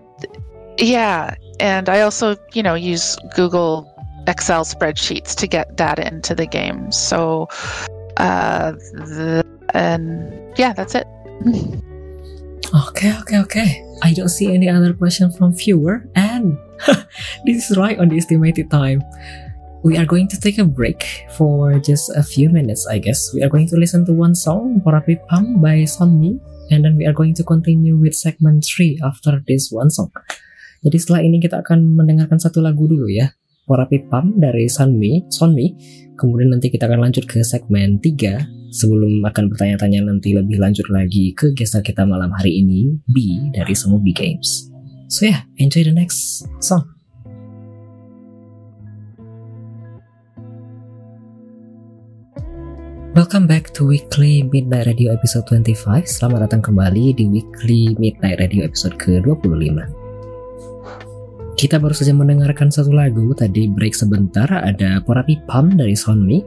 Yeah 0.80 1.36
and 1.60 1.90
i 1.90 2.02
also 2.02 2.36
you 2.54 2.64
know 2.64 2.74
use 2.74 3.18
google 3.36 3.94
excel 4.28 4.64
spreadsheets 4.64 5.36
to 5.36 5.48
get 5.48 5.76
data 5.76 6.08
into 6.08 6.34
the 6.34 6.46
game 6.46 6.92
so 6.92 7.48
uh, 8.18 8.72
the, 8.72 9.46
and 9.74 10.58
yeah 10.58 10.74
that's 10.74 10.96
it 10.96 11.08
Okay, 12.70 13.18
okay, 13.22 13.40
okay. 13.40 13.70
I 14.04 14.14
don't 14.14 14.30
see 14.30 14.54
any 14.54 14.70
other 14.70 14.94
question 14.94 15.32
from 15.32 15.54
viewer, 15.54 16.06
and 16.14 16.56
this 17.46 17.72
is 17.72 17.78
right 17.78 17.98
on 17.98 18.10
the 18.10 18.18
estimated 18.18 18.70
time. 18.70 19.02
We 19.82 19.98
are 19.98 20.06
going 20.06 20.28
to 20.28 20.40
take 20.40 20.60
a 20.60 20.66
break 20.66 21.26
for 21.34 21.80
just 21.80 22.12
a 22.16 22.22
few 22.22 22.50
minutes, 22.50 22.86
I 22.86 23.00
guess. 23.00 23.34
We 23.34 23.42
are 23.42 23.50
going 23.50 23.68
to 23.70 23.76
listen 23.76 24.06
to 24.06 24.14
one 24.14 24.36
song, 24.36 24.82
Porapi 24.86 25.18
Pam 25.28 25.62
by 25.62 25.90
Sonmi, 25.90 26.38
and 26.70 26.86
then 26.86 26.96
we 26.96 27.08
are 27.08 27.14
going 27.14 27.34
to 27.36 27.44
continue 27.44 27.98
with 27.98 28.14
segment 28.14 28.66
3 28.70 29.00
after 29.04 29.42
this 29.48 29.72
one 29.72 29.90
song. 29.90 30.12
Jadi 30.80 30.96
setelah 30.96 31.22
ini 31.28 31.44
kita 31.44 31.60
akan 31.60 32.00
mendengarkan 32.00 32.40
satu 32.40 32.64
lagu 32.64 32.88
dulu 32.88 33.12
ya. 33.12 33.36
Porapi 33.68 34.08
Pam 34.08 34.40
dari 34.40 34.66
Sonmi, 34.72 35.28
Sonmi. 35.28 35.76
Kemudian 36.16 36.56
nanti 36.56 36.72
kita 36.72 36.88
akan 36.88 37.04
lanjut 37.06 37.28
ke 37.28 37.44
segmen 37.44 38.00
3 38.02 38.72
sebelum 38.72 39.22
akan 39.28 39.52
bertanya-tanya 39.52 40.08
nanti 40.08 40.34
lebih 40.34 40.58
lanjut 40.58 40.88
lagi 40.88 41.36
ke 41.36 41.52
gestar 41.54 41.84
kita 41.84 42.08
malam 42.08 42.32
hari 42.32 42.64
ini, 42.64 42.96
B 43.12 43.38
dari 43.52 43.76
Semobi 43.76 44.16
Games. 44.16 44.72
So 45.12 45.28
yeah, 45.28 45.46
enjoy 45.60 45.84
the 45.84 45.94
next 45.94 46.48
song. 46.64 46.88
Welcome 53.20 53.52
back 53.52 53.76
to 53.76 53.84
Weekly 53.84 54.48
Midnight 54.48 54.88
Radio 54.88 55.12
episode 55.12 55.44
25. 55.52 56.08
Selamat 56.08 56.48
datang 56.48 56.64
kembali 56.64 57.20
di 57.20 57.28
Weekly 57.28 58.00
Midnight 58.00 58.40
Radio 58.40 58.64
episode 58.64 58.96
ke-25. 58.96 59.99
Kita 61.60 61.76
baru 61.76 61.92
saja 61.92 62.16
mendengarkan 62.16 62.72
satu 62.72 62.96
lagu, 62.96 63.36
tadi 63.36 63.68
break 63.68 63.92
sebentar, 63.92 64.48
ada 64.48 65.04
Porapi 65.04 65.44
Pam 65.44 65.76
dari 65.76 65.92
Sonmi, 65.92 66.40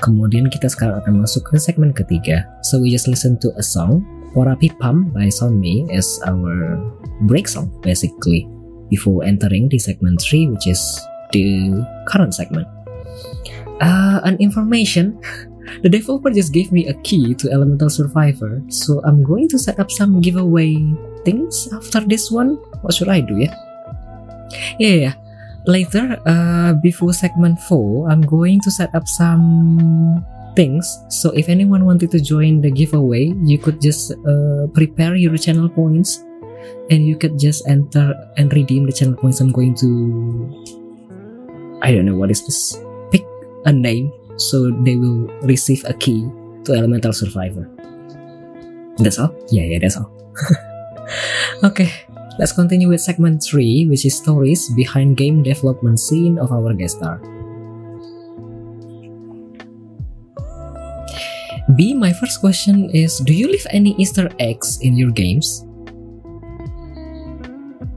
Kemudian 0.00 0.48
kita 0.48 0.64
sekarang 0.72 1.04
akan 1.04 1.14
masuk 1.20 1.52
ke 1.52 1.60
segmen 1.60 1.92
ketiga. 1.92 2.48
So 2.64 2.80
we 2.80 2.88
just 2.88 3.04
listen 3.04 3.36
to 3.44 3.52
a 3.60 3.64
song, 3.64 4.00
Porapi 4.32 4.72
Pam 4.80 5.12
by 5.12 5.28
Sonmi 5.28 5.84
as 5.92 6.08
our 6.24 6.80
break 7.28 7.44
song 7.44 7.68
basically 7.84 8.48
before 8.88 9.20
entering 9.28 9.68
the 9.68 9.76
segment 9.76 10.24
3 10.24 10.56
which 10.56 10.64
is 10.64 10.80
the 11.36 11.68
current 12.08 12.32
segment. 12.32 12.64
Uh, 13.84 14.24
an 14.24 14.40
information, 14.40 15.20
the 15.84 15.92
developer 15.92 16.32
just 16.32 16.56
gave 16.56 16.72
me 16.72 16.88
a 16.88 16.96
key 17.04 17.36
to 17.36 17.52
Elemental 17.52 17.92
Survivor 17.92 18.64
so 18.72 19.04
I'm 19.04 19.20
going 19.20 19.52
to 19.52 19.60
set 19.60 19.76
up 19.76 19.92
some 19.92 20.24
giveaway 20.24 20.80
things 21.28 21.68
after 21.76 22.00
this 22.00 22.32
one. 22.32 22.56
What 22.80 22.96
should 22.96 23.12
I 23.12 23.20
do 23.20 23.36
ya? 23.36 23.52
Yeah, 23.52 23.69
yeah, 24.78 24.94
yeah 24.94 25.14
later 25.66 26.18
uh, 26.26 26.72
before 26.82 27.12
segment 27.12 27.58
4 27.68 28.10
i'm 28.10 28.22
going 28.22 28.60
to 28.60 28.70
set 28.70 28.94
up 28.94 29.06
some 29.06 30.24
things. 30.54 30.84
So 31.08 31.30
if 31.30 31.48
anyone 31.48 31.84
wanted 31.84 32.10
to 32.12 32.20
join 32.20 32.60
the 32.60 32.70
giveaway 32.70 33.32
you 33.44 33.58
could 33.58 33.80
just 33.80 34.12
uh, 34.12 34.66
prepare 34.74 35.14
your 35.14 35.36
channel 35.36 35.68
points 35.68 36.24
and 36.90 37.06
you 37.06 37.16
could 37.16 37.38
just 37.38 37.66
enter 37.68 38.14
and 38.36 38.52
redeem 38.52 38.86
the 38.86 38.92
channel 38.92 39.16
points. 39.16 39.40
I'm 39.40 39.52
going 39.52 39.74
to 39.76 39.88
i 41.82 41.92
don't 41.94 42.04
know 42.04 42.16
what 42.16 42.30
is 42.30 42.44
this. 42.44 42.76
Pick 43.10 43.24
a 43.64 43.72
name 43.72 44.12
so 44.36 44.70
they 44.84 44.96
will 44.96 45.28
receive 45.48 45.84
a 45.86 45.94
key 45.94 46.28
to 46.64 46.72
elemental 46.72 47.12
survivor. 47.12 47.68
That's 48.98 49.18
all? 49.18 49.32
Yeah, 49.48 49.64
yeah, 49.64 49.78
that's 49.80 49.96
all. 49.96 50.12
okay, 51.64 51.88
let's 52.40 52.52
continue 52.52 52.88
with 52.88 53.02
segment 53.02 53.42
3, 53.44 53.86
which 53.90 54.06
is 54.06 54.16
stories 54.16 54.70
behind 54.70 55.18
game 55.18 55.42
development 55.42 56.00
scene 56.00 56.38
of 56.38 56.50
our 56.50 56.72
guest 56.72 56.96
star. 56.96 57.20
Bee, 61.76 61.92
my 61.92 62.14
first 62.14 62.40
question 62.40 62.88
is 62.90 63.18
Do 63.18 63.34
you 63.34 63.46
leave 63.46 63.66
any 63.70 63.94
Easter 63.98 64.30
eggs 64.38 64.80
in 64.80 64.96
your 64.96 65.10
games? 65.10 65.66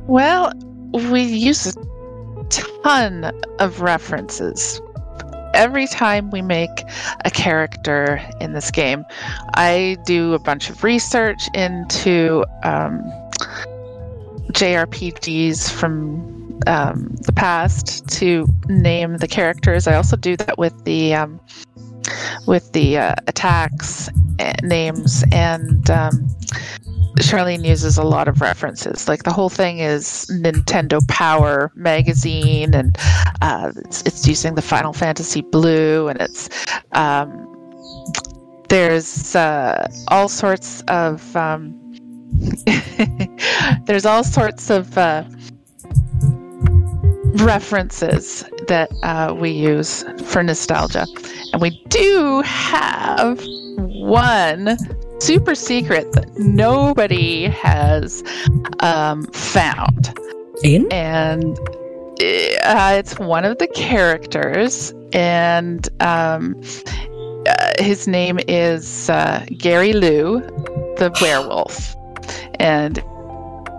Well, 0.07 0.51
we 0.91 1.23
use 1.23 1.65
a 1.65 2.43
ton 2.49 3.31
of 3.59 3.79
references. 3.79 4.81
Every 5.53 5.87
time 5.87 6.31
we 6.31 6.41
make 6.41 6.83
a 7.23 7.31
character 7.31 8.19
in 8.41 8.51
this 8.51 8.71
game, 8.71 9.05
I 9.53 9.95
do 10.05 10.33
a 10.33 10.39
bunch 10.39 10.69
of 10.69 10.83
research 10.83 11.47
into 11.53 12.43
um, 12.63 13.01
JRPGs 14.51 15.71
from 15.71 16.59
um, 16.67 17.15
the 17.21 17.33
past 17.33 18.07
to 18.09 18.47
name 18.67 19.17
the 19.17 19.27
characters. 19.27 19.87
I 19.87 19.95
also 19.95 20.15
do 20.15 20.37
that 20.37 20.57
with 20.57 20.83
the 20.85 21.15
um, 21.15 21.39
with 22.47 22.71
the 22.73 22.97
uh, 22.97 23.15
attacks 23.27 24.09
uh, 24.39 24.53
names 24.61 25.23
and 25.31 25.89
um, 25.89 26.27
Charlene 27.19 27.65
uses 27.65 27.97
a 27.97 28.03
lot 28.03 28.27
of 28.27 28.41
references. 28.41 29.07
Like 29.07 29.23
the 29.23 29.31
whole 29.31 29.49
thing 29.49 29.79
is 29.79 30.29
Nintendo 30.31 31.05
Power 31.07 31.71
magazine, 31.75 32.73
and 32.73 32.97
uh, 33.41 33.71
it's, 33.85 34.01
it's 34.01 34.27
using 34.27 34.55
the 34.55 34.61
Final 34.61 34.93
Fantasy 34.93 35.41
Blue, 35.41 36.07
and 36.07 36.19
it's 36.19 36.49
um, 36.93 37.49
there's 38.69 39.35
uh, 39.35 39.87
all 40.07 40.27
sorts 40.27 40.81
of 40.87 41.35
um, 41.35 41.79
there's 43.85 44.05
all 44.05 44.23
sorts 44.23 44.69
of 44.69 44.97
uh, 44.97 45.23
references 47.35 48.43
that 48.67 48.91
uh, 49.03 49.33
we 49.37 49.49
use 49.49 50.03
for 50.25 50.43
nostalgia, 50.43 51.05
and 51.51 51.61
we 51.61 51.83
do 51.89 52.41
have 52.41 53.41
one 53.77 54.77
super 55.19 55.55
secret 55.55 56.11
that 56.13 56.37
nobody 56.37 57.45
has 57.45 58.23
um, 58.79 59.23
found. 59.27 60.17
In? 60.63 60.91
And 60.91 61.57
uh, 62.19 62.95
it's 62.97 63.17
one 63.19 63.45
of 63.45 63.57
the 63.57 63.67
characters, 63.67 64.93
and 65.13 65.87
um, 66.01 66.61
uh, 67.47 67.71
his 67.79 68.07
name 68.07 68.39
is 68.47 69.09
uh, 69.09 69.45
Gary 69.57 69.93
Lou, 69.93 70.41
the 70.97 71.11
werewolf. 71.21 71.95
And 72.59 73.01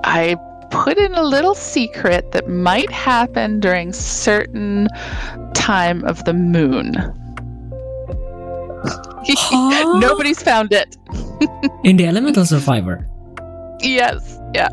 I 0.05 0.37
put 0.71 0.99
in 0.99 1.15
a 1.15 1.23
little 1.23 1.55
secret 1.55 2.33
that 2.33 2.49
might 2.49 2.91
happen 2.91 3.61
during 3.61 3.93
certain 3.93 4.89
time 5.55 6.05
of 6.05 6.25
the 6.25 6.35
moon. 6.35 6.95
Huh? 9.29 9.99
Nobody's 9.99 10.43
found 10.43 10.73
it. 10.73 10.97
In 11.85 11.97
the 11.97 12.07
Elemental 12.07 12.45
Survivor. 12.45 13.09
Yes. 13.81 14.39
Yeah. 14.55 14.69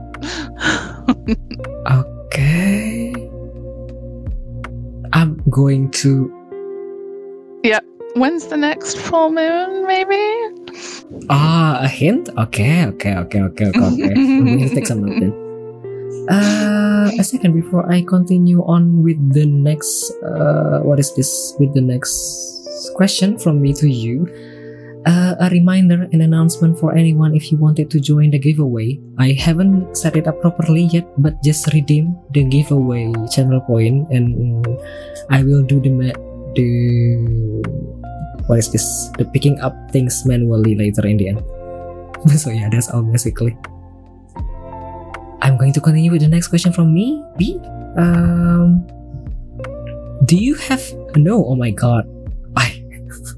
Okay. 2.33 3.13
I'm 5.13 5.41
going 5.49 5.91
to. 5.91 6.31
When's 8.15 8.47
the 8.47 8.57
next 8.57 8.97
full 8.97 9.31
moon, 9.31 9.87
maybe? 9.87 10.19
Ah, 11.29 11.79
a 11.79 11.87
hint? 11.87 12.27
Okay, 12.37 12.85
okay, 12.91 13.15
okay, 13.23 13.41
okay, 13.41 13.65
okay. 13.71 13.79
okay. 13.79 14.11
I'm 14.11 14.45
going 14.45 14.67
to 14.67 14.75
take 14.75 14.87
some 14.87 15.03
note 15.03 15.19
then. 15.19 15.33
Uh, 16.27 17.07
a 17.17 17.23
second 17.23 17.55
before 17.55 17.87
I 17.91 18.03
continue 18.03 18.63
on 18.67 19.03
with 19.03 19.17
the 19.33 19.45
next. 19.45 20.11
Uh, 20.23 20.79
what 20.83 20.99
is 20.99 21.15
this? 21.15 21.55
With 21.59 21.73
the 21.73 21.81
next 21.81 22.11
question 22.95 23.39
from 23.39 23.61
me 23.61 23.73
to 23.79 23.87
you. 23.87 24.27
Uh, 25.07 25.33
a 25.39 25.49
reminder 25.49 26.05
and 26.13 26.21
announcement 26.21 26.77
for 26.77 26.93
anyone 26.93 27.33
if 27.33 27.51
you 27.51 27.57
wanted 27.57 27.89
to 27.89 27.99
join 27.99 28.29
the 28.29 28.37
giveaway. 28.37 28.99
I 29.17 29.33
haven't 29.33 29.97
set 29.97 30.15
it 30.15 30.27
up 30.27 30.41
properly 30.41 30.91
yet, 30.93 31.09
but 31.17 31.41
just 31.41 31.73
redeem 31.73 32.15
the 32.31 32.43
giveaway 32.43 33.11
channel 33.33 33.61
point, 33.61 34.11
and 34.11 34.61
I 35.31 35.41
will 35.41 35.63
do 35.63 35.81
the 35.81 35.89
ma- 35.89 36.21
the 36.53 37.65
what 38.51 38.59
is 38.59 38.67
this? 38.67 39.07
The 39.15 39.23
picking 39.23 39.55
up 39.63 39.71
things 39.95 40.27
manually 40.27 40.75
later 40.75 41.07
in 41.07 41.15
the 41.15 41.31
end. 41.31 41.39
so 42.35 42.51
yeah, 42.51 42.67
that's 42.67 42.91
all 42.91 43.01
basically. 43.01 43.55
I'm 45.39 45.55
going 45.55 45.71
to 45.71 45.79
continue 45.79 46.11
with 46.11 46.19
the 46.19 46.27
next 46.27 46.51
question 46.51 46.75
from 46.75 46.93
me. 46.93 47.23
Bee. 47.39 47.55
Um, 47.95 48.83
do 50.27 50.35
you 50.35 50.55
have 50.67 50.83
no? 51.15 51.47
Oh 51.47 51.55
my 51.55 51.71
god, 51.71 52.03
I 52.59 52.83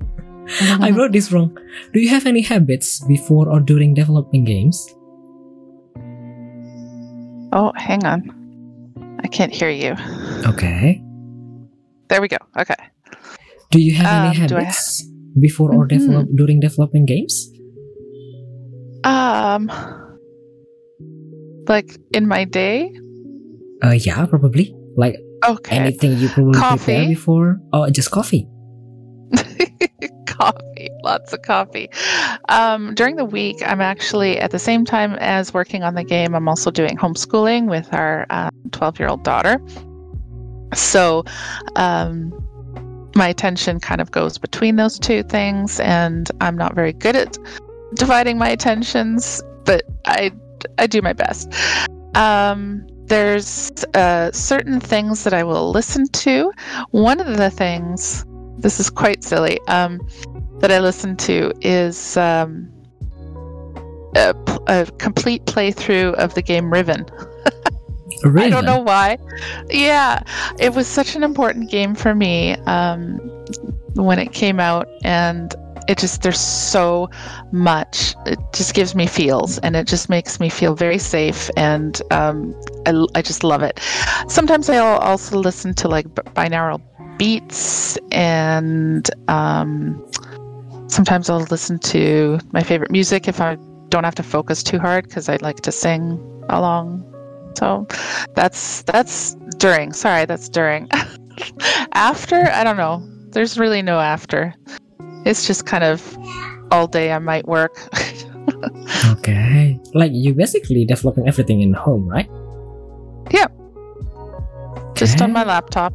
I 0.82 0.90
wrote 0.98 1.14
this 1.14 1.32
wrong. 1.32 1.54
Do 1.94 2.02
you 2.02 2.10
have 2.10 2.26
any 2.26 2.42
habits 2.42 3.06
before 3.06 3.54
or 3.54 3.62
during 3.62 3.94
developing 3.94 4.44
games? 4.50 4.82
Oh, 7.54 7.70
hang 7.78 8.02
on. 8.04 8.34
I 9.22 9.30
can't 9.30 9.54
hear 9.54 9.70
you. 9.70 9.94
Okay. 10.50 11.06
There 12.10 12.20
we 12.20 12.28
go. 12.28 12.42
Okay. 12.58 12.93
Do 13.74 13.82
you 13.82 13.94
have 13.96 14.06
any 14.06 14.28
Um, 14.28 14.32
I 14.32 14.34
habits 14.42 15.04
before 15.40 15.74
or 15.74 15.88
Mhm. 15.88 15.90
develop 15.90 16.28
during 16.36 16.60
developing 16.60 17.06
games? 17.06 17.50
Um, 19.04 19.62
like 21.68 21.98
in 22.14 22.28
my 22.28 22.46
day. 22.46 22.92
Uh, 23.84 23.92
yeah, 23.98 24.26
probably. 24.28 24.76
Like 24.96 25.16
Okay. 25.50 25.76
anything 25.76 26.12
you 26.22 26.30
probably 26.30 26.60
prepare 26.62 27.08
before? 27.08 27.58
Oh, 27.74 27.90
just 27.90 28.12
coffee. 28.12 28.48
coffee, 30.28 30.90
lots 31.04 31.34
of 31.34 31.42
coffee. 31.42 31.90
Um, 32.50 32.94
during 32.94 33.16
the 33.16 33.26
week, 33.26 33.58
I'm 33.66 33.82
actually 33.82 34.38
at 34.40 34.52
the 34.52 34.60
same 34.60 34.86
time 34.86 35.14
as 35.20 35.52
working 35.54 35.82
on 35.84 35.96
the 35.96 36.04
game. 36.04 36.36
I'm 36.36 36.48
also 36.48 36.70
doing 36.70 36.96
homeschooling 36.96 37.70
with 37.70 37.92
our 37.94 38.28
12 38.72 39.00
year 39.00 39.10
old 39.10 39.24
daughter. 39.24 39.60
So, 40.76 41.24
um, 41.76 42.32
my 43.16 43.28
attention 43.28 43.80
kind 43.80 44.02
of 44.02 44.12
goes 44.12 44.38
between 44.38 44.76
those 44.76 45.00
two 45.00 45.24
things, 45.24 45.80
and 45.80 46.30
I'm 46.42 46.58
not 46.58 46.76
very 46.76 46.94
good 46.94 47.16
at 47.16 47.38
dividing 47.96 48.38
my 48.38 48.50
attentions, 48.50 49.42
but 49.66 49.84
I 50.06 50.32
I 50.78 50.88
do 50.88 51.02
my 51.02 51.14
best. 51.14 51.54
Um, 52.16 52.88
there's 53.06 53.72
uh, 53.94 54.32
certain 54.32 54.80
things 54.80 55.24
that 55.24 55.34
I 55.34 55.44
will 55.44 55.72
listen 55.72 56.08
to. 56.08 56.52
One 56.92 57.20
of 57.20 57.38
the 57.38 57.50
things 57.50 58.26
this 58.58 58.80
is 58.80 58.90
quite 58.90 59.24
silly 59.24 59.60
um, 59.68 60.00
that 60.60 60.72
I 60.72 60.80
listen 60.80 61.18
to 61.18 61.52
is 61.62 62.16
um, 62.18 62.72
a, 64.16 64.34
a 64.68 64.86
complete 64.98 65.46
playthrough 65.46 66.14
of 66.14 66.34
the 66.34 66.42
game 66.42 66.72
Riven. 66.72 67.06
I 68.26 68.50
don't 68.50 68.66
know 68.66 68.80
why. 68.80 69.18
Yeah, 69.70 70.24
it 70.60 70.74
was 70.74 70.88
such 70.88 71.16
an 71.16 71.24
important 71.24 71.70
game 71.70 71.96
for 71.96 72.16
me 72.16 72.54
um, 72.66 73.18
when 73.96 74.20
it 74.20 74.32
came 74.34 74.60
out, 74.60 74.88
and 75.04 75.54
it 75.88 75.98
just 75.98 76.22
there's 76.22 76.40
so 76.40 77.10
much. 77.52 78.16
It 78.26 78.40
just 78.54 78.74
gives 78.74 78.96
me 78.96 79.08
feels, 79.08 79.58
and 79.60 79.76
it 79.76 79.88
just 79.88 80.10
makes 80.10 80.40
me 80.40 80.50
feel 80.50 80.76
very 80.76 80.98
safe, 80.98 81.50
and 81.58 82.02
um, 82.12 82.56
I, 82.86 83.06
I 83.16 83.22
just 83.22 83.44
love 83.44 83.62
it. 83.64 83.80
Sometimes 84.28 84.70
I'll 84.70 85.00
also 85.00 85.38
listen 85.38 85.74
to 85.76 85.88
like 85.88 86.08
binaural 86.08 86.82
beats, 87.18 87.98
and 88.12 89.10
um, 89.28 90.04
sometimes 90.88 91.30
I'll 91.30 91.48
listen 91.52 91.80
to 91.80 92.40
my 92.52 92.64
favorite 92.64 92.92
music 92.92 93.28
if 93.28 93.42
I 93.42 93.58
don't 93.90 94.04
have 94.04 94.16
to 94.16 94.24
focus 94.24 94.64
too 94.64 94.80
hard 94.80 95.08
because 95.08 95.30
I 95.30 95.38
like 95.38 95.62
to 95.62 95.72
sing 95.72 96.20
along. 96.50 97.10
So 97.56 97.88
that's 98.36 98.84
that's 98.84 99.36
during. 99.58 99.94
Sorry, 99.94 100.26
that's 100.26 100.50
during. 100.50 100.90
after, 101.94 102.50
I 102.52 102.64
don't 102.64 102.78
know. 102.78 103.02
There's 103.32 103.58
really 103.58 103.82
no 103.82 104.00
after. 104.00 104.54
It's 105.26 105.48
just 105.48 105.66
kind 105.66 105.84
of 105.84 106.02
all 106.72 106.88
day 106.88 107.12
I 107.12 107.20
might 107.20 107.48
work. 107.48 107.78
Okay. 109.24 109.80
Like 109.94 110.12
you 110.14 110.34
basically 110.34 110.86
developing 110.86 111.28
everything 111.28 111.62
in 111.62 111.74
home, 111.74 112.08
right? 112.08 112.30
Yeah. 113.32 113.48
Just 114.96 115.22
on 115.22 115.32
my 115.32 115.44
laptop. 115.44 115.94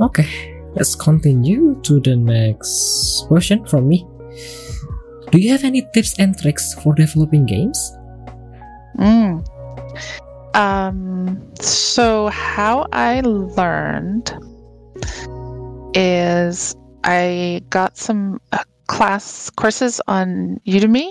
Okay. 0.00 0.56
Let's 0.74 0.94
continue 0.94 1.80
to 1.82 2.00
the 2.00 2.16
next 2.16 3.26
question 3.28 3.64
from 3.66 3.88
me. 3.88 4.06
Do 5.30 5.38
you 5.38 5.50
have 5.52 5.64
any 5.64 5.86
tips 5.94 6.18
and 6.18 6.36
tricks 6.36 6.74
for 6.82 6.94
developing 6.94 7.46
games? 7.46 7.78
Mm. 8.98 9.44
Um, 10.54 11.42
so 11.60 12.28
how 12.28 12.86
I 12.92 13.20
learned 13.20 14.32
is 15.94 16.76
I 17.04 17.62
got 17.70 17.96
some 17.98 18.40
uh, 18.52 18.64
class 18.86 19.50
courses 19.50 20.00
on 20.06 20.60
Udemy 20.66 21.10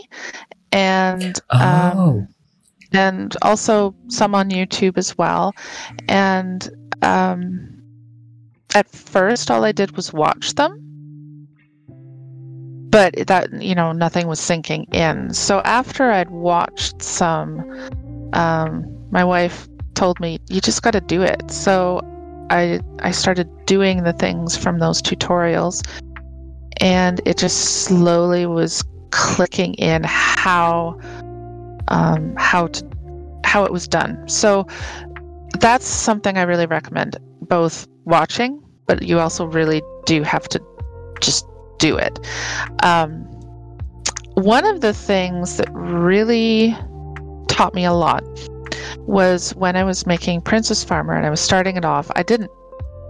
and 0.72 1.40
um, 1.50 1.98
Oh, 1.98 2.28
and 2.94 3.36
also 3.42 3.96
some 4.08 4.36
on 4.36 4.50
YouTube 4.50 4.98
as 4.98 5.18
well. 5.18 5.54
And 6.08 6.70
um, 7.02 7.82
at 8.76 8.88
first, 8.88 9.52
all 9.52 9.66
I 9.66 9.72
did 9.72 9.96
was 9.96 10.14
watch 10.14 10.54
them, 10.56 10.80
but 12.90 13.16
that 13.28 13.52
you 13.62 13.76
know 13.76 13.92
nothing 13.92 14.28
was 14.28 14.40
sinking 14.40 14.86
in. 14.92 15.34
So 15.34 15.60
after 15.66 16.12
I'd 16.12 16.30
watched 16.30 17.02
some, 17.02 17.60
um, 18.34 18.86
my 19.14 19.24
wife 19.24 19.70
told 19.94 20.20
me 20.20 20.40
you 20.50 20.60
just 20.60 20.82
got 20.82 20.92
to 20.92 21.02
do 21.02 21.22
it. 21.22 21.50
So 21.50 22.02
I 22.50 22.82
I 23.00 23.12
started 23.12 23.48
doing 23.66 24.04
the 24.04 24.14
things 24.14 24.58
from 24.58 24.80
those 24.80 25.02
tutorials, 25.02 25.88
and 26.78 27.22
it 27.26 27.38
just 27.38 27.84
slowly 27.86 28.46
was 28.48 28.84
clicking 29.12 29.76
in 29.76 30.04
how 30.04 31.00
um, 31.88 32.36
how 32.38 32.68
to 32.68 32.90
how 33.46 33.64
it 33.64 33.72
was 33.72 33.88
done. 33.88 34.28
So 34.28 34.66
that's 35.60 35.86
something 35.86 36.38
I 36.38 36.42
really 36.42 36.66
recommend, 36.66 37.16
both 37.42 37.88
watching, 38.06 38.62
but 38.88 39.04
you 39.04 39.20
also 39.20 39.46
really 39.46 39.84
do 40.06 40.24
have 40.24 40.50
to 40.50 40.62
just 41.22 41.46
do 41.78 41.98
it. 41.98 42.20
Um, 42.82 43.22
one 44.34 44.66
of 44.66 44.82
the 44.82 44.94
things 44.94 45.58
that 45.58 45.70
really 45.72 46.76
taught 47.48 47.76
me 47.76 47.86
a 47.86 47.94
lot 47.94 48.24
was 49.00 49.56
when 49.56 49.76
I 49.76 49.84
was 49.84 50.06
making 50.06 50.42
Princess 50.42 50.84
Farmer 50.84 51.14
and 51.14 51.26
I 51.26 51.30
was 51.30 51.42
starting 51.42 51.78
it 51.78 51.86
off. 51.86 52.10
I 52.16 52.24
didn't, 52.24 52.52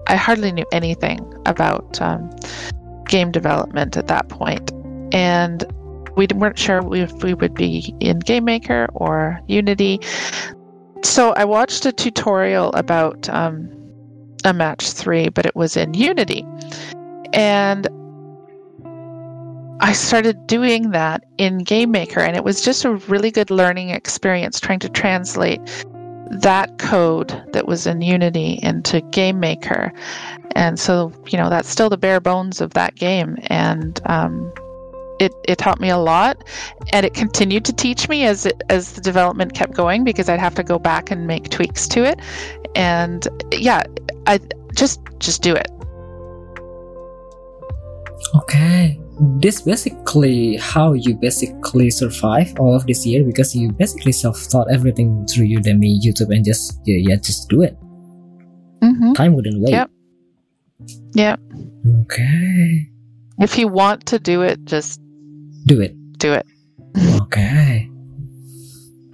I 0.08 0.16
hardly 0.16 0.52
knew 0.52 0.66
anything 0.72 1.20
about 1.46 2.02
um, 2.02 2.30
game 3.08 3.32
development 3.32 3.98
at 3.98 4.08
that 4.08 4.30
point, 4.30 4.72
and 5.14 5.66
we 6.16 6.28
weren't 6.36 6.60
sure 6.60 6.82
if 6.96 7.12
we 7.24 7.34
would 7.34 7.54
be 7.54 7.96
in 8.00 8.20
Game 8.20 8.46
Maker 8.46 8.88
or 8.94 9.40
Unity. 9.48 10.00
So 11.04 11.34
I 11.34 11.46
watched 11.46 11.86
a 11.86 11.92
tutorial 11.92 12.72
about 12.74 13.30
um, 13.30 13.70
a 14.46 14.54
match 14.54 14.92
three, 14.92 15.30
but 15.30 15.46
it 15.46 15.56
was 15.56 15.76
in 15.76 15.94
Unity. 15.94 16.46
And 17.34 17.88
I 19.80 19.94
started 19.94 20.48
doing 20.48 20.92
that 20.92 21.26
in 21.38 21.60
Game 21.60 21.92
Maker, 21.92 22.20
and 22.20 22.36
it 22.36 22.44
was 22.44 22.62
just 22.62 22.86
a 22.86 22.92
really 22.92 23.32
good 23.32 23.52
learning 23.52 23.90
experience 23.90 24.60
trying 24.60 24.80
to 24.80 24.90
translate 24.90 25.60
that 26.32 26.78
code 26.80 27.30
that 27.54 27.68
was 27.68 27.86
in 27.86 28.02
Unity 28.02 28.60
into 28.64 29.02
Game 29.02 29.40
Maker. 29.40 29.92
And 30.56 30.80
so, 30.80 31.12
you 31.28 31.38
know, 31.38 31.50
that's 31.50 31.70
still 31.70 31.90
the 31.90 31.98
bare 31.98 32.20
bones 32.20 32.62
of 32.62 32.74
that 32.74 32.96
game. 32.96 33.38
And 33.48 34.00
um, 34.06 34.52
it, 35.20 35.34
it 35.48 35.58
taught 35.58 35.80
me 35.80 35.90
a 35.90 35.98
lot 35.98 36.44
and 36.92 37.06
it 37.06 37.14
continued 37.14 37.66
to 37.66 37.74
teach 37.74 38.10
me 38.10 38.26
as 38.26 38.46
it, 38.46 38.62
as 38.70 38.94
the 38.94 39.02
development 39.02 39.54
kept 39.54 39.74
going 39.74 40.04
because 40.04 40.30
I'd 40.30 40.40
have 40.40 40.56
to 40.56 40.64
go 40.64 40.80
back 40.80 41.12
and 41.12 41.28
make 41.28 41.50
tweaks 41.50 41.88
to 41.90 42.04
it 42.04 42.20
and 42.76 43.28
yeah 43.52 43.84
I 44.28 44.40
just 44.76 45.00
just 45.20 45.42
do 45.42 45.56
it 45.56 45.70
okay. 48.36 49.00
This 49.40 49.62
basically 49.62 50.58
how 50.58 50.94
you 50.94 51.16
basically 51.16 51.92
survive 51.92 52.54
all 52.60 52.76
of 52.76 52.88
this 52.88 53.06
year 53.06 53.24
because 53.24 53.54
you 53.56 53.72
basically 53.72 54.12
self-taught 54.12 54.68
everything 54.74 55.26
through 55.28 55.46
Udemy, 55.48 56.02
YouTube, 56.02 56.34
and 56.34 56.44
just 56.44 56.82
yeah, 56.86 56.98
yeah 57.14 57.16
just 57.18 57.48
do 57.50 57.62
it. 57.62 57.78
mm-hmm. 58.82 59.14
Time 59.14 59.36
wouldn't 59.36 59.62
wait. 59.62 59.72
Yep. 59.72 59.90
Yep. 61.14 61.40
Okay. 62.04 62.90
if 63.40 63.58
you 63.58 63.68
want 63.68 64.06
to 64.08 64.20
do 64.20 64.42
it 64.42 64.64
just 64.66 65.00
Do 65.66 65.80
it. 65.82 65.94
do 66.18 66.34
it 66.34 66.46
Okay. 67.22 67.90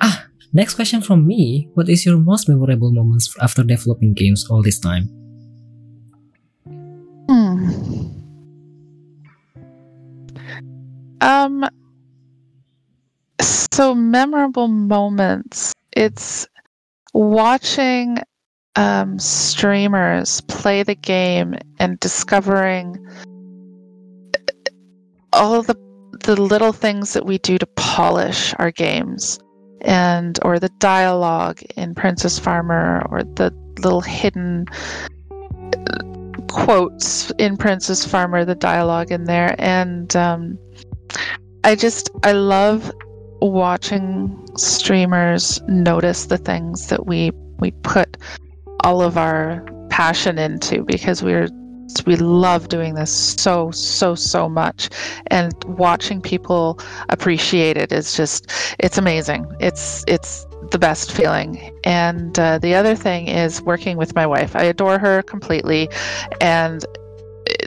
Ah, 0.02 0.26
next 0.54 0.76
question 0.76 1.02
from 1.02 1.28
me. 1.28 1.70
What 1.76 1.88
is 1.90 2.06
your 2.06 2.18
most 2.18 2.48
memorable 2.50 2.92
moments 2.92 3.34
after 3.42 3.64
developing 3.64 4.14
games 4.14 4.48
all 4.50 4.62
this 4.64 4.80
time? 4.80 5.08
Um. 11.22 11.66
So 13.42 13.96
memorable 13.96 14.68
moments. 14.68 15.74
It's 15.92 16.48
watching 17.14 18.18
um, 18.76 19.20
streamers 19.20 20.42
play 20.42 20.84
the 20.84 20.96
game 20.96 21.56
and 21.80 22.00
discovering 22.00 22.98
all 25.34 25.62
the 25.62 25.76
the 26.24 26.42
little 26.42 26.74
things 26.74 27.14
that 27.14 27.26
we 27.26 27.38
do 27.38 27.58
to 27.58 27.66
polish 27.66 28.54
our 28.60 28.72
games 28.72 29.40
and 29.82 30.38
or 30.44 30.60
the 30.60 30.70
dialogue 30.80 31.62
in 31.78 31.96
Princess 31.96 32.38
Farmer 32.38 33.06
or 33.10 33.24
the 33.24 33.54
little 33.82 34.02
hidden 34.02 34.66
quotes 36.50 37.32
in 37.32 37.56
Princess 37.58 38.06
Farmer, 38.06 38.44
the 38.44 38.56
dialogue 38.56 39.12
in 39.12 39.24
there, 39.26 39.56
and 39.60 40.14
um, 40.16 40.58
I 41.64 41.76
just 41.76 42.10
I 42.24 42.32
love 42.32 42.92
watching 43.42 44.48
streamers 44.58 45.62
notice 45.68 46.26
the 46.26 46.38
things 46.38 46.88
that 46.88 47.06
we 47.06 47.32
we 47.60 47.72
put 47.84 48.18
all 48.84 49.02
of 49.02 49.18
our 49.18 49.66
passion 49.90 50.38
into 50.38 50.84
because 50.84 51.22
we're 51.22 51.48
we 52.06 52.16
love 52.16 52.70
doing 52.70 52.94
this 52.94 53.12
so 53.12 53.72
so 53.72 54.16
so 54.16 54.48
much. 54.48 54.90
And 55.28 55.54
watching 55.66 56.22
people 56.22 56.80
appreciate 57.10 57.78
it 57.78 57.92
is 57.92 58.16
just 58.16 58.52
it's 58.80 58.98
amazing. 58.98 59.46
It's 59.60 60.04
it's 60.08 60.46
the 60.72 60.80
best 60.80 61.12
feeling. 61.12 61.76
And 61.84 62.38
uh, 62.38 62.60
the 62.60 62.76
other 62.76 62.96
thing 62.96 63.28
is 63.28 63.62
working 63.62 63.98
with 63.98 64.16
my 64.16 64.28
wife. 64.28 64.56
I 64.56 64.64
adore 64.64 65.00
her 65.00 65.24
completely. 65.24 65.90
And 66.42 66.86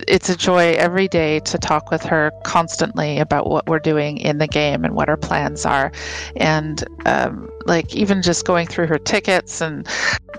it's 0.09 0.29
a 0.29 0.37
joy 0.37 0.73
every 0.73 1.09
day 1.09 1.41
to 1.41 1.59
talk 1.59 1.91
with 1.91 2.03
her 2.03 2.31
constantly 2.45 3.19
about 3.19 3.49
what 3.49 3.67
we're 3.67 3.79
doing 3.79 4.19
in 4.19 4.39
the 4.39 4.47
game 4.47 4.85
and 4.85 4.95
what 4.95 5.09
our 5.09 5.17
plans 5.17 5.65
are 5.67 5.93
and 6.37 6.85
um, 7.07 7.49
like 7.67 7.95
even 7.95 8.23
just 8.23 8.45
going 8.47 8.67
through 8.67 8.87
her 8.87 8.99
tickets 8.99 9.61
and 9.61 9.87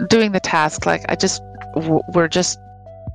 doing 0.07 0.31
the 0.31 0.39
task 0.39 0.85
like 0.85 1.01
i 1.09 1.15
just 1.15 1.41
we're 2.13 2.27
just 2.27 2.57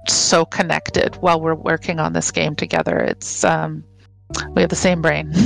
so 0.08 0.44
connected 0.44 1.14
while 1.16 1.40
we're 1.40 1.54
working 1.54 1.98
on 1.98 2.12
this 2.12 2.30
game 2.30 2.54
together 2.54 2.96
it's 2.98 3.44
um 3.44 3.84
we 4.54 4.62
have 4.62 4.70
the 4.70 4.76
same 4.76 5.00
brain 5.02 5.32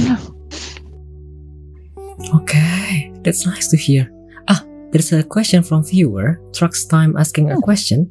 Okay, 2.35 3.13
that's 3.23 3.45
nice 3.47 3.69
to 3.69 3.77
hear. 3.77 4.09
Ah, 4.49 4.65
there's 4.93 5.13
a 5.13 5.23
question 5.25 5.63
from 5.63 5.83
viewer 5.85 6.41
Trucks 6.55 6.85
Time 6.85 7.17
asking 7.17 7.51
a 7.51 7.55
Hmm. 7.55 7.61
question. 7.61 8.11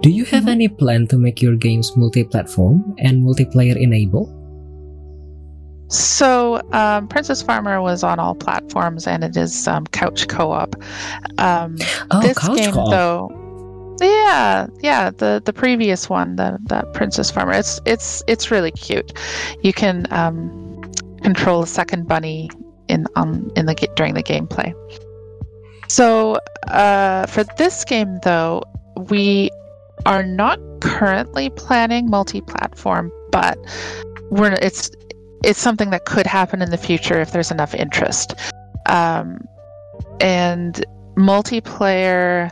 Do 0.00 0.10
you 0.10 0.24
have 0.26 0.46
any 0.48 0.68
plan 0.68 1.06
to 1.08 1.18
make 1.18 1.42
your 1.42 1.56
games 1.56 1.96
multi-platform 1.96 2.94
and 2.98 3.22
multiplayer 3.22 3.76
enable? 3.76 4.34
So, 5.90 6.60
um, 6.72 7.08
Princess 7.08 7.42
Farmer 7.42 7.80
was 7.80 8.04
on 8.04 8.18
all 8.18 8.34
platforms, 8.34 9.06
and 9.06 9.24
it 9.24 9.36
is 9.36 9.66
um, 9.66 9.86
couch 9.86 10.28
co-op. 10.28 10.76
Um, 11.38 11.76
Oh, 12.10 12.20
this 12.20 12.38
couch 12.38 12.58
game, 12.58 12.72
co-op. 12.72 12.90
though, 12.90 13.96
yeah, 14.00 14.66
yeah, 14.80 15.10
the 15.10 15.42
the 15.44 15.52
previous 15.52 16.08
one, 16.10 16.36
the 16.36 16.58
that 16.66 16.92
Princess 16.92 17.30
Farmer, 17.30 17.52
it's 17.52 17.80
it's 17.86 18.22
it's 18.28 18.50
really 18.50 18.70
cute. 18.70 19.12
You 19.62 19.72
can 19.72 20.06
um, 20.10 20.82
control 21.22 21.62
a 21.62 21.66
second 21.66 22.06
bunny 22.06 22.50
in 22.88 23.06
on 23.16 23.50
in 23.56 23.64
the 23.66 23.74
during 23.96 24.14
the 24.14 24.22
gameplay. 24.22 24.74
So, 25.88 26.36
uh, 26.68 27.24
for 27.26 27.44
this 27.56 27.84
game, 27.86 28.18
though, 28.22 28.62
we 29.08 29.50
are 30.06 30.22
not 30.22 30.58
currently 30.80 31.50
planning 31.50 32.08
multi-platform, 32.08 33.12
but 33.30 33.58
we're 34.30 34.52
it's 34.60 34.90
it's 35.44 35.60
something 35.60 35.90
that 35.90 36.04
could 36.04 36.26
happen 36.26 36.62
in 36.62 36.70
the 36.70 36.76
future 36.76 37.20
if 37.20 37.32
there's 37.32 37.50
enough 37.50 37.74
interest. 37.74 38.34
Um, 38.86 39.46
and 40.20 40.84
multiplayer, 41.16 42.50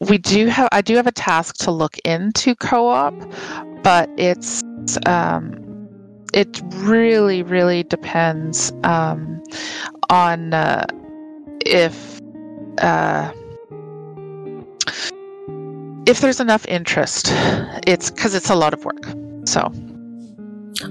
we 0.00 0.18
do 0.18 0.46
have. 0.46 0.68
I 0.72 0.82
do 0.82 0.96
have 0.96 1.06
a 1.06 1.12
task 1.12 1.56
to 1.64 1.70
look 1.70 1.96
into 2.04 2.54
co-op, 2.54 3.14
but 3.82 4.08
it's 4.16 4.62
um, 5.06 5.88
it 6.34 6.60
really, 6.74 7.42
really 7.42 7.82
depends 7.82 8.72
um, 8.84 9.42
on 10.10 10.54
uh, 10.54 10.86
if. 11.64 12.20
Uh, 12.78 13.32
if 16.06 16.20
there's 16.20 16.40
enough 16.40 16.64
interest, 16.66 17.28
it's 17.86 18.10
because 18.10 18.34
it's 18.34 18.50
a 18.50 18.54
lot 18.54 18.72
of 18.74 18.84
work. 18.84 19.04
So 19.44 19.60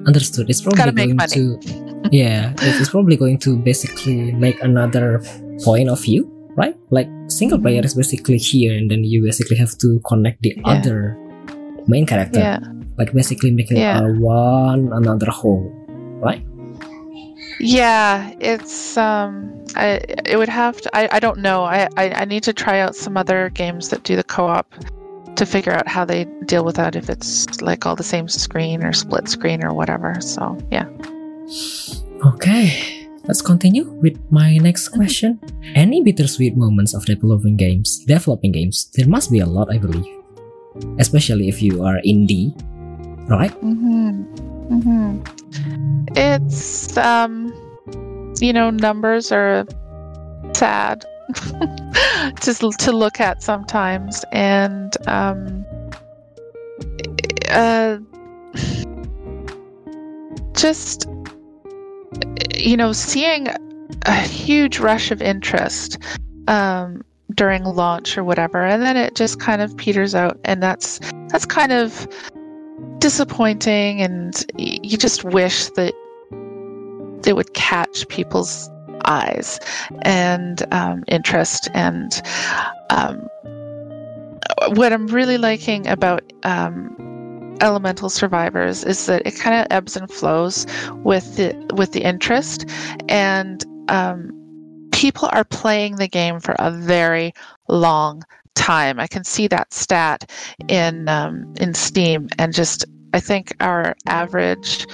Understood. 0.08 0.50
It's 0.50 0.62
probably 0.62 0.92
going 0.92 1.16
money. 1.16 1.34
to 1.34 2.10
yeah, 2.12 2.54
it's 2.62 2.90
probably 2.90 3.16
going 3.18 3.38
to 3.40 3.58
basically 3.58 4.32
make 4.34 4.62
another 4.64 5.22
point 5.64 5.90
of 5.90 6.02
view, 6.02 6.26
right? 6.56 6.76
Like 6.90 7.08
single 7.28 7.60
player 7.60 7.82
is 7.84 7.94
basically 7.94 8.38
here, 8.38 8.76
and 8.78 8.90
then 8.90 9.04
you 9.04 9.24
basically 9.24 9.58
have 9.58 9.78
to 9.80 10.00
connect 10.08 10.42
the 10.42 10.54
Yeah. 10.58 10.64
other 10.74 11.18
main 11.88 12.06
character, 12.06 12.40
yeah, 12.40 12.60
like 12.98 13.14
basically 13.14 13.52
making 13.52 13.78
Yeah. 13.78 14.02
a 14.06 14.14
one 14.14 14.90
another 14.94 15.30
whole, 15.30 15.70
right? 16.22 16.42
Yeah, 17.60 18.34
it's 18.40 18.98
um, 18.98 19.54
I 19.76 20.02
it 20.26 20.38
would 20.38 20.50
have 20.50 20.82
to. 20.82 20.90
I, 20.98 21.10
I 21.12 21.20
don't 21.20 21.40
know. 21.40 21.64
I, 21.64 21.88
I 21.96 22.10
I 22.22 22.26
need 22.26 22.44
to 22.44 22.54
try 22.54 22.80
out 22.80 22.96
some 22.96 23.18
other 23.18 23.50
games 23.50 23.90
that 23.90 24.04
do 24.04 24.16
the 24.16 24.24
co-op 24.24 24.66
to 25.36 25.46
figure 25.46 25.72
out 25.72 25.88
how 25.88 26.06
they 26.06 26.26
deal 26.46 26.64
with 26.64 26.76
that. 26.76 26.96
If 26.96 27.10
it's 27.10 27.62
like 27.62 27.86
all 27.86 27.96
the 27.96 28.04
same 28.04 28.28
screen 28.28 28.84
or 28.84 28.94
split 28.94 29.28
screen 29.28 29.64
or 29.64 29.74
whatever. 29.74 30.16
So 30.22 30.58
yeah. 30.72 30.88
Okay, 32.26 33.08
let's 33.26 33.42
continue 33.42 33.86
with 34.02 34.18
my 34.32 34.58
next 34.58 34.90
question. 34.90 35.40
Any 35.76 36.02
bittersweet 36.02 36.58
moments 36.58 36.94
of 36.94 37.06
developing 37.06 37.58
games? 37.58 38.00
Developing 38.06 38.52
games, 38.52 38.90
there 38.96 39.08
must 39.08 39.32
be 39.32 39.40
a 39.40 39.46
lot, 39.46 39.72
I 39.72 39.78
believe. 39.78 40.08
Especially 41.00 41.48
if 41.48 41.62
you 41.62 41.84
are 41.84 42.00
indie, 42.06 42.52
right? 43.30 43.52
Mm-hmm. 43.62 44.24
Mm-hmm. 44.74 45.22
It's 46.16 46.98
um, 46.98 47.54
you 48.40 48.52
know, 48.52 48.70
numbers 48.70 49.32
are 49.32 49.66
sad 50.54 51.06
to 52.42 52.72
to 52.78 52.92
look 52.92 53.20
at 53.20 53.42
sometimes, 53.42 54.24
and 54.32 54.96
um, 55.08 55.66
uh, 57.50 57.98
just 60.54 61.08
you 62.56 62.78
know, 62.78 62.92
seeing 62.92 63.48
a 64.06 64.16
huge 64.16 64.80
rush 64.80 65.12
of 65.12 65.22
interest 65.22 65.98
um, 66.48 67.04
during 67.34 67.64
launch 67.64 68.18
or 68.18 68.24
whatever, 68.24 68.64
and 68.64 68.82
then 68.82 68.98
it 68.98 69.16
just 69.16 69.40
kind 69.40 69.62
of 69.62 69.76
peters 69.78 70.16
out, 70.16 70.40
and 70.46 70.62
that's 70.62 71.00
that's 71.30 71.46
kind 71.46 71.72
of 71.72 72.08
disappointing, 73.00 74.02
and 74.02 74.46
you 74.58 74.98
just 74.98 75.24
wish 75.24 75.70
that 75.72 75.94
it 77.26 77.36
would 77.36 77.54
catch 77.54 78.08
people's 78.08 78.70
eyes 79.06 79.60
and 80.04 80.64
um, 80.74 81.04
interest, 81.08 81.70
and 81.74 82.22
um, 82.90 83.28
what 84.70 84.94
I'm 84.94 85.08
really 85.08 85.38
liking 85.38 85.88
about 85.88 86.24
um, 86.44 87.58
elemental 87.62 88.10
survivors 88.10 88.84
is 88.84 89.06
that 89.06 89.26
it 89.26 89.38
kind 89.38 89.56
of 89.60 89.68
ebbs 89.72 89.96
and 89.96 90.12
flows 90.12 90.66
with 91.04 91.38
the 91.38 91.54
with 91.74 91.92
the 91.94 92.02
interest 92.02 92.70
and 93.08 93.66
um, 93.90 94.32
people 94.92 95.30
are 95.32 95.44
playing 95.44 95.98
the 95.98 96.08
game 96.08 96.40
for 96.40 96.56
a 96.60 96.72
very 96.72 97.34
long 97.68 98.24
time. 98.56 99.00
I 99.00 99.08
can 99.08 99.24
see 99.24 99.48
that 99.48 99.74
stat 99.74 100.30
in 100.68 101.08
um, 101.08 101.54
in 101.60 101.74
steam 101.74 102.30
and 102.40 102.54
just 102.54 102.86
i 103.14 103.20
think 103.20 103.56
our 103.60 103.96
average 104.08 104.86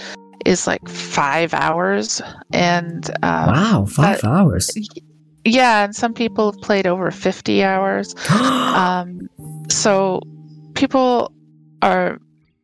is 0.46 0.68
like 0.68 0.88
five 0.88 1.54
hours 1.54 2.22
and 2.54 3.10
um, 3.24 3.48
wow, 3.48 3.86
five 3.86 4.24
hours. 4.24 4.70
yeah 5.46 5.84
and 5.84 5.96
some 5.96 6.14
people 6.14 6.52
have 6.52 6.62
played 6.62 6.88
over 6.88 7.12
50 7.12 7.64
hours 7.64 8.16
um, 8.30 9.30
so 9.70 10.22
people 10.74 11.32
are 11.82 12.20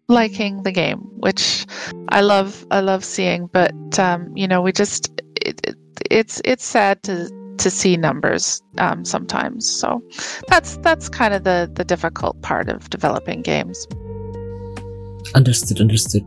liking 0.07 0.63
the 0.63 0.71
game, 0.71 0.99
which 1.19 1.65
I 2.09 2.21
love. 2.21 2.65
I 2.71 2.79
love 2.79 3.03
seeing, 3.03 3.47
but 3.47 3.99
um, 3.99 4.35
you 4.35 4.47
know, 4.47 4.61
we 4.61 4.71
just 4.71 5.11
it, 5.41 5.59
it, 5.63 5.75
it's 6.09 6.41
it's 6.45 6.65
sad 6.65 7.03
to 7.03 7.29
to 7.57 7.69
see 7.69 7.97
numbers 7.97 8.61
um, 8.77 9.03
sometimes. 9.05 9.69
So 9.69 10.01
that's 10.47 10.77
that's 10.77 11.09
kind 11.09 11.33
of 11.33 11.43
the 11.43 11.69
the 11.73 11.83
difficult 11.83 12.41
part 12.41 12.69
of 12.69 12.89
developing 12.89 13.41
games. 13.41 13.87
Understood, 15.35 15.81
understood. 15.81 16.25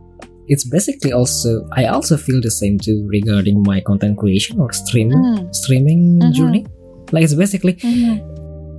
It's 0.51 0.67
basically 0.67 1.15
also 1.15 1.63
I 1.71 1.87
also 1.87 2.19
feel 2.19 2.43
the 2.43 2.51
same 2.51 2.75
too 2.75 3.07
regarding 3.07 3.63
my 3.63 3.79
content 3.79 4.19
creation 4.19 4.59
or 4.59 4.75
streaming 4.75 5.15
Mm. 5.23 5.55
streaming 5.55 6.19
Mhm. 6.19 6.33
journey. 6.35 6.63
Like 7.15 7.23
it's 7.23 7.35
basically 7.39 7.79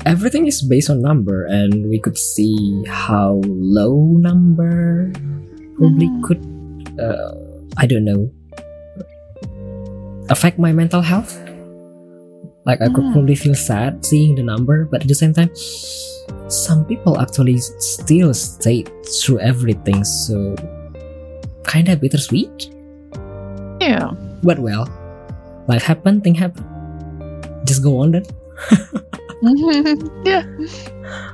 everything 0.05 0.45
is 0.51 0.61
based 0.61 0.91
on 0.93 1.01
number 1.01 1.47
and 1.47 1.87
we 1.89 1.97
could 1.97 2.19
see 2.19 2.83
how 2.91 3.41
low 3.47 3.95
number 4.21 5.09
probably 5.79 6.11
Mhm. 6.11 6.23
could 6.27 6.43
uh, 6.99 7.33
i 7.79 7.87
don't 7.87 8.03
know 8.05 8.27
affect 10.29 10.59
my 10.59 10.73
mental 10.75 11.01
health 11.03 11.39
like 12.67 12.83
i 12.83 12.89
could 12.91 13.05
Mhm. 13.07 13.13
probably 13.15 13.35
feel 13.39 13.55
sad 13.55 14.03
seeing 14.05 14.35
the 14.35 14.43
number 14.43 14.85
but 14.91 15.03
at 15.03 15.09
the 15.09 15.15
same 15.15 15.33
time 15.33 15.51
some 16.51 16.85
people 16.85 17.15
actually 17.23 17.59
still 17.79 18.35
stay 18.35 18.85
through 19.23 19.39
everything 19.41 20.03
so 20.05 20.55
kind 21.65 21.89
of 21.89 22.01
bittersweet 22.01 22.71
Yeah. 23.81 24.11
but 24.43 24.59
well 24.59 24.89
life 25.69 25.83
happen 25.83 26.21
thing 26.21 26.35
happen 26.35 26.65
just 27.65 27.83
go 27.83 27.99
on 27.99 28.13
then 28.13 28.25
yeah. 30.25 30.45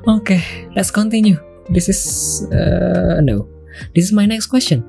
Okay, 0.07 0.41
let's 0.75 0.91
continue. 0.91 1.37
This 1.69 1.89
is 1.91 2.03
uh 2.51 3.21
no. 3.21 3.47
This 3.95 4.05
is 4.05 4.13
my 4.13 4.25
next 4.25 4.47
question. 4.47 4.81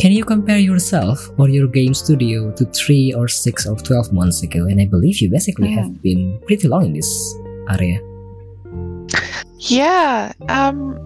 Can 0.00 0.10
you 0.12 0.24
compare 0.24 0.56
yourself 0.58 1.28
or 1.36 1.50
your 1.50 1.68
game 1.68 1.92
studio 1.92 2.50
to 2.52 2.64
three 2.72 3.12
or 3.12 3.28
six 3.28 3.66
or 3.66 3.76
twelve 3.76 4.10
months 4.12 4.42
ago? 4.42 4.64
And 4.64 4.80
I 4.80 4.86
believe 4.86 5.20
you 5.20 5.28
basically 5.28 5.70
have 5.72 6.00
been 6.00 6.40
pretty 6.46 6.66
long 6.66 6.86
in 6.86 6.92
this 6.94 7.12
area. 7.68 8.00
Yeah. 9.58 10.32
Um, 10.48 10.96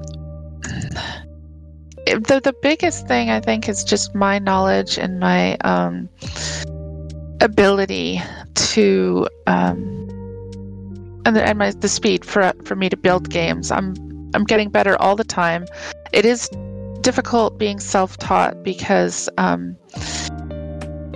the 2.06 2.40
the 2.42 2.54
biggest 2.62 3.06
thing 3.08 3.30
I 3.30 3.40
think 3.40 3.68
is 3.68 3.82
just 3.84 4.14
my 4.14 4.38
knowledge 4.38 4.98
and 4.98 5.18
my 5.18 5.56
um, 5.58 6.08
ability 7.40 8.22
to 8.54 9.28
um, 9.46 10.06
and 11.24 11.34
the, 11.34 11.44
and 11.44 11.58
my 11.58 11.72
the 11.72 11.88
speed 11.88 12.24
for 12.24 12.52
for 12.64 12.76
me 12.76 12.88
to 12.88 12.96
build 12.96 13.30
games. 13.30 13.70
I'm 13.70 13.94
I'm 14.34 14.44
getting 14.44 14.70
better 14.70 15.00
all 15.00 15.16
the 15.16 15.24
time. 15.24 15.66
It 16.12 16.24
is 16.24 16.48
difficult 17.00 17.58
being 17.58 17.80
self 17.80 18.16
taught 18.18 18.62
because 18.62 19.28
um, 19.36 19.76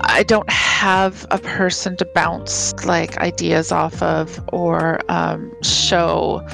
I 0.01 0.25
don't 0.25 0.51
have 0.51 1.27
a 1.31 1.39
person 1.39 1.97
to 1.99 2.05
bounce 2.15 2.75
like 2.85 3.19
ideas 3.19 3.71
off 3.71 4.03
of 4.03 4.41
or 4.53 5.01
um, 5.09 5.53
show 5.63 6.47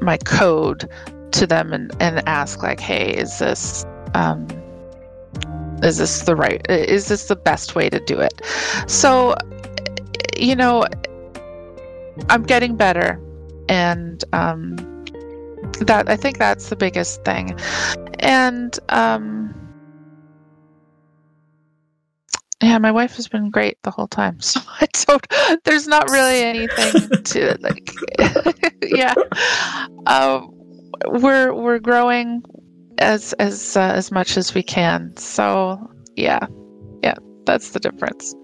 my 0.00 0.16
code 0.18 0.88
to 1.34 1.46
them 1.46 1.72
and, 1.72 1.90
and 2.00 2.26
ask 2.28 2.62
like 2.62 2.80
hey 2.80 3.12
is 3.12 3.38
this 3.38 3.84
um, 4.14 4.46
is 5.82 5.98
this 5.98 6.22
the 6.22 6.36
right 6.36 6.64
is 6.70 7.08
this 7.08 7.26
the 7.26 7.36
best 7.36 7.74
way 7.74 7.90
to 7.90 8.00
do 8.00 8.20
it? 8.20 8.40
So 8.86 9.34
you 10.36 10.56
know 10.56 10.84
i'm 12.28 12.42
getting 12.42 12.76
better 12.76 13.20
and 13.68 14.24
um, 14.32 14.76
that 15.80 16.08
i 16.08 16.16
think 16.16 16.38
that's 16.38 16.68
the 16.68 16.76
biggest 16.76 17.24
thing. 17.24 17.58
And 18.20 18.78
um, 18.88 19.54
yeah 22.62 22.78
my 22.78 22.90
wife 22.92 23.16
has 23.16 23.28
been 23.28 23.50
great 23.50 23.78
the 23.82 23.90
whole 23.90 24.08
time. 24.08 24.38
So 24.44 24.60
i 24.80 24.86
don't 25.06 25.62
there's 25.64 25.86
not 25.86 26.10
really 26.10 26.42
anything 26.42 27.22
to 27.24 27.56
like 27.60 27.92
yeah. 28.82 29.14
Um, 30.06 30.63
we're 31.08 31.52
we're 31.54 31.78
growing 31.78 32.42
as 32.98 33.32
as 33.34 33.76
uh, 33.76 33.92
as 33.94 34.10
much 34.12 34.36
as 34.36 34.54
we 34.54 34.62
can. 34.62 35.16
So 35.16 35.78
yeah, 36.16 36.46
yeah, 37.02 37.14
that's 37.46 37.70
the 37.70 37.80
difference. 37.80 38.34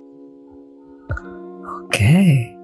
Okay. 1.87 2.57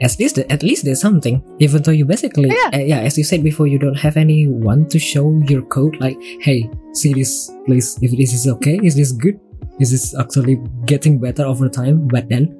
At 0.00 0.18
least, 0.18 0.38
at 0.38 0.62
least 0.62 0.84
there's 0.84 1.00
something. 1.00 1.42
Even 1.60 1.82
though 1.82 1.92
you 1.92 2.04
basically, 2.04 2.48
Yeah. 2.50 2.70
uh, 2.78 2.78
yeah, 2.82 2.98
as 3.00 3.16
you 3.16 3.24
said 3.24 3.42
before, 3.44 3.66
you 3.66 3.78
don't 3.78 3.96
have 3.98 4.16
anyone 4.16 4.88
to 4.88 4.98
show 4.98 5.40
your 5.48 5.62
code. 5.62 5.96
Like, 6.00 6.18
hey, 6.40 6.68
see 6.92 7.14
this, 7.14 7.50
please. 7.64 7.98
If 8.02 8.10
this 8.16 8.32
is 8.34 8.46
okay, 8.58 8.78
is 8.82 8.96
this 8.96 9.12
good? 9.12 9.38
Is 9.80 9.90
this 9.90 10.14
actually 10.18 10.60
getting 10.84 11.18
better 11.20 11.44
over 11.44 11.68
time? 11.68 12.08
But 12.08 12.28
then, 12.28 12.50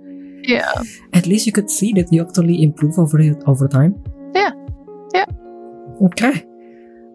Yeah, 0.47 0.70
at 1.12 1.26
least 1.26 1.47
you 1.47 1.53
could 1.53 1.70
see 1.70 1.92
that 1.95 2.12
you 2.12 2.20
actually 2.22 2.62
improve 2.62 2.99
over 2.99 3.18
over 3.47 3.66
time. 3.66 3.97
Yeah. 4.34 4.53
Yeah. 5.14 5.24
Okay. 6.05 6.45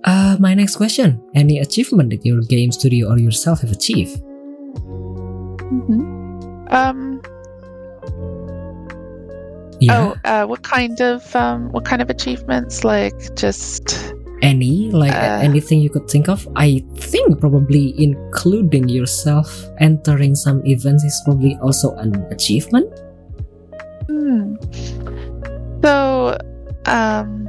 Uh, 0.05 0.37
my 0.39 0.53
next 0.53 0.75
question: 0.75 1.21
Any 1.35 1.59
achievement 1.59 2.09
that 2.11 2.25
your 2.25 2.41
game 2.41 2.71
studio 2.71 3.09
or 3.09 3.17
yourself 3.19 3.61
have 3.61 3.71
achieved? 3.71 4.21
um. 6.71 7.21
Yeah. 9.81 10.11
Oh, 10.11 10.15
uh, 10.25 10.45
what 10.45 10.63
kind 10.63 10.99
of 10.99 11.35
um, 11.35 11.71
what 11.71 11.85
kind 11.85 12.01
of 12.01 12.09
achievements? 12.09 12.83
Like 12.83 13.15
just 13.35 14.13
Any 14.41 14.89
like 14.91 15.11
Uh, 15.11 15.39
anything 15.43 15.81
you 15.81 15.89
could 15.89 16.07
think 16.07 16.29
of? 16.29 16.47
I 16.55 16.83
think 16.95 17.39
probably 17.39 17.93
including 18.01 18.87
yourself 18.87 19.51
entering 19.79 20.35
some 20.35 20.61
events 20.65 21.03
is 21.03 21.21
probably 21.25 21.57
also 21.61 21.95
an 21.95 22.15
achievement. 22.31 22.87
hmm. 24.07 24.55
So, 25.83 26.37
um, 26.85 27.48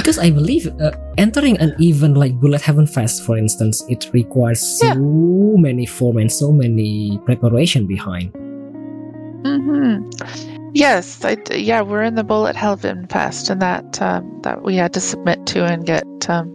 Because 0.00 0.16
I 0.16 0.30
believe 0.30 0.66
uh, 0.80 0.92
entering 1.18 1.58
an 1.58 1.76
event 1.78 2.16
like 2.16 2.32
Bullet 2.40 2.62
Heaven 2.62 2.86
Fest, 2.86 3.22
for 3.22 3.36
instance, 3.36 3.84
it 3.90 4.08
requires 4.14 4.56
so 4.58 4.86
Yeah. 4.86 5.60
many 5.60 5.84
form 5.84 6.16
and 6.16 6.32
so 6.32 6.50
many 6.50 7.20
preparation 7.26 7.84
behind. 7.86 8.32
hmm 9.44 10.08
Yes, 10.72 11.22
I 11.22 11.36
yeah, 11.52 11.82
we're 11.82 12.02
in 12.02 12.14
the 12.14 12.24
Bullet 12.24 12.56
Heaven 12.56 13.08
Fest, 13.08 13.50
and 13.50 13.60
that 13.60 14.00
um, 14.00 14.24
that 14.40 14.62
we 14.62 14.74
had 14.76 14.94
to 14.94 15.00
submit 15.00 15.44
to 15.52 15.66
and 15.66 15.84
get 15.84 16.08
um, 16.30 16.48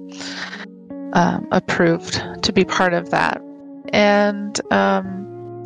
um, 1.14 1.46
approved 1.52 2.18
to 2.42 2.50
be 2.52 2.66
part 2.66 2.94
of 2.96 3.12
that. 3.12 3.44
And 3.94 4.60
um, 4.74 5.62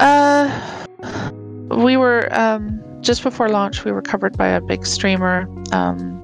uh, 0.00 0.50
we 1.70 1.96
were 1.96 2.26
um, 2.34 2.82
just 3.00 3.22
before 3.22 3.48
launch. 3.48 3.84
We 3.84 3.92
were 3.92 4.02
covered 4.02 4.36
by 4.36 4.48
a 4.48 4.60
big 4.60 4.86
streamer, 4.86 5.48
um, 5.72 6.16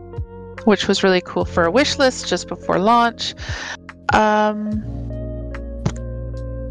which 0.65 0.89
was 0.89 1.03
really 1.03 1.21
cool 1.21 1.45
for 1.45 1.65
a 1.65 1.71
wish 1.71 1.99
list 1.99 2.29
just 2.29 2.49
before 2.49 2.79
launch. 2.79 3.35
Um, 4.13 4.83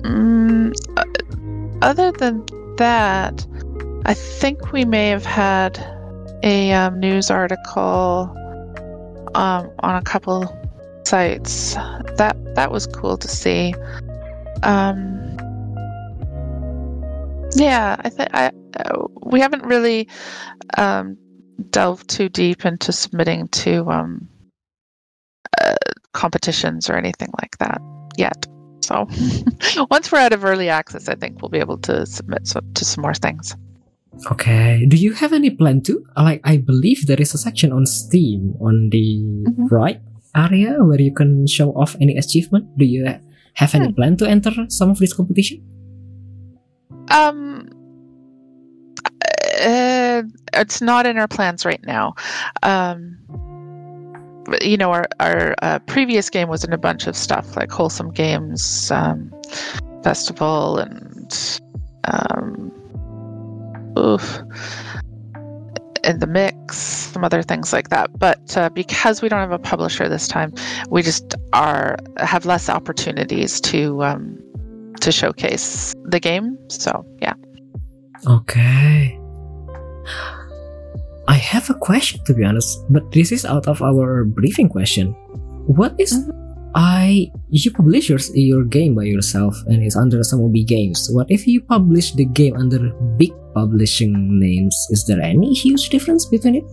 mm, 0.03 0.73
uh, 0.97 1.85
other 1.85 2.11
than 2.11 2.45
that, 2.77 3.45
I 4.05 4.13
think 4.13 4.71
we 4.71 4.85
may 4.85 5.09
have 5.09 5.25
had 5.25 5.77
a 6.43 6.71
um, 6.73 6.99
news 6.99 7.31
article 7.31 8.31
um, 9.33 9.71
on 9.79 9.95
a 9.95 10.01
couple 10.01 10.45
sites. 11.05 11.73
That 12.17 12.37
that 12.55 12.71
was 12.71 12.87
cool 12.87 13.17
to 13.17 13.27
see. 13.27 13.73
Um, 14.63 15.37
yeah, 17.55 17.95
I 17.99 18.09
think 18.09 18.29
I 18.33 18.51
we 19.25 19.39
haven't 19.39 19.63
really 19.65 20.07
um, 20.77 21.17
delved 21.69 22.09
too 22.09 22.29
deep 22.29 22.65
into 22.65 22.91
submitting 22.91 23.47
to 23.49 23.89
um, 23.89 24.27
uh, 25.61 25.75
competitions 26.13 26.89
or 26.89 26.95
anything 26.95 27.29
like 27.41 27.57
that 27.59 27.81
yet. 28.17 28.45
So 28.81 29.07
once 29.89 30.11
we're 30.11 30.19
out 30.19 30.33
of 30.33 30.45
early 30.45 30.69
access, 30.69 31.09
I 31.09 31.15
think 31.15 31.41
we'll 31.41 31.49
be 31.49 31.59
able 31.59 31.77
to 31.79 32.05
submit 32.05 32.47
so, 32.47 32.61
to 32.73 32.85
some 32.85 33.01
more 33.01 33.13
things. 33.13 33.55
Okay. 34.31 34.85
Do 34.87 34.95
you 34.95 35.13
have 35.13 35.33
any 35.33 35.49
plan 35.49 35.81
to? 35.83 36.05
Like, 36.15 36.41
I 36.43 36.57
believe 36.57 37.07
there 37.07 37.19
is 37.19 37.33
a 37.33 37.37
section 37.37 37.73
on 37.73 37.85
Steam 37.85 38.53
on 38.61 38.89
the 38.89 39.25
Mhm. 39.49 39.71
right 39.71 39.99
area 40.35 40.83
where 40.83 41.01
you 41.01 41.13
can 41.13 41.47
show 41.47 41.71
off 41.71 41.95
any 41.99 42.15
achievement. 42.17 42.77
Do 42.77 42.85
you 42.85 43.05
have 43.55 43.75
any 43.75 43.87
Hmm. 43.87 43.93
plan 43.95 44.17
to 44.17 44.29
enter 44.29 44.51
some 44.69 44.89
of 44.91 44.99
this 44.99 45.13
competition? 45.13 45.61
Um, 47.09 47.67
uh, 49.59 50.23
it's 50.53 50.81
not 50.81 51.05
in 51.05 51.17
our 51.17 51.27
plans 51.27 51.65
right 51.65 51.83
now. 51.85 52.15
Um, 52.63 53.17
you 54.61 54.77
know, 54.77 54.91
our 54.91 55.05
our 55.19 55.55
uh, 55.61 55.79
previous 55.79 56.29
game 56.29 56.49
was 56.49 56.63
in 56.63 56.73
a 56.73 56.77
bunch 56.77 57.07
of 57.07 57.15
stuff 57.15 57.55
like 57.55 57.71
Wholesome 57.71 58.11
Games 58.11 58.91
um, 58.91 59.31
Festival 60.03 60.77
and 60.77 61.59
um, 62.05 62.71
oof, 63.97 64.41
in 66.03 66.19
the 66.19 66.27
mix, 66.27 66.77
some 66.77 67.23
other 67.23 67.41
things 67.41 67.73
like 67.73 67.89
that. 67.89 68.17
But 68.19 68.55
uh, 68.55 68.69
because 68.69 69.21
we 69.21 69.29
don't 69.29 69.39
have 69.39 69.51
a 69.51 69.59
publisher 69.59 70.07
this 70.07 70.27
time, 70.27 70.53
we 70.89 71.01
just 71.01 71.35
are 71.53 71.97
have 72.17 72.45
less 72.45 72.69
opportunities 72.69 73.59
to 73.61 74.03
um, 74.03 74.37
to 75.01 75.11
showcase 75.11 75.93
the 76.03 76.19
game. 76.19 76.57
So 76.69 77.05
yeah. 77.21 77.33
Okay. 78.27 79.19
I 81.27 81.35
have 81.35 81.69
a 81.69 81.73
question 81.73 82.23
to 82.25 82.33
be 82.33 82.43
honest, 82.43 82.85
but 82.89 83.11
this 83.11 83.31
is 83.31 83.45
out 83.45 83.67
of 83.67 83.81
our 83.81 84.25
briefing 84.25 84.69
question. 84.69 85.13
What 85.65 85.95
is 85.97 86.13
Mhm. 86.13 86.45
I 86.75 87.31
you 87.49 87.71
publish 87.71 88.09
your, 88.09 88.19
your 88.35 88.65
game 88.65 88.95
by 88.95 89.03
yourself 89.07 89.55
and 89.67 89.81
it's 89.81 89.95
under 89.95 90.19
Samobee 90.19 90.67
Games. 90.67 91.07
What 91.09 91.27
if 91.29 91.47
you 91.47 91.61
publish 91.61 92.11
the 92.11 92.25
game 92.25 92.55
under 92.57 92.91
big 93.15 93.31
publishing 93.55 94.39
names? 94.39 94.75
Is 94.91 95.07
there 95.07 95.21
any 95.21 95.53
huge 95.53 95.89
difference 95.89 96.25
between 96.25 96.55
it? 96.55 96.65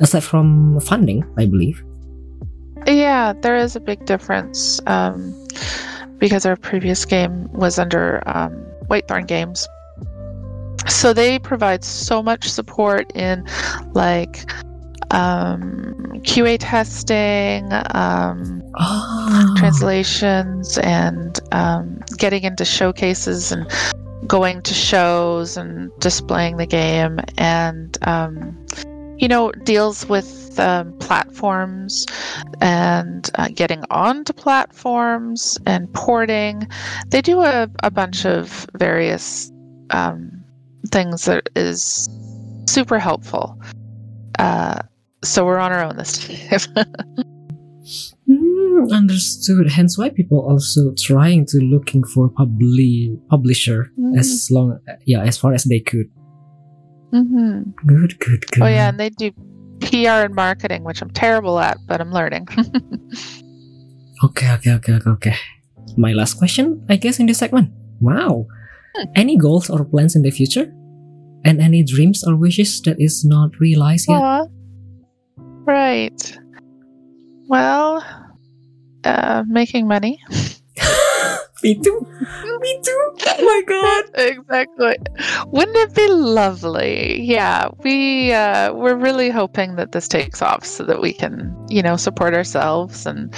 Aside 0.00 0.22
from 0.22 0.78
funding, 0.80 1.26
I 1.36 1.46
believe. 1.46 1.82
Yeah, 2.86 3.34
there 3.42 3.56
is 3.56 3.76
a 3.76 3.80
big 3.80 4.06
difference 4.06 4.80
um, 4.86 5.34
because 6.18 6.46
our 6.46 6.56
previous 6.56 7.04
game 7.04 7.50
was 7.52 7.78
under 7.78 8.22
um, 8.26 8.54
Whitethorn 8.88 9.26
Games. 9.26 9.68
So 10.88 11.12
they 11.12 11.38
provide 11.38 11.84
so 11.84 12.22
much 12.22 12.48
support 12.48 13.10
in 13.14 13.46
like 13.92 14.50
um, 15.10 15.94
QA 16.22 16.56
testing, 16.58 17.68
um, 17.94 18.62
Oh, 18.74 19.54
translations, 19.58 20.78
and 20.78 21.38
um, 21.52 22.00
getting 22.16 22.42
into 22.44 22.64
showcases 22.64 23.52
and 23.52 23.70
going 24.26 24.62
to 24.62 24.72
shows 24.72 25.56
and 25.58 25.90
displaying 25.98 26.56
the 26.56 26.66
game, 26.66 27.20
and 27.36 27.98
um, 28.02 28.66
you 29.18 29.28
know 29.28 29.52
deals 29.52 30.08
with 30.08 30.58
um, 30.58 30.96
platforms 30.98 32.06
and 32.62 33.30
uh, 33.34 33.48
getting 33.54 33.84
onto 33.90 34.32
platforms 34.32 35.58
and 35.66 35.92
porting. 35.92 36.66
They 37.08 37.20
do 37.20 37.42
a, 37.42 37.68
a 37.82 37.90
bunch 37.90 38.24
of 38.24 38.66
various 38.74 39.52
um, 39.90 40.41
things 40.92 41.24
that 41.24 41.48
is 41.56 42.08
super 42.68 42.98
helpful. 42.98 43.58
Uh, 44.38 44.80
so 45.24 45.44
we're 45.44 45.58
on 45.58 45.72
our 45.72 45.82
own 45.84 45.96
this 45.96 46.18
time. 46.18 46.84
Hmm, 48.26 48.86
understood. 48.92 49.68
Hence 49.70 49.98
why 49.98 50.08
people 50.10 50.38
also 50.48 50.94
trying 50.96 51.44
to 51.46 51.58
looking 51.58 52.04
for 52.04 52.30
publi- 52.30 53.18
publisher 53.28 53.90
Mhm. 53.98 54.16
as 54.18 54.48
long 54.50 54.78
yeah 55.04 55.22
as 55.26 55.36
far 55.36 55.52
as 55.52 55.64
they 55.64 55.80
could. 55.80 56.06
hmm 57.10 57.62
Good, 57.84 58.18
good, 58.20 58.46
good. 58.52 58.62
Oh 58.62 58.68
yeah, 58.70 58.88
and 58.88 58.98
they 59.00 59.10
do 59.10 59.32
PR 59.82 60.24
and 60.30 60.34
marketing, 60.34 60.84
which 60.84 61.02
I'm 61.02 61.10
terrible 61.10 61.58
at, 61.58 61.76
but 61.88 62.00
I'm 62.00 62.12
learning. 62.12 62.46
Okay, 64.24 64.46
okay, 64.54 64.72
okay, 64.78 64.92
okay, 65.02 65.10
okay. 65.10 65.34
My 65.98 66.12
last 66.14 66.34
question, 66.38 66.78
I 66.88 66.94
guess, 66.94 67.18
in 67.18 67.26
this 67.26 67.38
segment. 67.38 67.74
Wow. 68.00 68.46
Hmm. 68.94 69.10
Any 69.16 69.36
goals 69.36 69.68
or 69.68 69.84
plans 69.84 70.14
in 70.14 70.22
the 70.22 70.30
future? 70.30 70.70
And 71.44 71.60
any 71.60 71.82
dreams 71.82 72.22
or 72.26 72.36
wishes 72.36 72.80
that 72.82 73.00
is 73.00 73.24
not 73.24 73.58
realized 73.58 74.06
yet? 74.08 74.48
Right. 75.64 76.38
Well, 77.48 78.04
uh, 79.04 79.44
making 79.46 79.88
money. 79.88 80.20
Me 81.62 81.74
too. 81.74 82.06
Me 82.60 82.80
too. 82.82 83.14
Oh 83.24 83.44
my 83.44 83.62
god. 83.68 84.04
exactly. 84.14 84.96
Wouldn't 85.46 85.76
it 85.76 85.94
be 85.94 86.08
lovely? 86.08 87.22
Yeah, 87.22 87.68
we 87.84 88.32
uh, 88.32 88.72
we're 88.72 88.96
really 88.96 89.30
hoping 89.30 89.76
that 89.76 89.92
this 89.92 90.08
takes 90.08 90.42
off 90.42 90.64
so 90.64 90.82
that 90.84 91.00
we 91.00 91.12
can, 91.12 91.54
you 91.68 91.82
know, 91.82 91.96
support 91.96 92.34
ourselves 92.34 93.06
and 93.06 93.32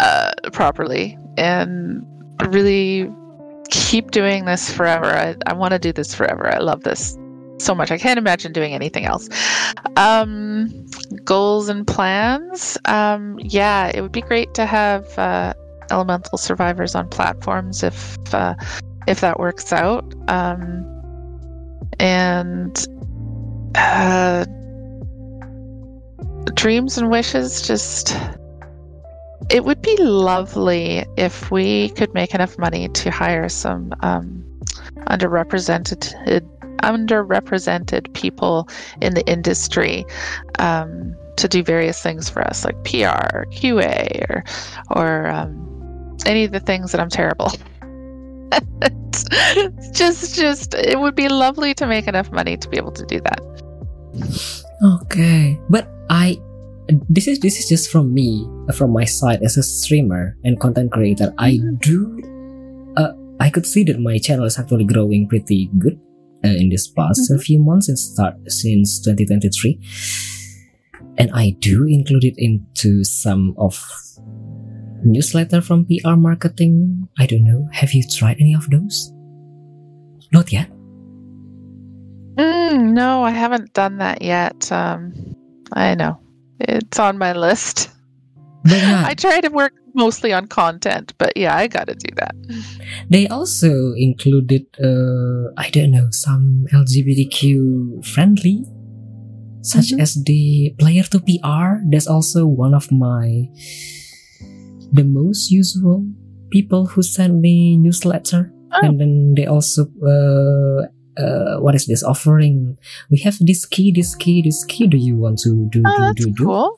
uh, 0.00 0.32
properly 0.52 1.16
and 1.36 2.04
really 2.48 3.08
keep 3.70 4.10
doing 4.10 4.44
this 4.44 4.72
forever. 4.72 5.06
I, 5.06 5.36
I 5.46 5.52
want 5.54 5.72
to 5.72 5.78
do 5.78 5.92
this 5.92 6.14
forever. 6.14 6.52
I 6.52 6.58
love 6.58 6.82
this 6.82 7.16
so 7.62 7.74
much. 7.74 7.90
I 7.90 7.98
can't 7.98 8.18
imagine 8.18 8.52
doing 8.52 8.74
anything 8.74 9.04
else. 9.04 9.28
Um, 9.96 10.86
goals 11.24 11.68
and 11.68 11.86
plans. 11.86 12.76
Um, 12.84 13.38
yeah, 13.40 13.90
it 13.94 14.00
would 14.02 14.12
be 14.12 14.22
great 14.22 14.54
to 14.54 14.66
have 14.66 15.18
uh, 15.18 15.54
elemental 15.90 16.38
survivors 16.38 16.94
on 16.94 17.08
platforms 17.08 17.82
if 17.82 18.16
uh, 18.34 18.54
if 19.06 19.20
that 19.20 19.38
works 19.38 19.72
out. 19.72 20.04
Um, 20.28 20.88
and 21.98 22.86
uh, 23.74 24.44
dreams 26.54 26.98
and 26.98 27.10
wishes 27.10 27.66
just. 27.66 28.16
It 29.50 29.64
would 29.64 29.82
be 29.82 29.96
lovely 29.96 31.04
if 31.18 31.50
we 31.50 31.90
could 31.90 32.14
make 32.14 32.32
enough 32.32 32.56
money 32.58 32.88
to 32.88 33.10
hire 33.10 33.48
some 33.48 33.92
um, 34.00 34.42
underrepresented 35.08 36.14
underrepresented 36.82 38.12
people 38.14 38.68
in 39.00 39.14
the 39.14 39.26
industry 39.28 40.04
um, 40.58 41.14
to 41.36 41.48
do 41.48 41.62
various 41.62 42.02
things 42.02 42.28
for 42.28 42.42
us, 42.46 42.64
like 42.64 42.76
PR, 42.84 43.22
or 43.34 43.46
QA, 43.50 44.28
or 44.30 44.44
or 44.90 45.28
um, 45.28 46.16
any 46.26 46.44
of 46.44 46.52
the 46.52 46.60
things 46.60 46.92
that 46.92 47.00
I'm 47.00 47.10
terrible. 47.10 47.52
Just, 49.92 50.36
just 50.36 50.74
it 50.74 50.98
would 50.98 51.14
be 51.14 51.28
lovely 51.28 51.74
to 51.74 51.86
make 51.86 52.06
enough 52.06 52.32
money 52.32 52.56
to 52.56 52.68
be 52.68 52.76
able 52.76 52.92
to 52.92 53.04
do 53.04 53.20
that. 53.20 53.40
Okay, 54.82 55.60
but 55.68 55.88
I 56.10 56.40
this 57.08 57.28
is 57.28 57.38
this 57.40 57.58
is 57.58 57.68
just 57.68 57.90
from 57.90 58.12
me 58.12 58.44
from 58.74 58.92
my 58.92 59.04
side 59.04 59.42
as 59.42 59.56
a 59.56 59.62
streamer 59.62 60.36
and 60.44 60.58
content 60.58 60.92
creator. 60.92 61.32
I 61.38 61.60
Mhm. 61.60 61.80
do 61.80 61.98
uh, 62.96 63.12
I 63.40 63.48
could 63.50 63.66
see 63.66 63.84
that 63.84 64.00
my 64.00 64.18
channel 64.18 64.44
is 64.44 64.58
actually 64.58 64.84
growing 64.84 65.28
pretty 65.28 65.70
good 65.78 65.98
uh, 66.44 66.48
in 66.48 66.68
this 66.70 66.88
past 66.88 67.30
Mhm. 67.30 67.40
few 67.42 67.58
months 67.62 67.86
since 67.86 68.02
start 68.02 68.34
since 68.48 69.00
2023. 69.00 69.78
and 71.18 71.30
I 71.34 71.50
do 71.60 71.84
include 71.86 72.24
it 72.24 72.34
into 72.38 73.04
some 73.04 73.52
of 73.58 73.76
newsletter 75.04 75.60
from 75.60 75.84
PR 75.84 76.16
marketing. 76.16 77.06
I 77.18 77.26
don't 77.26 77.44
know. 77.44 77.68
Have 77.72 77.92
you 77.92 78.02
tried 78.02 78.38
any 78.40 78.54
of 78.54 78.70
those? 78.70 79.12
Not 80.32 80.52
yet. 80.52 80.70
Mm, 82.36 82.92
no, 82.94 83.22
I 83.22 83.30
haven't 83.30 83.74
done 83.74 83.98
that 83.98 84.22
yet. 84.22 84.70
Um, 84.72 85.12
I 85.72 85.94
know 85.94 86.18
it's 86.60 86.98
on 86.98 87.18
my 87.18 87.32
list. 87.34 87.90
But 88.64 88.72
yeah, 88.80 89.04
I 89.10 89.14
try 89.14 89.40
to 89.40 89.50
work 89.50 89.74
mostly 89.94 90.32
on 90.32 90.46
content, 90.48 91.12
but 91.18 91.36
yeah, 91.36 91.56
I 91.56 91.66
got 91.68 91.86
to 91.88 91.94
do 91.94 92.10
that. 92.16 92.34
they 93.10 93.26
also 93.28 93.92
included, 93.96 94.66
uh, 94.82 95.52
I 95.56 95.70
don't 95.70 95.90
know, 95.92 96.08
some 96.10 96.66
LGBTQ 96.72 98.04
friendly, 98.04 98.64
such 99.62 99.92
Mhm. 99.92 100.00
as 100.00 100.14
the 100.24 100.74
player 100.78 101.04
to 101.04 101.20
PR. 101.20 101.80
That's 101.90 102.06
also 102.08 102.46
one 102.46 102.74
of 102.74 102.90
my 102.90 103.48
the 104.92 105.04
most 105.04 105.50
usual 105.50 106.04
people 106.50 106.86
who 106.86 107.02
send 107.02 107.40
me 107.40 107.76
newsletter, 107.78 108.52
Oh. 108.72 108.80
and 108.86 109.00
then 109.00 109.34
they 109.36 109.46
also 109.46 109.86
uh, 110.04 110.86
uh, 111.20 111.60
what 111.60 111.74
is 111.74 111.86
this 111.86 112.02
offering? 112.02 112.76
We 113.10 113.18
have 113.20 113.36
this 113.40 113.64
key, 113.66 113.92
this 113.92 114.14
key, 114.14 114.40
this 114.42 114.64
key. 114.64 114.86
Do 114.86 114.96
you 114.96 115.16
want 115.16 115.38
to 115.44 115.68
do 115.70 115.82
Oh, 115.84 115.92
do 115.96 116.02
that's 116.02 116.24
do 116.24 116.32
do? 116.32 116.44
cool. 116.44 116.70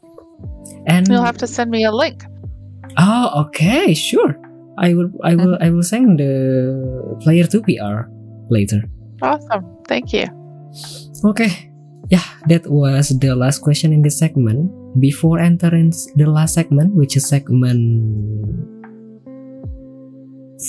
And 0.86 1.06
You'll 1.08 1.22
have 1.22 1.38
to 1.38 1.46
send 1.46 1.70
me 1.70 1.84
a 1.84 1.92
link. 1.92 2.24
Oh, 2.98 3.46
okay, 3.46 3.94
sure. 3.94 4.38
I 4.78 4.94
will, 4.94 5.10
I 5.22 5.34
will, 5.34 5.58
I 5.60 5.70
will 5.70 5.82
send 5.82 6.18
the 6.18 7.16
player 7.20 7.46
to 7.46 7.62
PR 7.62 8.10
later. 8.50 8.82
Awesome. 9.22 9.64
Thank 9.88 10.12
you. 10.12 10.26
Okay. 11.24 11.70
Yeah, 12.10 12.24
that 12.48 12.66
was 12.66 13.08
the 13.18 13.34
last 13.34 13.60
question 13.60 13.92
in 13.92 14.02
this 14.02 14.18
segment. 14.18 14.70
Before 15.00 15.38
entering 15.38 15.92
the 16.16 16.26
last 16.26 16.54
segment, 16.54 16.94
which 16.94 17.16
is 17.16 17.26
segment 17.26 18.70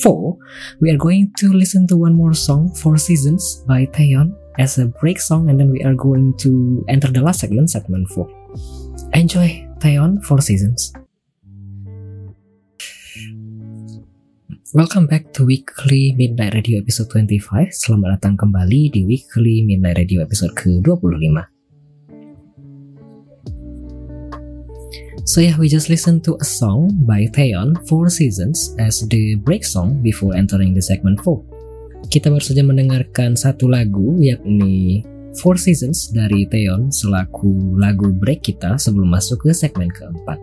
four, 0.02 0.38
we 0.82 0.90
are 0.92 0.98
going 0.98 1.32
to 1.38 1.54
listen 1.54 1.88
to 1.88 1.98
one 1.98 2.14
more 2.14 2.34
song, 2.34 2.74
Four 2.74 2.98
Seasons 2.98 3.64
by 3.68 3.86
Taeyeon, 3.88 4.34
as 4.58 4.78
a 4.78 4.88
break 4.88 5.20
song, 5.20 5.50
and 5.50 5.60
then 5.60 5.70
we 5.72 5.84
are 5.84 5.94
going 5.94 6.36
to 6.38 6.84
enter 6.88 7.12
the 7.12 7.22
last 7.22 7.40
segment, 7.42 7.70
segment 7.70 8.08
four. 8.10 8.30
Enjoy 9.14 9.68
Taeyeon, 9.80 10.24
Four 10.24 10.42
Seasons. 10.42 10.94
Welcome 14.76 15.08
back 15.08 15.32
to 15.40 15.48
Weekly 15.48 16.12
Midnight 16.20 16.52
Radio 16.52 16.84
episode 16.84 17.08
25. 17.08 17.72
Selamat 17.72 18.20
datang 18.20 18.36
kembali 18.36 18.92
di 18.92 19.08
Weekly 19.08 19.64
Midnight 19.64 20.04
Radio 20.04 20.20
episode 20.20 20.52
ke-25. 20.52 21.16
So 25.24 25.40
yeah, 25.40 25.56
we 25.56 25.72
just 25.72 25.88
listened 25.88 26.28
to 26.28 26.36
a 26.36 26.44
song 26.44 26.92
by 27.08 27.24
Taeyeon, 27.32 27.88
Four 27.88 28.12
Seasons, 28.12 28.76
as 28.76 29.00
the 29.08 29.40
break 29.48 29.64
song 29.64 30.04
before 30.04 30.36
entering 30.36 30.76
the 30.76 30.84
segment 30.84 31.24
4. 31.24 32.12
Kita 32.12 32.28
baru 32.28 32.44
saja 32.44 32.60
mendengarkan 32.60 33.40
satu 33.40 33.72
lagu, 33.72 34.20
yakni 34.20 35.08
Four 35.40 35.56
Seasons 35.56 36.12
dari 36.12 36.52
Taeyeon 36.52 36.92
selaku 36.92 37.80
lagu 37.80 38.12
break 38.12 38.44
kita 38.52 38.76
sebelum 38.76 39.08
masuk 39.08 39.48
ke 39.48 39.56
segmen 39.56 39.88
keempat. 39.88 40.36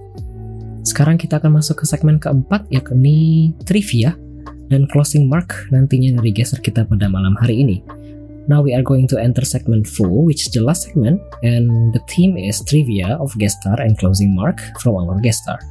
Sekarang 0.89 1.21
kita 1.21 1.37
akan 1.37 1.61
masuk 1.61 1.85
ke 1.85 1.87
segmen 1.87 2.17
keempat, 2.17 2.67
yakni 2.73 3.53
trivia 3.69 4.22
dan 4.73 4.89
closing 4.89 5.29
mark 5.29 5.53
nantinya 5.69 6.17
dari 6.17 6.33
geser 6.33 6.65
kita 6.65 6.89
pada 6.89 7.07
malam 7.13 7.37
hari 7.37 7.61
ini. 7.61 7.85
Now 8.49 8.59
we 8.59 8.75
are 8.75 8.83
going 8.83 9.07
to 9.15 9.21
enter 9.23 9.45
segment 9.47 9.87
4, 9.87 10.09
which 10.27 10.49
is 10.49 10.51
the 10.51 10.65
last 10.65 10.91
segment, 10.91 11.23
and 11.47 11.95
the 11.95 12.03
theme 12.11 12.35
is 12.35 12.59
trivia 12.67 13.15
of 13.23 13.31
guest 13.39 13.63
star 13.63 13.79
and 13.79 13.95
closing 13.95 14.35
mark 14.35 14.59
from 14.83 14.99
our 14.99 15.15
guest 15.23 15.47
star. 15.47 15.63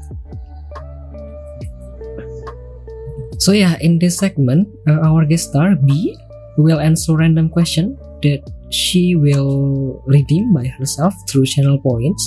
So 3.41 3.51
yeah, 3.51 3.75
in 3.81 3.99
this 3.99 4.17
segment, 4.17 4.69
uh, 4.87 5.01
our 5.03 5.25
guest 5.25 5.49
star 5.49 5.75
B 5.75 6.15
will 6.57 6.79
answer 6.79 7.17
random 7.17 7.49
question 7.49 7.97
that 8.21 8.45
she 8.69 9.15
will 9.15 9.99
redeem 10.05 10.53
by 10.53 10.67
herself 10.79 11.13
through 11.27 11.51
channel 11.51 11.81
points. 11.81 12.23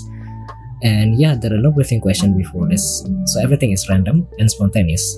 And 0.83 1.17
yeah, 1.17 1.37
there 1.41 1.55
are 1.55 1.63
no 1.63 1.73
briefing 1.73 2.03
question 2.03 2.37
before 2.37 2.69
this, 2.69 3.07
so 3.33 3.41
everything 3.41 3.73
is 3.73 3.89
random 3.89 4.29
and 4.39 4.51
spontaneous. 4.51 5.17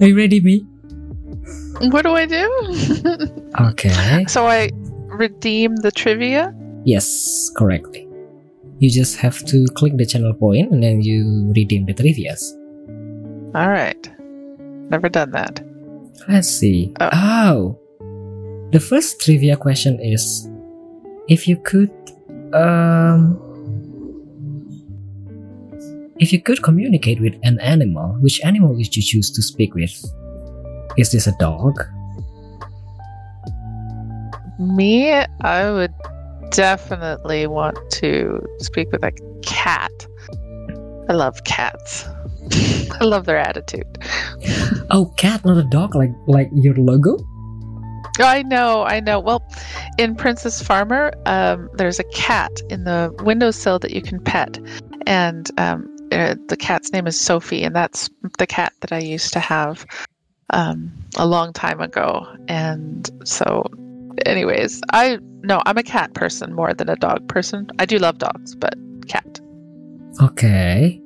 Are 0.00 0.06
you 0.06 0.16
ready, 0.16 0.40
me? 0.40 0.66
What 1.90 2.02
do 2.02 2.14
I 2.14 2.26
do? 2.26 2.46
Okay. 3.60 4.24
so 4.26 4.46
I 4.46 4.70
redeem 5.14 5.76
the 5.76 5.92
trivia. 5.92 6.52
Yes, 6.84 7.50
correctly. 7.56 8.08
You 8.78 8.90
just 8.90 9.16
have 9.18 9.44
to 9.46 9.66
click 9.76 9.96
the 9.96 10.04
channel 10.04 10.34
point 10.34 10.72
and 10.72 10.82
then 10.82 11.02
you 11.02 11.52
redeem 11.54 11.86
the 11.86 11.94
trivias. 11.94 12.50
All 13.54 13.70
right. 13.70 14.10
Never 14.90 15.08
done 15.08 15.30
that. 15.30 15.62
Let's 16.28 16.48
see. 16.48 16.92
Oh. 17.00 17.10
Oh. 17.12 17.78
The 18.72 18.80
first 18.80 19.20
trivia 19.20 19.56
question 19.56 20.00
is 20.02 20.50
if 21.28 21.46
you 21.46 21.56
could 21.56 21.94
um 22.52 23.38
if 26.18 26.32
you 26.32 26.40
could 26.40 26.62
communicate 26.62 27.20
with 27.20 27.34
an 27.42 27.58
animal, 27.60 28.16
which 28.20 28.40
animal 28.44 28.74
would 28.74 28.96
you 28.96 29.02
choose 29.02 29.30
to 29.32 29.42
speak 29.42 29.74
with? 29.74 29.92
Is 30.96 31.12
this 31.12 31.26
a 31.26 31.34
dog? 31.38 31.74
Me, 34.58 35.12
I 35.40 35.70
would 35.70 35.92
definitely 36.50 37.46
want 37.46 37.78
to 37.92 38.40
speak 38.60 38.92
with 38.92 39.02
a 39.02 39.12
cat. 39.42 39.90
I 41.08 41.12
love 41.12 41.42
cats. 41.44 42.06
I 43.00 43.04
love 43.04 43.26
their 43.26 43.38
attitude. 43.38 43.98
Oh, 44.90 45.12
cat, 45.16 45.44
not 45.44 45.56
a 45.56 45.64
dog, 45.64 45.94
like 45.94 46.12
like 46.26 46.48
your 46.52 46.74
logo? 46.76 47.18
I 48.20 48.42
know, 48.44 48.84
I 48.84 49.00
know. 49.00 49.18
Well, 49.18 49.44
in 49.98 50.14
Princess 50.14 50.62
Farmer, 50.62 51.12
um, 51.26 51.68
there's 51.74 51.98
a 51.98 52.04
cat 52.04 52.52
in 52.70 52.84
the 52.84 53.12
windowsill 53.24 53.80
that 53.80 53.90
you 53.90 54.02
can 54.02 54.20
pet, 54.20 54.60
and 55.06 55.50
um, 55.58 55.93
uh, 56.12 56.34
the 56.48 56.56
cat's 56.56 56.92
name 56.92 57.06
is 57.06 57.18
Sophie, 57.18 57.62
and 57.62 57.74
that's 57.74 58.10
the 58.38 58.46
cat 58.46 58.72
that 58.80 58.92
I 58.92 58.98
used 58.98 59.32
to 59.32 59.40
have 59.40 59.86
um, 60.50 60.92
a 61.16 61.26
long 61.26 61.52
time 61.52 61.80
ago. 61.80 62.26
And 62.48 63.08
so, 63.24 63.64
anyways, 64.26 64.80
I 64.92 65.18
no, 65.42 65.62
I'm 65.66 65.78
a 65.78 65.82
cat 65.82 66.14
person 66.14 66.54
more 66.54 66.72
than 66.74 66.88
a 66.88 66.96
dog 66.96 67.28
person. 67.28 67.68
I 67.78 67.86
do 67.86 67.98
love 67.98 68.18
dogs, 68.18 68.54
but 68.54 68.74
cat. 69.08 69.40
Okay. 70.20 71.00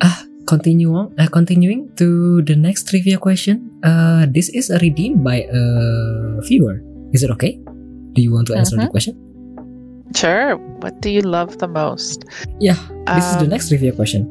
Uh, 0.00 0.22
continue 0.46 0.94
on, 0.94 1.14
uh, 1.18 1.26
continuing 1.28 1.90
to 1.96 2.42
the 2.42 2.56
next 2.56 2.88
trivia 2.88 3.18
question. 3.18 3.70
Uh, 3.82 4.26
this 4.30 4.48
is 4.50 4.70
redeemed 4.80 5.24
by 5.24 5.46
a 5.52 6.40
viewer. 6.42 6.80
Is 7.12 7.22
it 7.22 7.30
okay? 7.30 7.58
Do 8.12 8.22
you 8.22 8.32
want 8.32 8.48
to 8.48 8.56
answer 8.56 8.76
the 8.76 8.86
Mhm. 8.86 8.90
question? 8.90 9.14
Sure. 10.16 10.56
What 10.82 11.00
do 11.00 11.10
you 11.10 11.22
love 11.22 11.58
the 11.58 11.68
most? 11.68 12.24
Yeah, 12.58 12.76
this 13.14 13.30
is 13.30 13.36
the 13.38 13.44
Um, 13.44 13.50
next 13.54 13.68
trivia 13.68 13.92
question. 13.92 14.26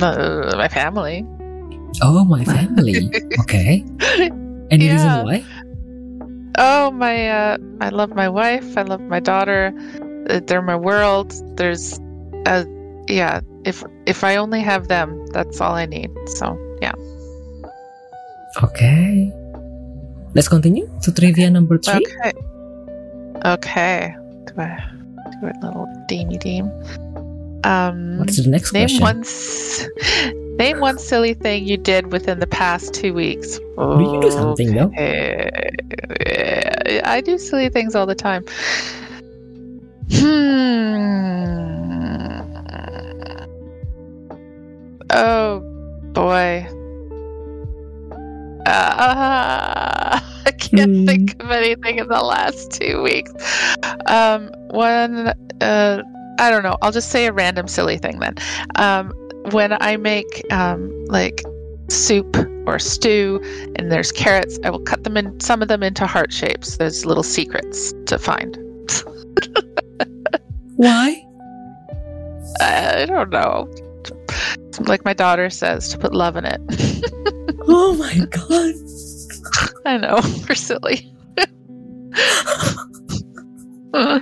Uh, 0.00 0.54
my 0.56 0.68
family. 0.68 1.26
Oh, 2.02 2.24
my 2.24 2.44
family. 2.44 3.10
okay. 3.40 3.84
Any 4.70 4.86
Yeah. 4.86 4.92
reason 4.94 5.24
why? 5.24 5.44
Oh 6.58 6.90
my! 6.90 7.28
Uh, 7.28 7.56
I 7.80 7.88
love 7.88 8.14
my 8.14 8.28
wife. 8.28 8.76
I 8.76 8.82
love 8.82 9.00
my 9.08 9.20
daughter. 9.20 9.72
Uh, 10.28 10.40
They're 10.44 10.60
my 10.62 10.76
world. 10.76 11.32
There's, 11.56 11.98
uh, 12.46 12.64
yeah. 13.08 13.40
If 13.64 13.82
if 14.06 14.24
I 14.24 14.36
only 14.36 14.60
have 14.60 14.88
them, 14.88 15.14
that's 15.32 15.60
all 15.60 15.72
I 15.72 15.86
need. 15.86 16.10
So 16.38 16.58
yeah. 16.82 16.92
Okay. 18.62 19.32
Let's 20.34 20.48
continue 20.48 20.88
to 21.02 21.12
trivia 21.12 21.50
number 21.50 21.78
three. 21.78 22.04
Okay. 22.04 22.32
Okay. 23.44 24.14
Do 24.46 24.52
I 24.58 24.78
do 25.40 25.46
a 25.46 25.54
little 25.64 25.86
deemy 26.08 26.38
deem? 26.40 26.66
Um, 27.64 28.18
What 28.18 28.30
is 28.30 28.42
the 28.42 28.50
next 28.50 28.72
name 28.72 28.88
question? 28.88 29.02
one. 29.02 29.24
Name 30.56 30.80
one 30.80 30.98
silly 30.98 31.32
thing 31.34 31.66
you 31.66 31.76
did 31.78 32.12
within 32.12 32.38
the 32.38 32.46
past 32.46 32.92
two 32.92 33.14
weeks. 33.14 33.58
Do 33.58 34.00
you 34.02 34.20
do 34.20 34.30
something 34.30 34.74
though? 34.74 34.90
Eh, 34.96 37.00
I 37.04 37.20
do 37.22 37.38
silly 37.38 37.70
things 37.70 37.94
all 37.94 38.04
the 38.06 38.14
time. 38.14 38.44
Hmm. 40.12 42.40
Oh 45.12 45.60
boy. 46.12 46.66
Uh, 48.66 50.20
I 50.46 50.50
can't 50.58 50.90
Hmm. 50.96 51.06
think 51.06 51.42
of 51.42 51.50
anything 51.50 51.98
in 51.98 52.08
the 52.08 52.20
last 52.22 52.72
two 52.72 53.02
weeks. 53.02 53.32
Um, 54.06 54.50
one, 54.68 55.28
uh, 55.60 56.02
I 56.38 56.50
don't 56.50 56.62
know. 56.62 56.76
I'll 56.82 56.92
just 56.92 57.10
say 57.10 57.26
a 57.26 57.32
random 57.32 57.68
silly 57.68 57.98
thing 57.98 58.18
then. 58.20 58.34
Um, 58.76 59.12
when 59.50 59.76
I 59.82 59.96
make 59.96 60.42
um, 60.52 60.90
like 61.06 61.42
soup 61.88 62.36
or 62.66 62.78
stew 62.78 63.40
and 63.76 63.90
there's 63.90 64.12
carrots, 64.12 64.58
I 64.64 64.70
will 64.70 64.80
cut 64.80 65.02
them 65.04 65.16
in 65.16 65.38
some 65.40 65.62
of 65.62 65.68
them 65.68 65.82
into 65.82 66.06
heart 66.06 66.32
shapes. 66.32 66.76
There's 66.76 67.04
little 67.04 67.22
secrets 67.24 67.92
to 68.06 68.18
find. 68.18 68.56
Why? 70.76 71.24
I 72.60 73.04
don't 73.06 73.30
know. 73.30 73.68
Like 74.80 75.04
my 75.04 75.12
daughter 75.12 75.50
says, 75.50 75.88
to 75.90 75.98
put 75.98 76.14
love 76.14 76.36
in 76.36 76.44
it. 76.46 76.60
Oh 77.72 77.94
my 77.94 78.26
god. 78.26 78.74
I 79.86 79.96
know, 79.96 80.20
we're 80.48 80.54
silly. 80.54 81.12
Oh, 83.92 84.20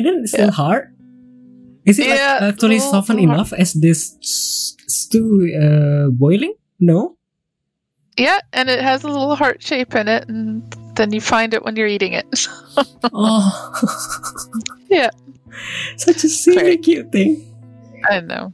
didn't 0.00 0.22
it's 0.24 0.32
still 0.32 0.50
hard. 0.50 0.94
Is 1.84 1.98
it 1.98 2.08
like, 2.08 2.20
actually 2.52 2.76
it's 2.76 2.90
softened 2.90 3.20
little 3.20 3.34
enough 3.34 3.52
as 3.52 3.72
this 3.74 4.16
stew 4.20 5.48
uh, 5.56 6.10
boiling? 6.10 6.54
No. 6.80 7.16
yeah, 8.18 8.38
and 8.52 8.68
it 8.68 8.80
has 8.82 9.04
a 9.04 9.08
little 9.08 9.34
heart 9.36 9.62
shape 9.62 9.94
in 9.94 10.06
it, 10.08 10.28
and 10.28 10.62
then 10.96 11.12
you 11.12 11.20
find 11.20 11.54
it 11.54 11.64
when 11.64 11.76
you're 11.76 11.88
eating 11.88 12.12
it. 12.12 12.26
Oh. 13.12 13.72
Yeah. 14.88 15.10
Such 15.96 16.24
a 16.24 16.28
silly, 16.28 16.76
cute 16.78 17.10
thing. 17.10 17.42
I 18.10 18.20
know. 18.30 18.52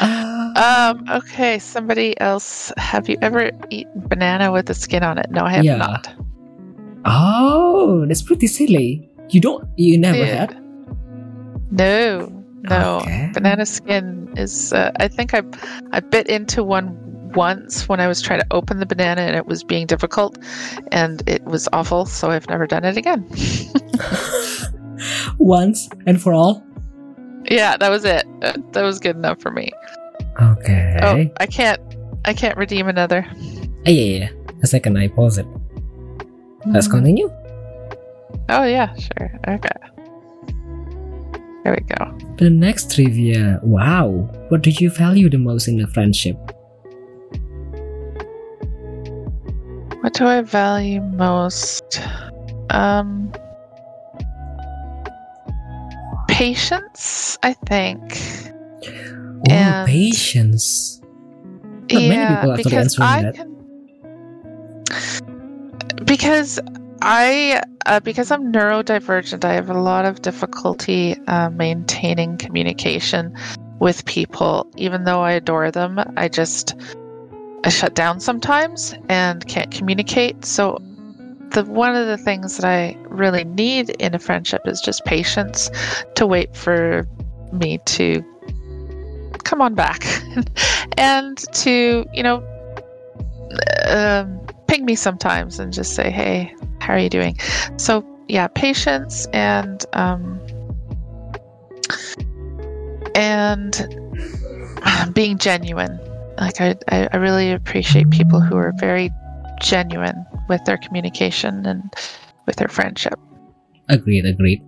Ah. 0.00 0.90
um, 0.90 1.04
okay, 1.10 1.58
somebody 1.58 2.18
else. 2.20 2.72
Have 2.76 3.08
you 3.08 3.16
ever 3.22 3.50
eaten 3.70 4.02
banana 4.08 4.52
with 4.52 4.66
the 4.66 4.74
skin 4.74 5.02
on 5.02 5.18
it? 5.18 5.30
No, 5.30 5.42
I 5.44 5.50
have 5.52 5.64
Yeah. 5.64 5.76
not. 5.76 6.08
oh, 7.04 8.04
that's 8.06 8.22
pretty 8.22 8.46
silly. 8.46 9.08
You 9.30 9.40
don't. 9.40 9.64
You 9.76 9.98
never 9.98 10.18
Yeah. 10.18 10.46
had. 10.46 10.56
No, 11.70 12.28
no. 12.62 12.98
Okay. 13.02 13.30
Banana 13.34 13.66
skin 13.66 14.32
is. 14.36 14.72
Uh, 14.72 14.90
I 15.00 15.08
think 15.08 15.34
I, 15.34 15.42
I 15.92 16.00
bit 16.00 16.28
into 16.28 16.64
one 16.64 16.96
once 17.34 17.88
when 17.88 18.00
I 18.00 18.08
was 18.08 18.22
trying 18.22 18.40
to 18.40 18.46
open 18.50 18.78
the 18.78 18.86
banana 18.86 19.20
and 19.22 19.36
it 19.36 19.46
was 19.46 19.62
being 19.62 19.86
difficult, 19.86 20.38
and 20.92 21.22
it 21.28 21.44
was 21.44 21.68
awful. 21.72 22.06
So 22.06 22.30
I've 22.30 22.48
never 22.48 22.66
done 22.66 22.84
it 22.84 22.96
again. 22.96 23.28
Once 25.38 25.88
and 26.06 26.20
for 26.20 26.32
all. 26.32 26.64
Yeah, 27.50 27.76
that 27.76 27.90
was 27.90 28.04
it. 28.04 28.26
Uh, 28.42 28.52
That 28.72 28.82
was 28.82 28.98
good 28.98 29.16
enough 29.16 29.40
for 29.40 29.50
me. 29.50 29.70
Okay. 30.40 30.98
Oh, 31.02 31.24
I 31.40 31.46
can't. 31.46 31.80
I 32.24 32.32
can't 32.34 32.56
redeem 32.56 32.88
another. 32.88 33.26
Ah, 33.86 33.90
yeah, 33.90 34.18
yeah. 34.18 34.28
A 34.62 34.66
second, 34.66 34.98
I 34.98 35.08
pause 35.08 35.38
it. 35.38 35.46
Let's 36.66 36.88
Mhm. 36.88 36.90
continue. 36.90 37.30
Oh 38.48 38.64
yeah, 38.64 38.94
sure. 38.94 39.30
Okay. 39.48 39.68
There 41.64 41.74
we 41.74 41.84
go. 41.94 42.16
The 42.38 42.50
next 42.50 42.94
trivia. 42.94 43.60
Wow. 43.62 44.28
What 44.48 44.62
do 44.62 44.70
you 44.70 44.90
value 44.90 45.28
the 45.28 45.38
most 45.38 45.68
in 45.68 45.80
a 45.80 45.86
friendship? 45.86 46.36
What 50.00 50.14
do 50.14 50.26
I 50.26 50.42
value 50.42 51.00
most? 51.02 52.00
Um, 52.70 53.32
patience, 56.38 57.36
I 57.42 57.52
think. 57.52 58.00
Oh, 58.86 59.50
And- 59.50 59.88
patience. 59.88 61.00
Not 61.90 62.02
many 62.02 62.14
yeah, 62.14 62.54
because 62.56 62.98
I 63.00 63.22
that. 63.22 63.34
can. 63.34 63.56
Because 66.04 66.60
I, 67.02 67.62
uh, 67.86 68.00
because 68.00 68.30
I'm 68.30 68.52
neurodivergent, 68.52 69.44
I 69.44 69.54
have 69.54 69.70
a 69.70 69.80
lot 69.80 70.04
of 70.04 70.22
difficulty 70.22 71.16
uh, 71.26 71.50
maintaining 71.50 72.36
communication 72.36 73.34
with 73.80 74.04
people. 74.04 74.70
Even 74.76 75.04
though 75.04 75.22
I 75.22 75.32
adore 75.32 75.70
them, 75.70 75.98
I 76.16 76.28
just 76.28 76.76
I 77.64 77.70
shut 77.70 77.94
down 77.94 78.20
sometimes 78.20 78.94
and 79.08 79.44
can't 79.48 79.70
communicate. 79.70 80.44
So 80.44 80.78
the 81.50 81.64
one 81.64 81.94
of 81.94 82.06
the 82.06 82.18
things 82.18 82.56
that 82.56 82.66
I 82.66 82.96
really 83.08 83.44
need 83.44 83.90
in 83.90 84.14
a 84.14 84.18
friendship 84.18 84.62
is 84.66 84.80
just 84.80 85.04
patience 85.04 85.70
to 86.14 86.26
wait 86.26 86.56
for 86.56 87.06
me 87.52 87.78
to 87.86 88.22
come 89.44 89.62
on 89.62 89.74
back 89.74 90.04
and 90.98 91.38
to 91.54 92.04
you 92.12 92.22
know 92.22 92.44
um, 93.86 94.40
ping 94.66 94.84
me 94.84 94.94
sometimes 94.94 95.58
and 95.58 95.72
just 95.72 95.94
say 95.94 96.10
hey 96.10 96.54
how 96.80 96.94
are 96.94 96.98
you 96.98 97.10
doing? 97.10 97.36
So 97.76 98.04
yeah 98.28 98.48
patience 98.48 99.26
and 99.32 99.84
um, 99.92 100.40
and 103.14 103.86
being 105.14 105.38
genuine. 105.38 105.98
Like 106.38 106.60
I, 106.60 106.76
I 106.88 107.08
I 107.12 107.16
really 107.16 107.52
appreciate 107.52 108.10
people 108.10 108.40
who 108.40 108.56
are 108.56 108.72
very 108.78 109.10
genuine 109.60 110.24
with 110.48 110.64
their 110.64 110.76
communication 110.78 111.64
and 111.66 111.82
with 112.46 112.56
their 112.56 112.68
friendship 112.68 113.18
Agreed, 113.88 114.26
agreed. 114.26 114.60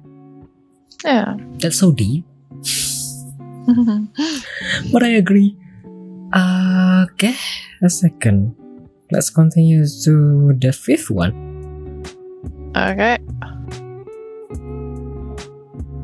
yeah 1.05 1.35
That's 1.61 1.79
so 1.79 1.93
deep, 1.93 2.25
but 4.93 5.03
I 5.03 5.09
agree. 5.21 5.57
Uh, 6.33 7.05
okay, 7.13 7.35
a 7.83 7.91
second. 7.91 8.55
Let's 9.13 9.29
continue 9.31 9.85
to 10.05 10.55
the 10.57 10.73
fifth 10.73 11.11
one. 11.11 11.35
okay 12.77 13.19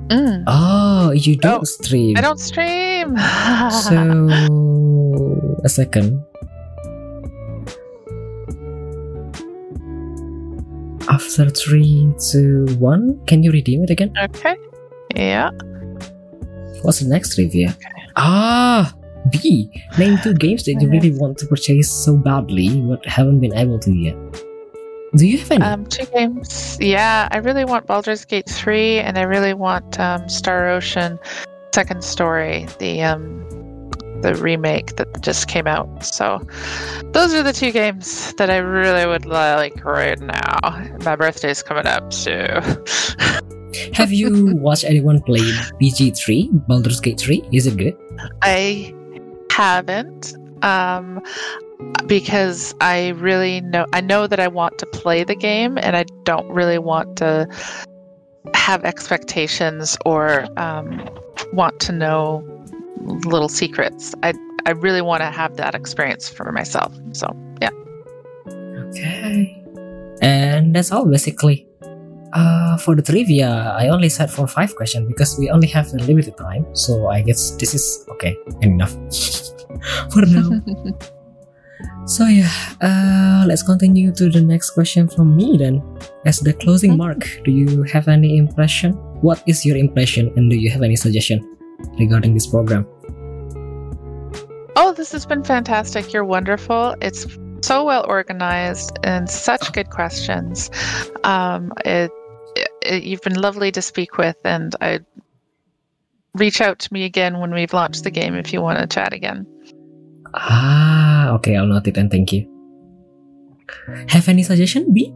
Mm, 0.07 0.44
Oh, 0.47 1.11
you 1.11 1.35
don't 1.36 1.62
Oh, 1.62 1.65
stream. 1.65 2.15
I 2.16 2.20
don't 2.20 2.39
stream. 2.39 3.16
So, 3.82 3.98
a 5.65 5.69
second. 5.69 6.23
After 11.38 11.50
three, 11.50 12.14
two, 12.32 12.64
one, 12.78 13.20
can 13.26 13.42
you 13.42 13.52
redeem 13.52 13.84
it 13.84 13.90
again? 13.90 14.10
okay. 14.18 14.56
Yeah. 15.14 15.50
What's 16.80 17.00
the 17.00 17.08
next 17.08 17.34
trivia? 17.34 17.76
Ah, 18.16 18.94
Bee. 19.30 19.70
Name 19.98 20.16
two 20.22 20.32
games 20.44 20.64
that 20.64 20.78
you 20.80 20.88
really 20.88 21.12
want 21.12 21.36
to 21.36 21.46
purchase 21.46 21.92
so 21.92 22.16
badly 22.16 22.80
but 22.80 23.04
haven't 23.04 23.40
been 23.40 23.52
able 23.52 23.78
to 23.80 23.92
yet. 23.92 24.16
Do 25.14 25.26
you 25.26 25.36
have 25.36 25.50
any? 25.50 25.62
Um, 25.62 25.84
two 25.84 26.06
games. 26.06 26.78
Yeah, 26.80 27.28
I 27.30 27.36
really 27.36 27.66
want 27.66 27.86
Baldur's 27.86 28.24
Gate 28.24 28.48
3 28.48 29.00
and 29.00 29.18
I 29.18 29.24
really 29.24 29.52
want 29.52 30.00
um, 30.00 30.26
Star 30.30 30.70
Ocean 30.70 31.18
Second 31.74 32.02
Story, 32.02 32.66
the 32.78 33.02
um, 33.02 33.46
the 34.27 34.35
remake 34.35 34.97
that 34.97 35.20
just 35.20 35.47
came 35.47 35.69
out. 35.69 36.05
So 36.05 36.44
those 37.12 37.32
are 37.32 37.44
the 37.44 37.53
two 37.53 37.70
games 37.70 38.35
that 38.35 38.51
I 38.51 38.57
really 38.57 39.07
would 39.07 39.24
like 39.24 39.85
right 39.85 40.19
now. 40.19 40.59
My 41.05 41.15
birthday's 41.15 41.62
coming 41.62 41.86
up, 41.86 42.12
so 42.12 42.32
have 43.94 44.12
you 44.12 44.57
watched 44.57 44.85
anyone 44.85 45.20
play 45.23 45.47
BG3, 45.81 46.66
Baldur's 46.66 47.01
Gate 47.01 47.20
3? 47.20 47.48
Is 47.53 47.69
it 47.69 47.77
good? 47.77 47.97
I 48.43 48.93
haven't 49.51 50.35
um 50.62 51.23
because 52.07 52.74
I 52.81 53.11
really 53.11 53.61
know 53.61 53.86
I 53.93 54.01
know 54.01 54.27
that 54.27 54.40
I 54.40 54.48
want 54.48 54.78
to 54.78 54.86
play 54.86 55.23
the 55.23 55.36
game 55.36 55.78
and 55.78 55.97
I 55.97 56.05
don't 56.24 56.48
really 56.48 56.78
want 56.78 57.16
to 57.19 57.47
have 58.55 58.85
expectations 58.85 59.97
or 60.05 60.47
um, 60.59 61.09
want 61.53 61.78
to 61.81 61.93
know 61.93 62.55
little 63.06 63.48
secrets. 63.48 64.14
I 64.22 64.34
I 64.66 64.70
really 64.70 65.00
want 65.02 65.22
to 65.22 65.30
have 65.30 65.56
that 65.56 65.74
experience 65.74 66.28
for 66.28 66.50
myself. 66.52 66.92
So 67.12 67.30
yeah. 67.62 67.70
Okay. 68.90 69.62
And 70.20 70.74
that's 70.74 70.90
all 70.90 71.06
basically. 71.06 71.66
Uh, 72.32 72.76
for 72.76 72.94
the 72.94 73.00
trivia, 73.00 73.72
I 73.78 73.88
only 73.88 74.10
set 74.10 74.28
for 74.28 74.46
five 74.46 74.74
questions 74.76 75.08
because 75.08 75.38
we 75.38 75.48
only 75.48 75.68
have 75.68 75.88
a 75.94 75.96
limited 76.04 76.36
time. 76.36 76.66
So 76.74 77.08
I 77.08 77.22
guess 77.22 77.52
this 77.52 77.72
is 77.72 78.04
okay 78.10 78.36
enough 78.60 78.92
for 80.12 80.26
now. 80.26 80.50
so 82.04 82.26
yeah, 82.26 82.50
uh, 82.82 83.46
let's 83.46 83.62
continue 83.62 84.12
to 84.12 84.28
the 84.28 84.42
next 84.42 84.70
question 84.70 85.08
from 85.08 85.36
me 85.36 85.56
then. 85.56 85.80
As 86.26 86.40
the 86.40 86.52
closing 86.52 86.96
mark, 86.98 87.24
do 87.44 87.52
you 87.52 87.84
have 87.84 88.08
any 88.08 88.36
impression? 88.36 88.92
What 89.22 89.42
is 89.46 89.64
your 89.64 89.78
impression, 89.78 90.30
and 90.36 90.50
do 90.50 90.56
you 90.56 90.68
have 90.68 90.82
any 90.82 90.96
suggestion 90.96 91.55
regarding 91.98 92.34
this 92.34 92.46
program? 92.46 92.86
Oh, 94.76 94.92
this 94.96 95.12
has 95.12 95.24
been 95.24 95.42
fantastic. 95.42 96.12
You're 96.12 96.24
wonderful. 96.24 96.94
It's 97.00 97.26
so 97.62 97.84
well 97.84 98.04
organized 98.06 98.98
and 99.02 99.28
such 99.28 99.72
good 99.72 99.90
questions. 99.90 100.70
Um, 101.24 101.72
it, 101.84 102.10
it, 102.82 103.02
you've 103.02 103.22
been 103.22 103.40
lovely 103.40 103.72
to 103.72 103.82
speak 103.82 104.18
with, 104.18 104.36
and 104.44 104.74
I 104.80 105.00
reach 106.34 106.60
out 106.60 106.78
to 106.80 106.92
me 106.92 107.04
again 107.04 107.40
when 107.40 107.52
we've 107.52 107.72
launched 107.72 108.04
the 108.04 108.10
game 108.10 108.34
if 108.34 108.52
you 108.52 108.60
want 108.60 108.78
to 108.78 108.86
chat 108.86 109.12
again. 109.12 109.46
Ah, 110.34 111.30
okay, 111.30 111.56
I'll 111.56 111.66
note 111.66 111.86
it 111.88 111.96
and 111.96 112.10
thank 112.10 112.32
you. 112.32 112.46
Have 114.08 114.28
any 114.28 114.42
suggestion, 114.42 114.92
Bee? 114.92 115.12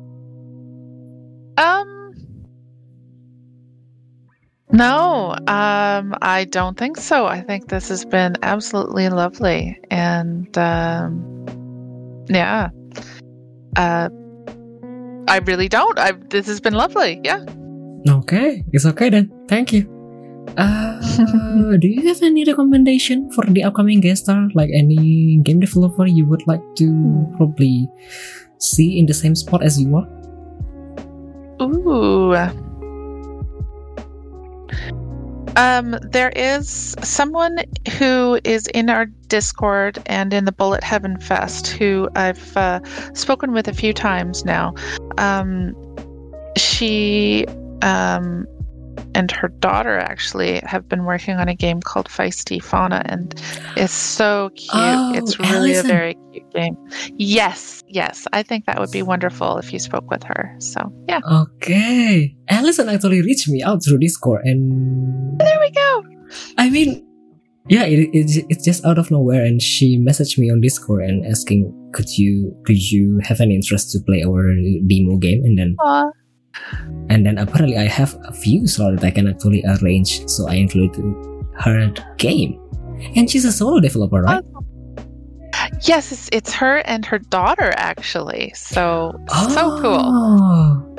Um, 1.58 1.99
no, 4.72 5.34
um, 5.46 6.14
I 6.22 6.46
don't 6.48 6.76
think 6.78 6.96
so. 6.96 7.26
I 7.26 7.40
think 7.40 7.68
this 7.68 7.88
has 7.88 8.04
been 8.04 8.36
absolutely 8.42 9.08
lovely, 9.08 9.78
and 9.90 10.56
um, 10.56 11.46
yeah, 12.28 12.70
uh, 13.76 14.08
I 15.28 15.38
really 15.44 15.68
don't. 15.68 15.98
I 15.98 16.12
this 16.30 16.46
has 16.46 16.60
been 16.60 16.74
lovely. 16.74 17.20
Yeah. 17.24 17.44
Okay, 18.08 18.64
it's 18.72 18.86
okay 18.86 19.10
then. 19.10 19.30
Thank 19.48 19.72
you. 19.72 19.88
Uh, 20.56 21.00
do 21.78 21.88
you 21.88 22.06
have 22.08 22.22
any 22.22 22.44
recommendation 22.44 23.30
for 23.32 23.44
the 23.44 23.62
upcoming 23.62 24.00
guest 24.00 24.24
star? 24.24 24.48
Like 24.54 24.70
any 24.74 25.38
game 25.42 25.60
developer 25.60 26.06
you 26.06 26.26
would 26.26 26.46
like 26.46 26.62
to 26.76 27.26
probably 27.36 27.88
see 28.58 28.98
in 28.98 29.06
the 29.06 29.14
same 29.14 29.34
spot 29.34 29.62
as 29.62 29.80
you 29.80 29.96
are? 29.96 30.08
Ooh. 31.62 32.69
Um, 35.56 35.98
there 36.02 36.30
is 36.30 36.94
someone 37.02 37.58
who 37.98 38.38
is 38.44 38.66
in 38.68 38.88
our 38.88 39.06
Discord 39.06 39.98
and 40.06 40.32
in 40.32 40.44
the 40.44 40.52
Bullet 40.52 40.84
Heaven 40.84 41.18
Fest 41.18 41.66
who 41.68 42.08
I've 42.14 42.56
uh, 42.56 42.80
spoken 43.14 43.52
with 43.52 43.66
a 43.68 43.74
few 43.74 43.92
times 43.92 44.44
now. 44.44 44.74
Um, 45.18 45.74
she 46.56 47.46
um, 47.82 48.46
and 49.14 49.30
her 49.30 49.48
daughter 49.48 49.98
actually 49.98 50.60
have 50.64 50.88
been 50.88 51.04
working 51.04 51.36
on 51.36 51.48
a 51.48 51.54
game 51.54 51.80
called 51.80 52.08
Feisty 52.08 52.62
Fauna, 52.62 53.02
and 53.06 53.34
it's 53.76 53.92
so 53.92 54.50
cute. 54.56 54.70
Oh, 54.72 55.12
it's 55.14 55.38
really 55.38 55.72
Allison. 55.74 55.90
a 55.90 55.92
very 55.92 56.16
cute 56.32 56.52
game. 56.52 56.76
Yes, 57.16 57.82
yes, 57.88 58.26
I 58.32 58.42
think 58.42 58.66
that 58.66 58.78
would 58.78 58.90
be 58.90 59.02
wonderful 59.02 59.58
if 59.58 59.72
you 59.72 59.78
spoke 59.78 60.10
with 60.10 60.22
her. 60.24 60.54
So 60.58 60.92
yeah, 61.08 61.20
Okay. 61.30 62.36
Allison 62.48 62.88
actually 62.88 63.22
reached 63.22 63.48
me 63.48 63.62
out 63.62 63.84
through 63.84 63.98
Discord 63.98 64.42
and 64.44 65.38
there 65.40 65.58
we 65.60 65.70
go. 65.70 66.04
I 66.58 66.70
mean, 66.70 67.06
yeah, 67.68 67.84
it, 67.84 68.10
it, 68.12 68.44
it's 68.48 68.64
just 68.64 68.84
out 68.84 68.98
of 68.98 69.10
nowhere 69.10 69.44
and 69.44 69.60
she 69.62 69.98
messaged 69.98 70.38
me 70.38 70.50
on 70.50 70.60
Discord 70.60 71.04
and 71.04 71.24
asking, 71.26 71.72
could 71.92 72.08
you, 72.18 72.56
could 72.64 72.78
you 72.90 73.20
have 73.22 73.40
an 73.40 73.50
interest 73.50 73.90
to 73.92 74.00
play 74.00 74.24
our 74.24 74.42
demo 74.86 75.16
game? 75.18 75.42
And 75.44 75.58
then, 75.58 75.76
Aw. 75.80 76.10
And 77.08 77.24
then 77.26 77.38
apparently 77.38 77.76
I 77.76 77.84
have 77.88 78.16
a 78.24 78.32
few 78.32 78.66
slots 78.66 79.00
that 79.00 79.06
I 79.06 79.10
can 79.10 79.28
actually 79.28 79.64
arrange. 79.64 80.28
So 80.28 80.48
I 80.48 80.54
included 80.54 81.14
her 81.60 81.92
game. 82.16 82.60
And 83.16 83.30
she's 83.30 83.44
a 83.44 83.52
solo 83.52 83.80
developer, 83.80 84.22
right? 84.22 84.44
Yes, 85.82 86.12
it's, 86.12 86.28
it's 86.32 86.52
her 86.54 86.78
and 86.78 87.04
her 87.06 87.18
daughter 87.18 87.72
actually. 87.76 88.52
So 88.54 89.12
so 89.48 89.80
cool. 89.80 90.00
Oh, 90.04 90.94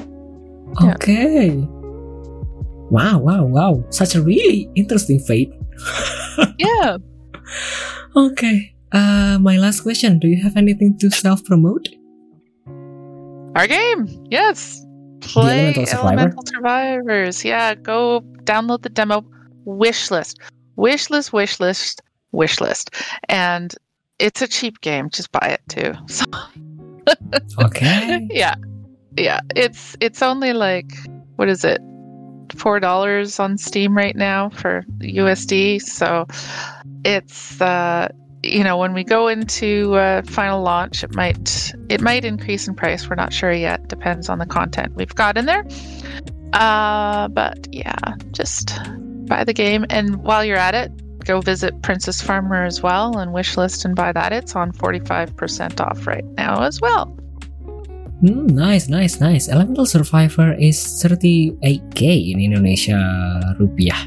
Yeah. 0.82 0.94
Okay. 0.95 1.68
Wow, 2.90 3.19
wow, 3.19 3.45
wow. 3.45 3.84
Such 3.90 4.15
a 4.15 4.22
really 4.22 4.69
interesting 4.76 5.19
fate. 5.19 5.52
Yeah. 6.57 6.98
Okay. 8.15 8.73
Uh, 8.91 9.38
my 9.40 9.57
last 9.57 9.82
question. 9.82 10.18
Do 10.19 10.28
you 10.28 10.41
have 10.44 10.56
anything 10.57 10.98
to 10.99 11.10
self 11.10 11.44
promote? 11.44 11.90
Our 13.56 13.68
game. 13.68 14.07
Yes. 14.32 14.86
Play 15.22 15.73
Elemental? 15.76 15.99
Elemental 15.99 16.43
Survivors. 16.45 17.45
Yeah, 17.45 17.76
go 17.76 18.22
download 18.43 18.81
the 18.81 18.89
demo. 18.89 19.23
Wishlist. 19.65 20.38
Wishlist, 20.77 21.31
wishlist, 21.31 22.02
wishlist. 22.34 22.93
And 23.30 23.76
it's 24.19 24.41
a 24.41 24.48
cheap 24.48 24.81
game. 24.81 25.10
Just 25.10 25.31
buy 25.31 25.57
it 25.57 25.61
too. 25.69 25.93
So 27.48 27.65
Okay. 27.65 28.27
yeah. 28.31 28.53
Yeah. 29.18 29.39
It's 29.56 29.98
it's 29.99 30.22
only 30.22 30.53
like 30.53 30.91
what 31.35 31.49
is 31.49 31.65
it? 31.65 31.81
Four 32.56 32.80
dollars 32.80 33.39
on 33.39 33.57
Steam 33.57 33.98
right 33.98 34.15
now 34.15 34.49
for 34.49 34.85
USD. 34.99 35.81
So 35.81 36.27
it's 37.03 37.60
uh 37.60 38.10
you 38.43 38.63
know 38.63 38.77
when 38.77 38.93
we 38.93 39.03
go 39.03 39.27
into 39.27 39.93
uh, 39.95 40.22
final 40.23 40.61
launch 40.61 41.03
it 41.03 41.13
might 41.13 41.73
it 41.89 42.01
might 42.01 42.26
increase 42.26 42.68
in 42.68 42.76
price. 42.76 43.07
We're 43.09 43.15
not 43.15 43.34
sure 43.34 43.51
yet. 43.51 43.88
Depends 43.88 44.30
on 44.30 44.39
the 44.39 44.45
content 44.45 44.95
we've 44.95 45.15
got 45.15 45.38
in 45.38 45.45
there. 45.45 45.65
Uh 46.53 47.27
but 47.30 47.68
yeah 47.72 47.95
just 48.31 48.77
buy 49.26 49.43
the 49.43 49.53
game. 49.53 49.85
And 49.89 50.23
while 50.23 50.43
you're 50.43 50.57
at 50.57 50.76
it 50.76 50.91
go 51.23 51.41
visit 51.41 51.81
princess 51.81 52.22
farmer 52.22 52.65
as 52.65 52.81
well 52.81 53.18
and 53.18 53.31
wishlist 53.31 53.85
and 53.85 53.95
buy 53.95 54.11
that. 54.11 54.34
It's 54.34 54.55
on 54.55 54.72
45% 54.72 55.80
off 55.80 56.07
right 56.07 56.26
now 56.38 56.63
as 56.63 56.81
well. 56.81 57.05
Hmm, 58.22 58.45
nice, 58.47 58.88
nice, 58.88 59.19
nice. 59.19 59.49
Elemental 59.49 59.85
Survivor 59.85 60.53
is 60.53 60.77
38k 60.77 62.31
in 62.31 62.39
Indonesia 62.39 62.97
rupiah, 63.57 63.97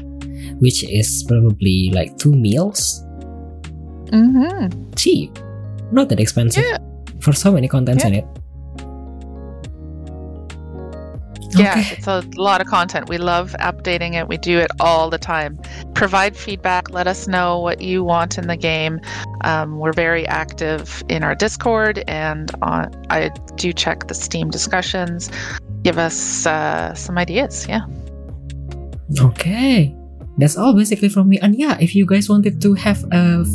which 0.59 0.83
is 0.87 1.25
probably 1.27 1.91
like 1.91 2.17
two 2.17 2.31
meals. 2.31 3.04
Mm-hmm. 4.11 4.91
Cheap, 4.95 5.37
not 5.91 6.09
that 6.09 6.19
expensive 6.19 6.63
Yeah. 6.63 6.77
for 7.19 7.33
so 7.33 7.51
many 7.51 7.67
contents 7.67 8.03
in 8.03 8.13
it. 8.15 8.25
Yeah, 11.57 11.71
Okay. 11.71 11.95
it's 11.95 12.07
a 12.07 12.21
lot 12.35 12.59
of 12.59 12.67
content. 12.67 13.07
We 13.07 13.17
love 13.17 13.55
updating 13.61 14.13
it. 14.13 14.27
We 14.27 14.35
do 14.37 14.59
it 14.59 14.69
all 14.81 15.09
the 15.09 15.17
time. 15.17 15.57
Provide 15.93 16.35
feedback. 16.35 16.89
Let 16.89 17.07
us 17.07 17.29
know 17.29 17.59
what 17.59 17.79
you 17.79 18.03
want 18.03 18.37
in 18.37 18.47
the 18.47 18.57
game. 18.57 18.99
Um, 19.45 19.79
we're 19.79 19.93
very 19.93 20.27
active 20.27 21.01
in 21.07 21.23
our 21.23 21.33
Discord, 21.33 22.03
and 22.07 22.51
on, 22.61 22.91
I 23.09 23.29
do 23.55 23.71
check 23.71 24.07
the 24.07 24.13
Steam 24.13 24.49
discussions. 24.49 25.31
Give 25.83 25.97
us 25.97 26.45
uh, 26.45 26.93
some 26.93 27.17
ideas. 27.17 27.65
Yeah. 27.69 27.81
Okay, 29.21 29.95
that's 30.37 30.57
all 30.57 30.73
basically 30.75 31.07
from 31.07 31.29
me. 31.29 31.39
And 31.39 31.55
yeah, 31.55 31.77
if 31.79 31.95
you 31.95 32.05
guys 32.05 32.27
wanted 32.27 32.59
to 32.63 32.73
have 32.73 33.05
a 33.13 33.45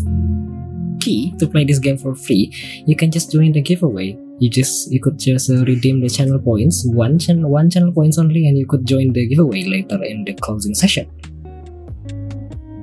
key 1.01 1.35
to 1.39 1.47
play 1.47 1.65
this 1.65 1.79
game 1.79 1.99
for 1.99 2.15
free, 2.15 2.53
you 2.87 2.95
can 2.95 3.11
just 3.11 3.33
join 3.33 3.53
the 3.53 3.63
giveaway. 3.63 4.17
You 4.39 4.49
just 4.49 4.91
you 4.91 5.01
could 5.01 5.19
just 5.19 5.51
uh, 5.51 5.65
redeem 5.65 6.01
the 6.01 6.09
channel 6.09 6.39
points, 6.39 6.87
one 6.87 7.19
channel 7.19 7.51
one 7.51 7.71
channel 7.71 7.93
points 7.93 8.19
only, 8.19 8.47
and 8.47 8.57
you 8.57 8.67
could 8.67 8.87
join 8.87 9.13
the 9.13 9.27
giveaway 9.27 9.65
later 9.65 10.03
in 10.03 10.25
the 10.25 10.35
closing 10.35 10.75
session. 10.75 11.11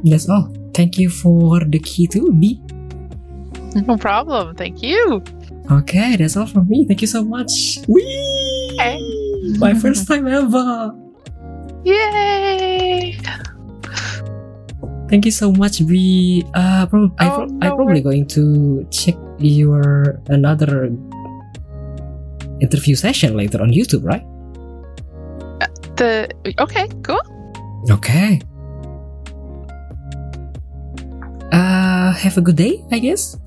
That's 0.03 0.29
all. 0.29 0.53
Thank 0.73 0.97
you 0.97 1.09
for 1.09 1.61
the 1.65 1.79
key 1.79 2.07
to 2.07 2.31
Bee. 2.31 2.61
No 3.75 3.97
problem. 3.97 4.55
Thank 4.55 4.83
you. 4.83 5.23
Okay, 5.71 6.15
that's 6.15 6.37
all 6.37 6.45
from 6.45 6.67
me. 6.69 6.85
Thank 6.85 7.01
you 7.01 7.07
so 7.07 7.23
much. 7.23 7.79
Whee! 7.87 8.77
Okay. 8.79 8.99
My 9.57 9.73
first 9.73 10.07
time 10.07 10.27
ever. 10.27 10.93
Yay! 11.83 13.17
Thank 15.09 15.25
you 15.25 15.31
so 15.31 15.51
much. 15.51 15.79
We 15.81 16.43
uh, 16.53 16.85
prob- 16.87 17.15
I, 17.19 17.29
Oh, 17.29 17.35
pro- 17.35 17.45
no 17.45 17.67
I 17.67 17.69
probably 17.75 18.01
going 18.01 18.27
to 18.35 18.85
check 18.91 19.15
your 19.39 20.19
another 20.27 20.91
interview 22.59 22.95
session 22.95 23.35
later 23.37 23.61
on 23.61 23.69
YouTube, 23.71 24.03
right? 24.03 24.23
The 25.97 26.29
okay, 26.59 26.87
cool. 27.03 27.21
Okay. 27.89 28.39
Uh, 31.51 32.11
have 32.13 32.37
a 32.37 32.41
good 32.41 32.55
day, 32.57 32.83
I 32.91 32.99
guess. 32.99 33.37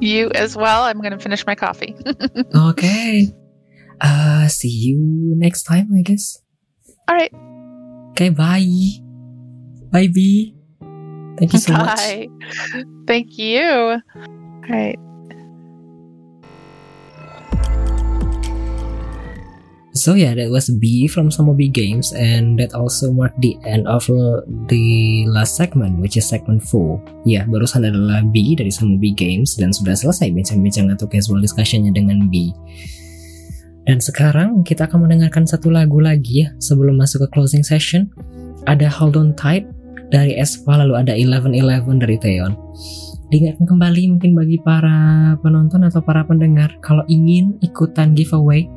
You 0.00 0.30
as 0.34 0.54
well. 0.56 0.82
I'm 0.84 1.00
gonna 1.00 1.18
finish 1.18 1.46
my 1.46 1.54
coffee. 1.54 1.96
Okay. 2.54 3.32
Uh, 4.00 4.46
see 4.48 4.68
you 4.68 5.34
next 5.36 5.62
time, 5.64 5.88
I 5.96 6.02
guess. 6.02 6.38
All 7.08 7.14
right. 7.16 7.32
Okay, 8.12 8.28
bye. 8.30 9.01
Bye, 9.92 10.08
B. 10.08 10.56
Thank 11.36 11.52
you 11.52 11.60
so 11.60 11.76
much. 11.76 12.00
Bye. 12.00 12.32
Thank 13.04 13.36
you. 13.36 14.00
All 14.00 14.72
right. 14.72 14.96
So 19.92 20.16
yeah, 20.16 20.32
that 20.32 20.48
was 20.48 20.72
B 20.72 21.04
from 21.04 21.28
Samobi 21.28 21.68
Games, 21.68 22.16
and 22.16 22.56
that 22.56 22.72
also 22.72 23.12
marked 23.12 23.36
the 23.44 23.60
end 23.68 23.84
of 23.84 24.08
the 24.72 24.86
last 25.28 25.60
segment, 25.60 26.00
which 26.00 26.16
is 26.16 26.24
segment 26.24 26.64
4. 26.64 27.28
Ya, 27.28 27.44
barusan 27.44 27.84
adalah 27.84 28.24
B 28.24 28.56
dari 28.56 28.72
Samobi 28.72 29.12
Games, 29.12 29.60
dan 29.60 29.76
sudah 29.76 29.92
selesai 29.92 30.32
bincang-bincang 30.32 30.88
atau 30.88 31.04
casual 31.04 31.44
discussionnya 31.44 31.92
dengan 31.92 32.32
B. 32.32 32.56
Dan 33.84 34.00
sekarang 34.00 34.64
kita 34.64 34.88
akan 34.88 35.04
mendengarkan 35.04 35.44
satu 35.44 35.68
lagu 35.68 36.00
lagi 36.00 36.48
ya, 36.48 36.56
sebelum 36.56 36.96
masuk 36.96 37.28
ke 37.28 37.36
closing 37.36 37.60
session. 37.60 38.08
Ada 38.64 38.88
Hold 38.88 39.20
On 39.20 39.36
Tight 39.36 39.68
dari 40.12 40.36
Espa, 40.36 40.76
lalu 40.76 40.94
ada 41.00 41.16
1111 41.16 41.96
dari 41.96 42.20
Theon. 42.20 42.52
Diingatkan 43.32 43.64
kembali 43.64 44.12
mungkin 44.12 44.36
bagi 44.36 44.60
para 44.60 45.32
penonton 45.40 45.88
atau 45.88 46.04
para 46.04 46.20
pendengar, 46.28 46.76
kalau 46.84 47.00
ingin 47.08 47.56
ikutan 47.64 48.12
giveaway, 48.12 48.68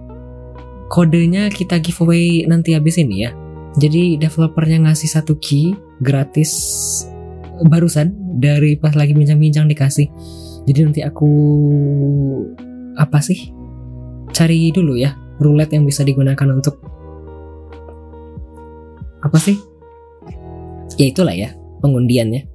kodenya 0.88 1.52
kita 1.52 1.76
giveaway 1.84 2.48
nanti 2.48 2.72
habis 2.72 2.96
ini 2.96 3.28
ya. 3.28 3.36
Jadi 3.76 4.16
developernya 4.16 4.88
ngasih 4.88 5.12
satu 5.12 5.36
key 5.44 5.76
gratis 6.00 6.56
barusan 7.68 8.16
dari 8.40 8.80
pas 8.80 8.96
lagi 8.96 9.12
bincang-bincang 9.12 9.68
dikasih. 9.68 10.08
Jadi 10.64 10.80
nanti 10.80 11.02
aku 11.04 11.28
apa 12.96 13.20
sih? 13.20 13.52
Cari 14.32 14.72
dulu 14.72 14.96
ya 14.96 15.12
roulette 15.44 15.76
yang 15.76 15.84
bisa 15.84 16.08
digunakan 16.08 16.48
untuk 16.56 16.80
apa 19.20 19.36
sih? 19.36 19.75
Ya 20.98 21.06
itulah 21.10 21.36
ya 21.36 21.52
pengundiannya. 21.82 22.46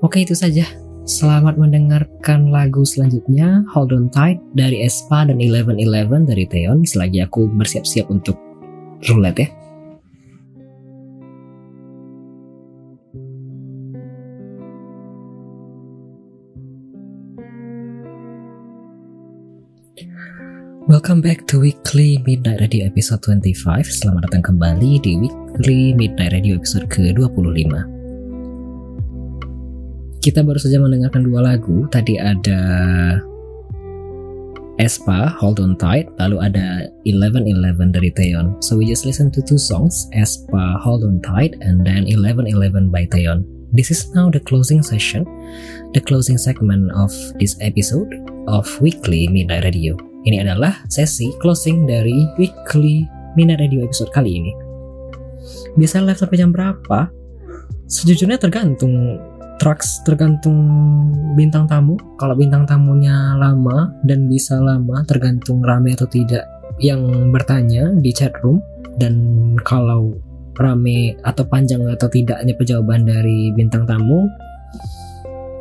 Oke 0.00 0.24
itu 0.24 0.32
saja. 0.32 0.64
Selamat 1.08 1.58
mendengarkan 1.58 2.54
lagu 2.54 2.86
selanjutnya 2.86 3.66
Hold 3.74 3.90
On 3.96 4.06
Tight 4.12 4.38
dari 4.54 4.84
Espa 4.84 5.26
dan 5.26 5.42
1111 5.42 6.28
dari 6.28 6.44
Theon 6.46 6.86
selagi 6.86 7.24
aku 7.24 7.50
bersiap-siap 7.50 8.06
untuk 8.12 8.38
roulette 9.08 9.44
ya. 9.44 9.59
Welcome 20.90 21.22
back 21.22 21.46
to 21.46 21.62
Weekly 21.62 22.18
Midnight 22.26 22.66
Radio 22.66 22.90
episode 22.90 23.22
25 23.22 23.86
Selamat 23.86 24.26
datang 24.26 24.42
kembali 24.42 24.98
di 24.98 25.22
Weekly 25.22 25.94
Midnight 25.94 26.34
Radio 26.34 26.58
episode 26.58 26.90
ke-25 26.90 27.70
Kita 30.18 30.42
baru 30.42 30.58
saja 30.58 30.82
mendengarkan 30.82 31.30
dua 31.30 31.46
lagu. 31.46 31.86
Tadi 31.94 32.18
ada 32.18 32.58
Espa, 34.82 35.30
Hold 35.38 35.62
On 35.62 35.78
Tight. 35.78 36.10
Lalu 36.18 36.42
ada 36.42 36.90
1111 37.06 37.94
dari 37.94 38.10
Taeyeon. 38.10 38.58
So 38.58 38.74
we 38.74 38.82
just 38.82 39.06
listen 39.06 39.30
to 39.30 39.46
two 39.46 39.62
songs 39.62 40.10
Espa, 40.10 40.74
Hold 40.82 41.06
On 41.06 41.22
Tight 41.22 41.54
And 41.62 41.86
then 41.86 42.10
1111 42.10 42.90
by 42.90 43.06
Taeyeon. 43.06 43.46
This 43.70 43.94
is 43.94 44.10
now 44.10 44.26
the 44.26 44.42
closing 44.42 44.82
session 44.82 45.22
The 45.94 46.02
closing 46.02 46.34
segment 46.34 46.90
of 46.98 47.14
this 47.38 47.54
episode 47.62 48.10
of 48.50 48.66
Weekly 48.82 49.30
Midnight 49.30 49.70
Radio 49.70 50.09
ini 50.24 50.36
adalah 50.44 50.84
sesi 50.92 51.32
closing 51.40 51.88
dari 51.88 52.28
weekly 52.36 53.08
Mina 53.38 53.56
Radio 53.56 53.80
episode 53.86 54.12
kali 54.12 54.36
ini. 54.36 54.52
Bisa 55.78 56.02
live 56.02 56.18
sampai 56.18 56.36
jam 56.36 56.52
berapa? 56.52 57.08
Sejujurnya 57.88 58.36
tergantung 58.36 59.16
tracks, 59.56 60.04
tergantung 60.04 60.58
bintang 61.36 61.64
tamu. 61.64 61.96
Kalau 62.20 62.36
bintang 62.36 62.68
tamunya 62.68 63.36
lama 63.36 63.92
dan 64.04 64.28
bisa 64.28 64.60
lama, 64.60 65.04
tergantung 65.08 65.64
rame 65.64 65.96
atau 65.96 66.08
tidak 66.08 66.44
yang 66.80 67.32
bertanya 67.32 67.92
di 67.96 68.10
chat 68.12 68.34
room. 68.44 68.60
Dan 69.00 69.56
kalau 69.64 70.16
rame 70.58 71.16
atau 71.24 71.46
panjang 71.48 71.80
atau 71.88 72.08
tidaknya 72.12 72.52
pejawaban 72.56 73.08
dari 73.08 73.54
bintang 73.56 73.88
tamu, 73.88 74.28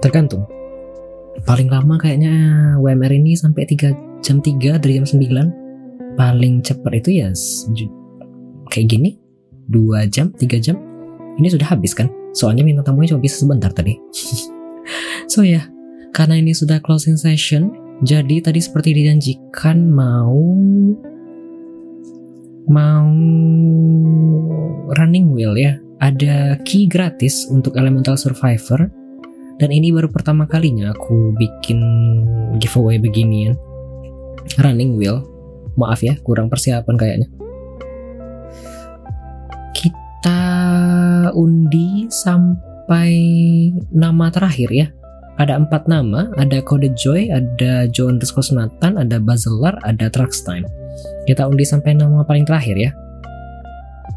tergantung. 0.03 0.43
Paling 1.47 1.71
lama 1.71 1.95
kayaknya 1.95 2.35
WMR 2.83 3.15
ini 3.15 3.31
sampai 3.39 3.63
3 3.63 4.08
jam 4.19 4.43
3 4.43 4.79
dari 4.79 4.99
jam 4.99 5.05
9 5.07 6.17
paling 6.19 6.59
cepat 6.65 6.91
itu 6.99 7.23
ya 7.23 7.31
kayak 8.69 8.87
gini 8.91 9.15
2 9.71 10.09
jam 10.11 10.33
3 10.33 10.65
jam 10.65 10.77
ini 11.39 11.47
sudah 11.47 11.71
habis 11.71 11.95
kan? 11.95 12.11
Soalnya 12.35 12.67
minta 12.67 12.83
tamunya 12.83 13.15
cuma 13.15 13.23
bisa 13.23 13.41
sebentar 13.41 13.71
tadi. 13.71 13.95
So 15.29 15.45
ya 15.45 15.69
karena 16.17 16.41
ini 16.41 16.57
sudah 16.57 16.81
closing 16.81 17.13
session 17.13 17.69
jadi 18.01 18.41
tadi 18.41 18.57
seperti 18.57 18.97
dijanjikan 18.97 19.85
mau 19.85 20.41
mau 22.65 23.05
running 24.97 25.29
wheel 25.29 25.53
ya. 25.53 25.77
Ada 26.01 26.57
key 26.65 26.89
gratis 26.89 27.45
untuk 27.53 27.77
Elemental 27.77 28.17
Survivor 28.17 28.89
dan 29.61 29.69
ini 29.69 29.93
baru 29.93 30.09
pertama 30.09 30.49
kalinya 30.49 30.95
aku 30.95 31.37
bikin 31.37 31.77
giveaway 32.57 32.97
beginian 32.97 33.53
running 34.61 34.95
wheel. 34.99 35.23
Maaf 35.79 36.03
ya 36.03 36.17
kurang 36.25 36.51
persiapan 36.51 36.95
kayaknya. 36.99 37.27
Kita 39.71 40.41
undi 41.31 42.09
sampai 42.11 43.11
nama 43.93 44.27
terakhir 44.33 44.69
ya. 44.73 44.87
Ada 45.39 45.55
empat 45.55 45.87
nama 45.87 46.27
ada 46.35 46.59
kode 46.59 46.91
joy 46.99 47.31
ada 47.31 47.87
John 47.87 48.19
underscore 48.19 48.51
Nathan 48.51 48.99
ada 48.99 49.23
Bazelar 49.23 49.79
ada 49.87 50.11
Trucks 50.11 50.43
Time. 50.43 50.67
Kita 51.23 51.47
undi 51.47 51.63
sampai 51.63 51.95
nama 51.95 52.27
paling 52.27 52.43
terakhir 52.43 52.75
ya. 52.75 52.91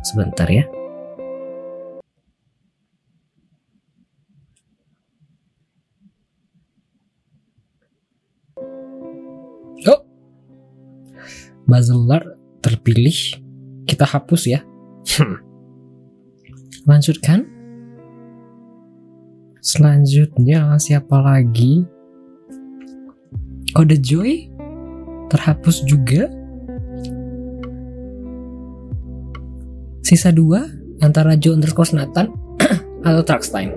Sebentar 0.03 0.51
ya 0.51 0.67
Bazelar 11.73 12.37
terpilih, 12.61 13.41
kita 13.89 14.05
hapus 14.05 14.43
ya. 14.45 14.61
Hmm. 15.17 15.41
Lanjutkan. 16.85 17.49
Selanjutnya 19.65 20.77
siapa 20.77 21.17
lagi? 21.17 21.89
Kode 23.73 23.97
Joy 24.05 24.53
terhapus 25.33 25.81
juga. 25.89 26.29
Sisa 30.05 30.29
dua 30.29 30.69
antara 31.01 31.41
Joe 31.41 31.57
underscore 31.57 31.97
Nathan 31.97 32.29
atau 33.09 33.25
Trucks 33.25 33.49
Time. 33.49 33.73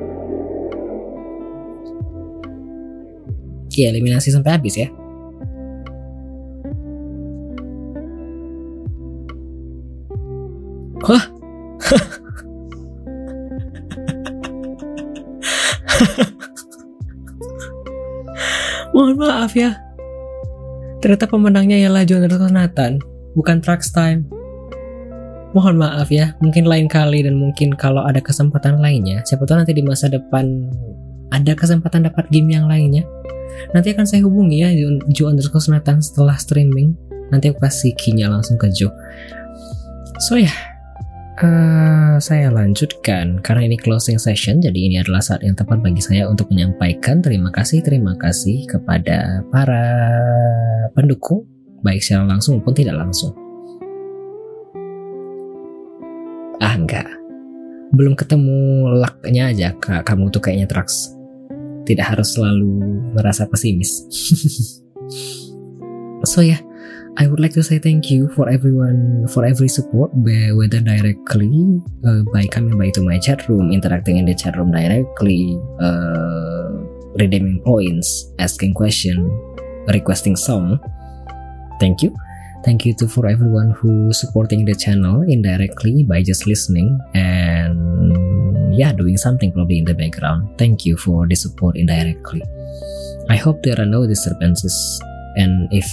Ya 3.72 3.88
eliminasi 3.88 4.36
sampai 4.36 4.60
habis 4.60 4.76
ya. 4.76 4.92
Hah? 11.06 11.22
Mohon 18.96 19.16
maaf 19.22 19.54
ya. 19.54 19.78
Ternyata 21.06 21.30
pemenangnya 21.30 21.78
ialah 21.78 22.02
Jonathan 22.10 22.50
Nathan, 22.50 22.98
bukan 23.38 23.62
Trucks 23.62 23.94
Time. 23.94 24.26
Mohon 25.54 25.86
maaf 25.86 26.10
ya, 26.10 26.34
mungkin 26.42 26.66
lain 26.66 26.90
kali 26.90 27.22
dan 27.22 27.38
mungkin 27.38 27.78
kalau 27.78 28.02
ada 28.02 28.18
kesempatan 28.18 28.82
lainnya, 28.82 29.22
siapa 29.30 29.46
tahu 29.46 29.62
nanti 29.62 29.78
di 29.78 29.86
masa 29.86 30.10
depan 30.10 30.74
ada 31.30 31.54
kesempatan 31.54 32.10
dapat 32.10 32.26
game 32.34 32.58
yang 32.58 32.66
lainnya. 32.66 33.06
Nanti 33.78 33.94
akan 33.94 34.10
saya 34.10 34.26
hubungi 34.26 34.66
ya 34.66 34.74
Jo 35.14 35.30
underscore 35.30 35.70
Nathan 35.70 36.02
setelah 36.02 36.34
streaming. 36.42 36.98
Nanti 37.30 37.54
aku 37.54 37.62
kasih 37.62 37.94
key-nya 37.94 38.26
langsung 38.28 38.58
ke 38.58 38.74
Jo. 38.74 38.90
So 40.18 40.34
ya, 40.36 40.50
yeah 40.50 40.75
Uh, 41.36 42.16
saya 42.16 42.48
lanjutkan 42.48 43.44
karena 43.44 43.68
ini 43.68 43.76
closing 43.76 44.16
session 44.16 44.64
jadi 44.64 44.80
ini 44.80 45.04
adalah 45.04 45.20
saat 45.20 45.44
yang 45.44 45.52
tepat 45.52 45.84
bagi 45.84 46.00
saya 46.00 46.32
untuk 46.32 46.48
menyampaikan 46.48 47.20
terima 47.20 47.52
kasih 47.52 47.84
terima 47.84 48.16
kasih 48.16 48.64
kepada 48.72 49.44
para 49.52 49.84
pendukung 50.96 51.44
baik 51.86 52.02
secara 52.02 52.26
langsung 52.26 52.58
maupun 52.58 52.74
tidak 52.74 52.98
langsung. 52.98 53.36
Ah 56.58 56.74
enggak, 56.74 57.06
belum 57.94 58.18
ketemu 58.18 58.90
lucknya 58.98 59.54
aja 59.54 59.70
kak 59.78 60.02
kamu 60.10 60.34
tuh 60.34 60.42
kayaknya 60.42 60.66
trucks. 60.66 61.14
Tidak 61.86 62.02
harus 62.02 62.34
selalu 62.34 62.82
merasa 63.14 63.46
pesimis. 63.46 64.10
so 66.32 66.42
ya, 66.42 66.58
yeah, 66.58 66.62
I 67.18 67.28
would 67.28 67.40
like 67.40 67.54
to 67.54 67.64
say 67.64 67.80
thank 67.80 68.12
you 68.12 68.28
for 68.36 68.50
everyone 68.50 69.28
for 69.32 69.46
every 69.46 69.70
support, 69.70 70.12
whether 70.14 70.82
directly 70.82 71.80
uh, 72.04 72.28
by 72.34 72.46
coming 72.48 72.78
by 72.78 72.92
to 72.92 73.02
my 73.02 73.20
chat 73.20 73.48
room, 73.48 73.72
interacting 73.72 74.18
in 74.18 74.26
the 74.26 74.36
chat 74.36 74.58
room 74.58 74.72
directly, 74.72 75.58
uh, 75.80 76.76
redeeming 77.16 77.62
points, 77.64 78.34
asking 78.40 78.74
question, 78.74 79.32
requesting 79.88 80.36
song. 80.36 80.78
Thank 81.80 82.04
you. 82.04 82.14
Thank 82.66 82.86
you 82.86 82.94
to 82.96 83.08
for 83.08 83.28
everyone 83.28 83.72
who 83.72 84.12
supporting 84.12 84.66
the 84.66 84.76
channel 84.76 85.22
indirectly 85.22 86.04
by 86.04 86.22
just 86.22 86.46
listening 86.48 87.00
and 87.14 88.76
yeah, 88.76 88.92
doing 88.92 89.16
something 89.16 89.54
probably 89.54 89.80
in 89.80 89.86
the 89.86 89.94
background. 89.94 90.58
Thank 90.58 90.86
you 90.86 90.98
for 90.98 91.28
the 91.28 91.36
support 91.36 91.78
indirectly. 91.78 92.44
I 93.30 93.38
hope 93.38 93.64
there 93.64 93.80
are 93.80 93.86
no 93.86 94.06
disturbances 94.06 94.76
and 95.38 95.70
if 95.72 95.88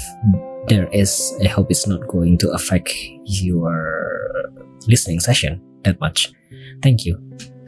there 0.69 0.87
is 0.93 1.35
I 1.43 1.49
hope 1.51 1.71
it's 1.71 1.87
not 1.87 2.07
going 2.07 2.39
to 2.43 2.51
affect 2.53 2.93
your 3.25 3.75
listening 4.87 5.21
session 5.21 5.61
that 5.83 5.99
much. 5.99 6.31
Thank 6.83 7.07
you. 7.07 7.19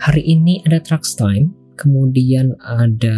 Hari 0.03 0.21
ini 0.27 0.61
ada 0.67 0.83
Trucks 0.83 1.15
Time, 1.17 1.55
kemudian 1.81 2.53
ada 2.61 3.17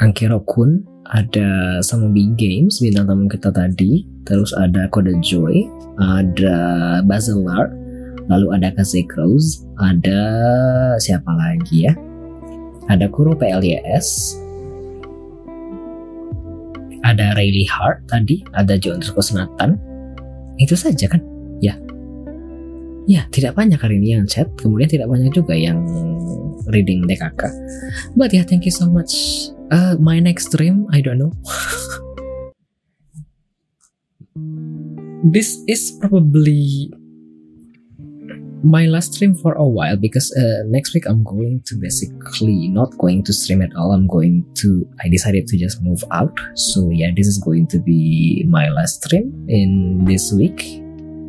Angkero 0.00 0.42
Kun, 0.48 0.82
ada 1.12 1.78
sama 1.84 2.08
Big 2.10 2.34
Games 2.40 2.80
bintang 2.80 3.06
tamu 3.06 3.28
kita 3.28 3.52
tadi, 3.52 4.02
terus 4.24 4.50
ada 4.56 4.88
Kode 4.90 5.14
Joy, 5.22 5.68
ada 6.00 6.56
Bazelar, 7.04 7.70
lalu 8.26 8.46
ada 8.56 8.74
Kaze 8.74 9.04
Crows, 9.06 9.62
ada 9.78 10.20
siapa 10.98 11.30
lagi 11.30 11.86
ya? 11.86 11.94
Ada 12.90 13.06
Kuro 13.12 13.38
PLYS, 13.38 14.40
ada 17.02 17.34
Riley 17.34 17.66
Hart 17.66 18.06
tadi, 18.06 18.42
ada 18.54 18.78
John 18.78 19.02
Nathan. 19.02 19.78
Itu 20.58 20.78
saja 20.78 21.10
kan? 21.10 21.20
Ya. 21.58 21.74
Ya, 23.10 23.26
tidak 23.34 23.58
banyak 23.58 23.82
hari 23.82 23.98
ini 23.98 24.14
yang 24.14 24.30
chat, 24.30 24.46
kemudian 24.62 24.86
tidak 24.86 25.10
banyak 25.10 25.34
juga 25.34 25.58
yang 25.58 25.82
reading 26.70 27.02
DKK. 27.10 27.50
But 28.14 28.30
yeah, 28.30 28.46
thank 28.46 28.62
you 28.62 28.70
so 28.70 28.86
much. 28.86 29.10
Uh, 29.74 29.98
my 29.98 30.22
next 30.22 30.54
stream, 30.54 30.86
I 30.94 31.02
don't 31.02 31.18
know. 31.18 31.34
This 35.22 35.62
is 35.70 35.94
probably 36.02 36.90
my 38.62 38.86
last 38.86 39.14
stream 39.14 39.34
for 39.34 39.54
a 39.54 39.66
while 39.66 39.96
because 39.96 40.32
uh, 40.36 40.62
next 40.66 40.94
week 40.94 41.06
I'm 41.06 41.22
going 41.24 41.62
to 41.66 41.74
basically 41.74 42.68
not 42.68 42.96
going 42.98 43.24
to 43.24 43.32
stream 43.32 43.62
at 43.62 43.74
all. 43.76 43.92
I'm 43.92 44.06
going 44.06 44.46
to, 44.54 44.88
I 45.02 45.08
decided 45.08 45.46
to 45.48 45.58
just 45.58 45.82
move 45.82 46.02
out. 46.10 46.38
So 46.54 46.88
yeah, 46.90 47.10
this 47.14 47.26
is 47.26 47.38
going 47.38 47.66
to 47.68 47.78
be 47.78 48.44
my 48.48 48.68
last 48.68 49.02
stream 49.04 49.46
in 49.48 50.04
this 50.04 50.32
week. 50.32 50.82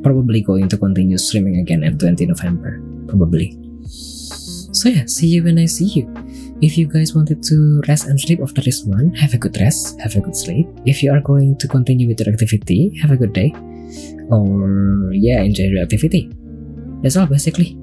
Probably 0.03 0.41
going 0.41 0.69
to 0.69 0.77
continue 0.77 1.17
streaming 1.17 1.59
again 1.59 1.83
at 1.83 1.99
20 1.99 2.25
November. 2.25 2.81
Probably. 3.07 3.57
So 3.87 4.89
yeah, 4.89 5.05
see 5.07 5.27
you 5.27 5.43
when 5.43 5.59
I 5.59 5.65
see 5.65 5.85
you. 5.85 6.13
If 6.61 6.77
you 6.77 6.87
guys 6.87 7.13
wanted 7.13 7.43
to 7.43 7.81
rest 7.87 8.07
and 8.07 8.19
sleep 8.19 8.39
after 8.41 8.61
this 8.61 8.83
one, 8.83 9.13
have 9.15 9.33
a 9.33 9.37
good 9.37 9.57
rest, 9.59 9.99
have 9.99 10.15
a 10.15 10.21
good 10.21 10.35
sleep. 10.35 10.67
If 10.85 11.03
you 11.03 11.11
are 11.11 11.19
going 11.19 11.57
to 11.57 11.67
continue 11.67 12.07
with 12.07 12.19
your 12.19 12.33
activity, 12.33 12.97
have 13.01 13.11
a 13.11 13.17
good 13.17 13.33
day. 13.33 13.53
Or 14.29 15.11
yeah, 15.13 15.41
enjoy 15.41 15.63
your 15.63 15.83
activity. 15.83 16.31
That's 17.03 17.17
all 17.17 17.27
basically. 17.27 17.77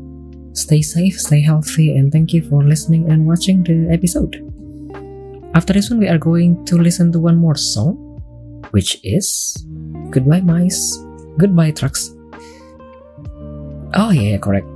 Stay 0.53 0.83
safe, 0.83 1.21
stay 1.21 1.41
healthy, 1.41 1.95
and 1.97 2.11
thank 2.11 2.33
you 2.33 2.43
for 2.43 2.65
listening 2.65 3.11
and 3.11 3.27
watching 3.27 3.63
the 3.63 3.87
episode. 3.93 4.43
After 5.55 5.73
this 5.73 5.91
one, 5.91 6.01
we 6.01 6.09
are 6.09 6.19
going 6.19 6.65
to 6.67 6.77
listen 6.77 7.13
to 7.13 7.21
one 7.21 7.37
more 7.37 7.55
song, 7.55 7.95
which 8.73 8.99
is 9.05 9.55
Goodbye 10.11 10.41
Mice, 10.41 10.99
Goodbye 11.39 11.71
Trucks. 11.71 12.15
Oh, 13.95 14.11
yeah, 14.11 14.39
correct. 14.39 14.67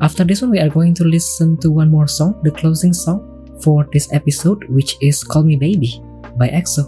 After 0.00 0.22
this 0.22 0.42
one, 0.42 0.50
we 0.50 0.60
are 0.60 0.68
going 0.68 0.94
to 0.94 1.04
listen 1.04 1.56
to 1.58 1.70
one 1.70 1.90
more 1.90 2.08
song, 2.08 2.38
the 2.42 2.50
closing 2.50 2.92
song 2.92 3.24
for 3.62 3.88
this 3.92 4.12
episode, 4.12 4.64
which 4.68 4.96
is 5.00 5.24
Call 5.24 5.42
Me 5.42 5.56
Baby 5.56 6.02
by 6.36 6.48
EXO. 6.48 6.86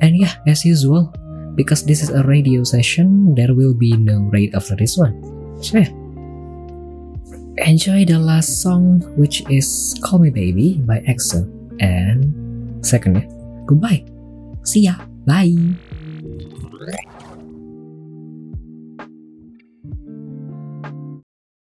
And 0.00 0.16
yeah, 0.16 0.34
as 0.46 0.64
usual, 0.64 1.12
because 1.54 1.84
this 1.84 2.02
is 2.02 2.10
a 2.10 2.24
radio 2.24 2.64
session, 2.64 3.34
there 3.34 3.54
will 3.54 3.74
be 3.74 3.92
no 3.96 4.20
raid 4.32 4.54
after 4.54 4.74
this 4.74 4.96
one. 4.98 5.41
Yeah. 5.70 5.88
Enjoy 7.62 8.04
the 8.04 8.18
last 8.18 8.62
song, 8.62 9.00
which 9.14 9.46
is 9.48 9.94
Call 10.02 10.18
Me 10.18 10.30
Baby 10.30 10.82
by 10.82 10.98
EXO. 11.06 11.46
And 11.80 12.84
secondly, 12.84 13.28
goodbye. 13.66 14.04
See 14.64 14.82
ya. 14.82 14.94
Bye. 15.26 15.54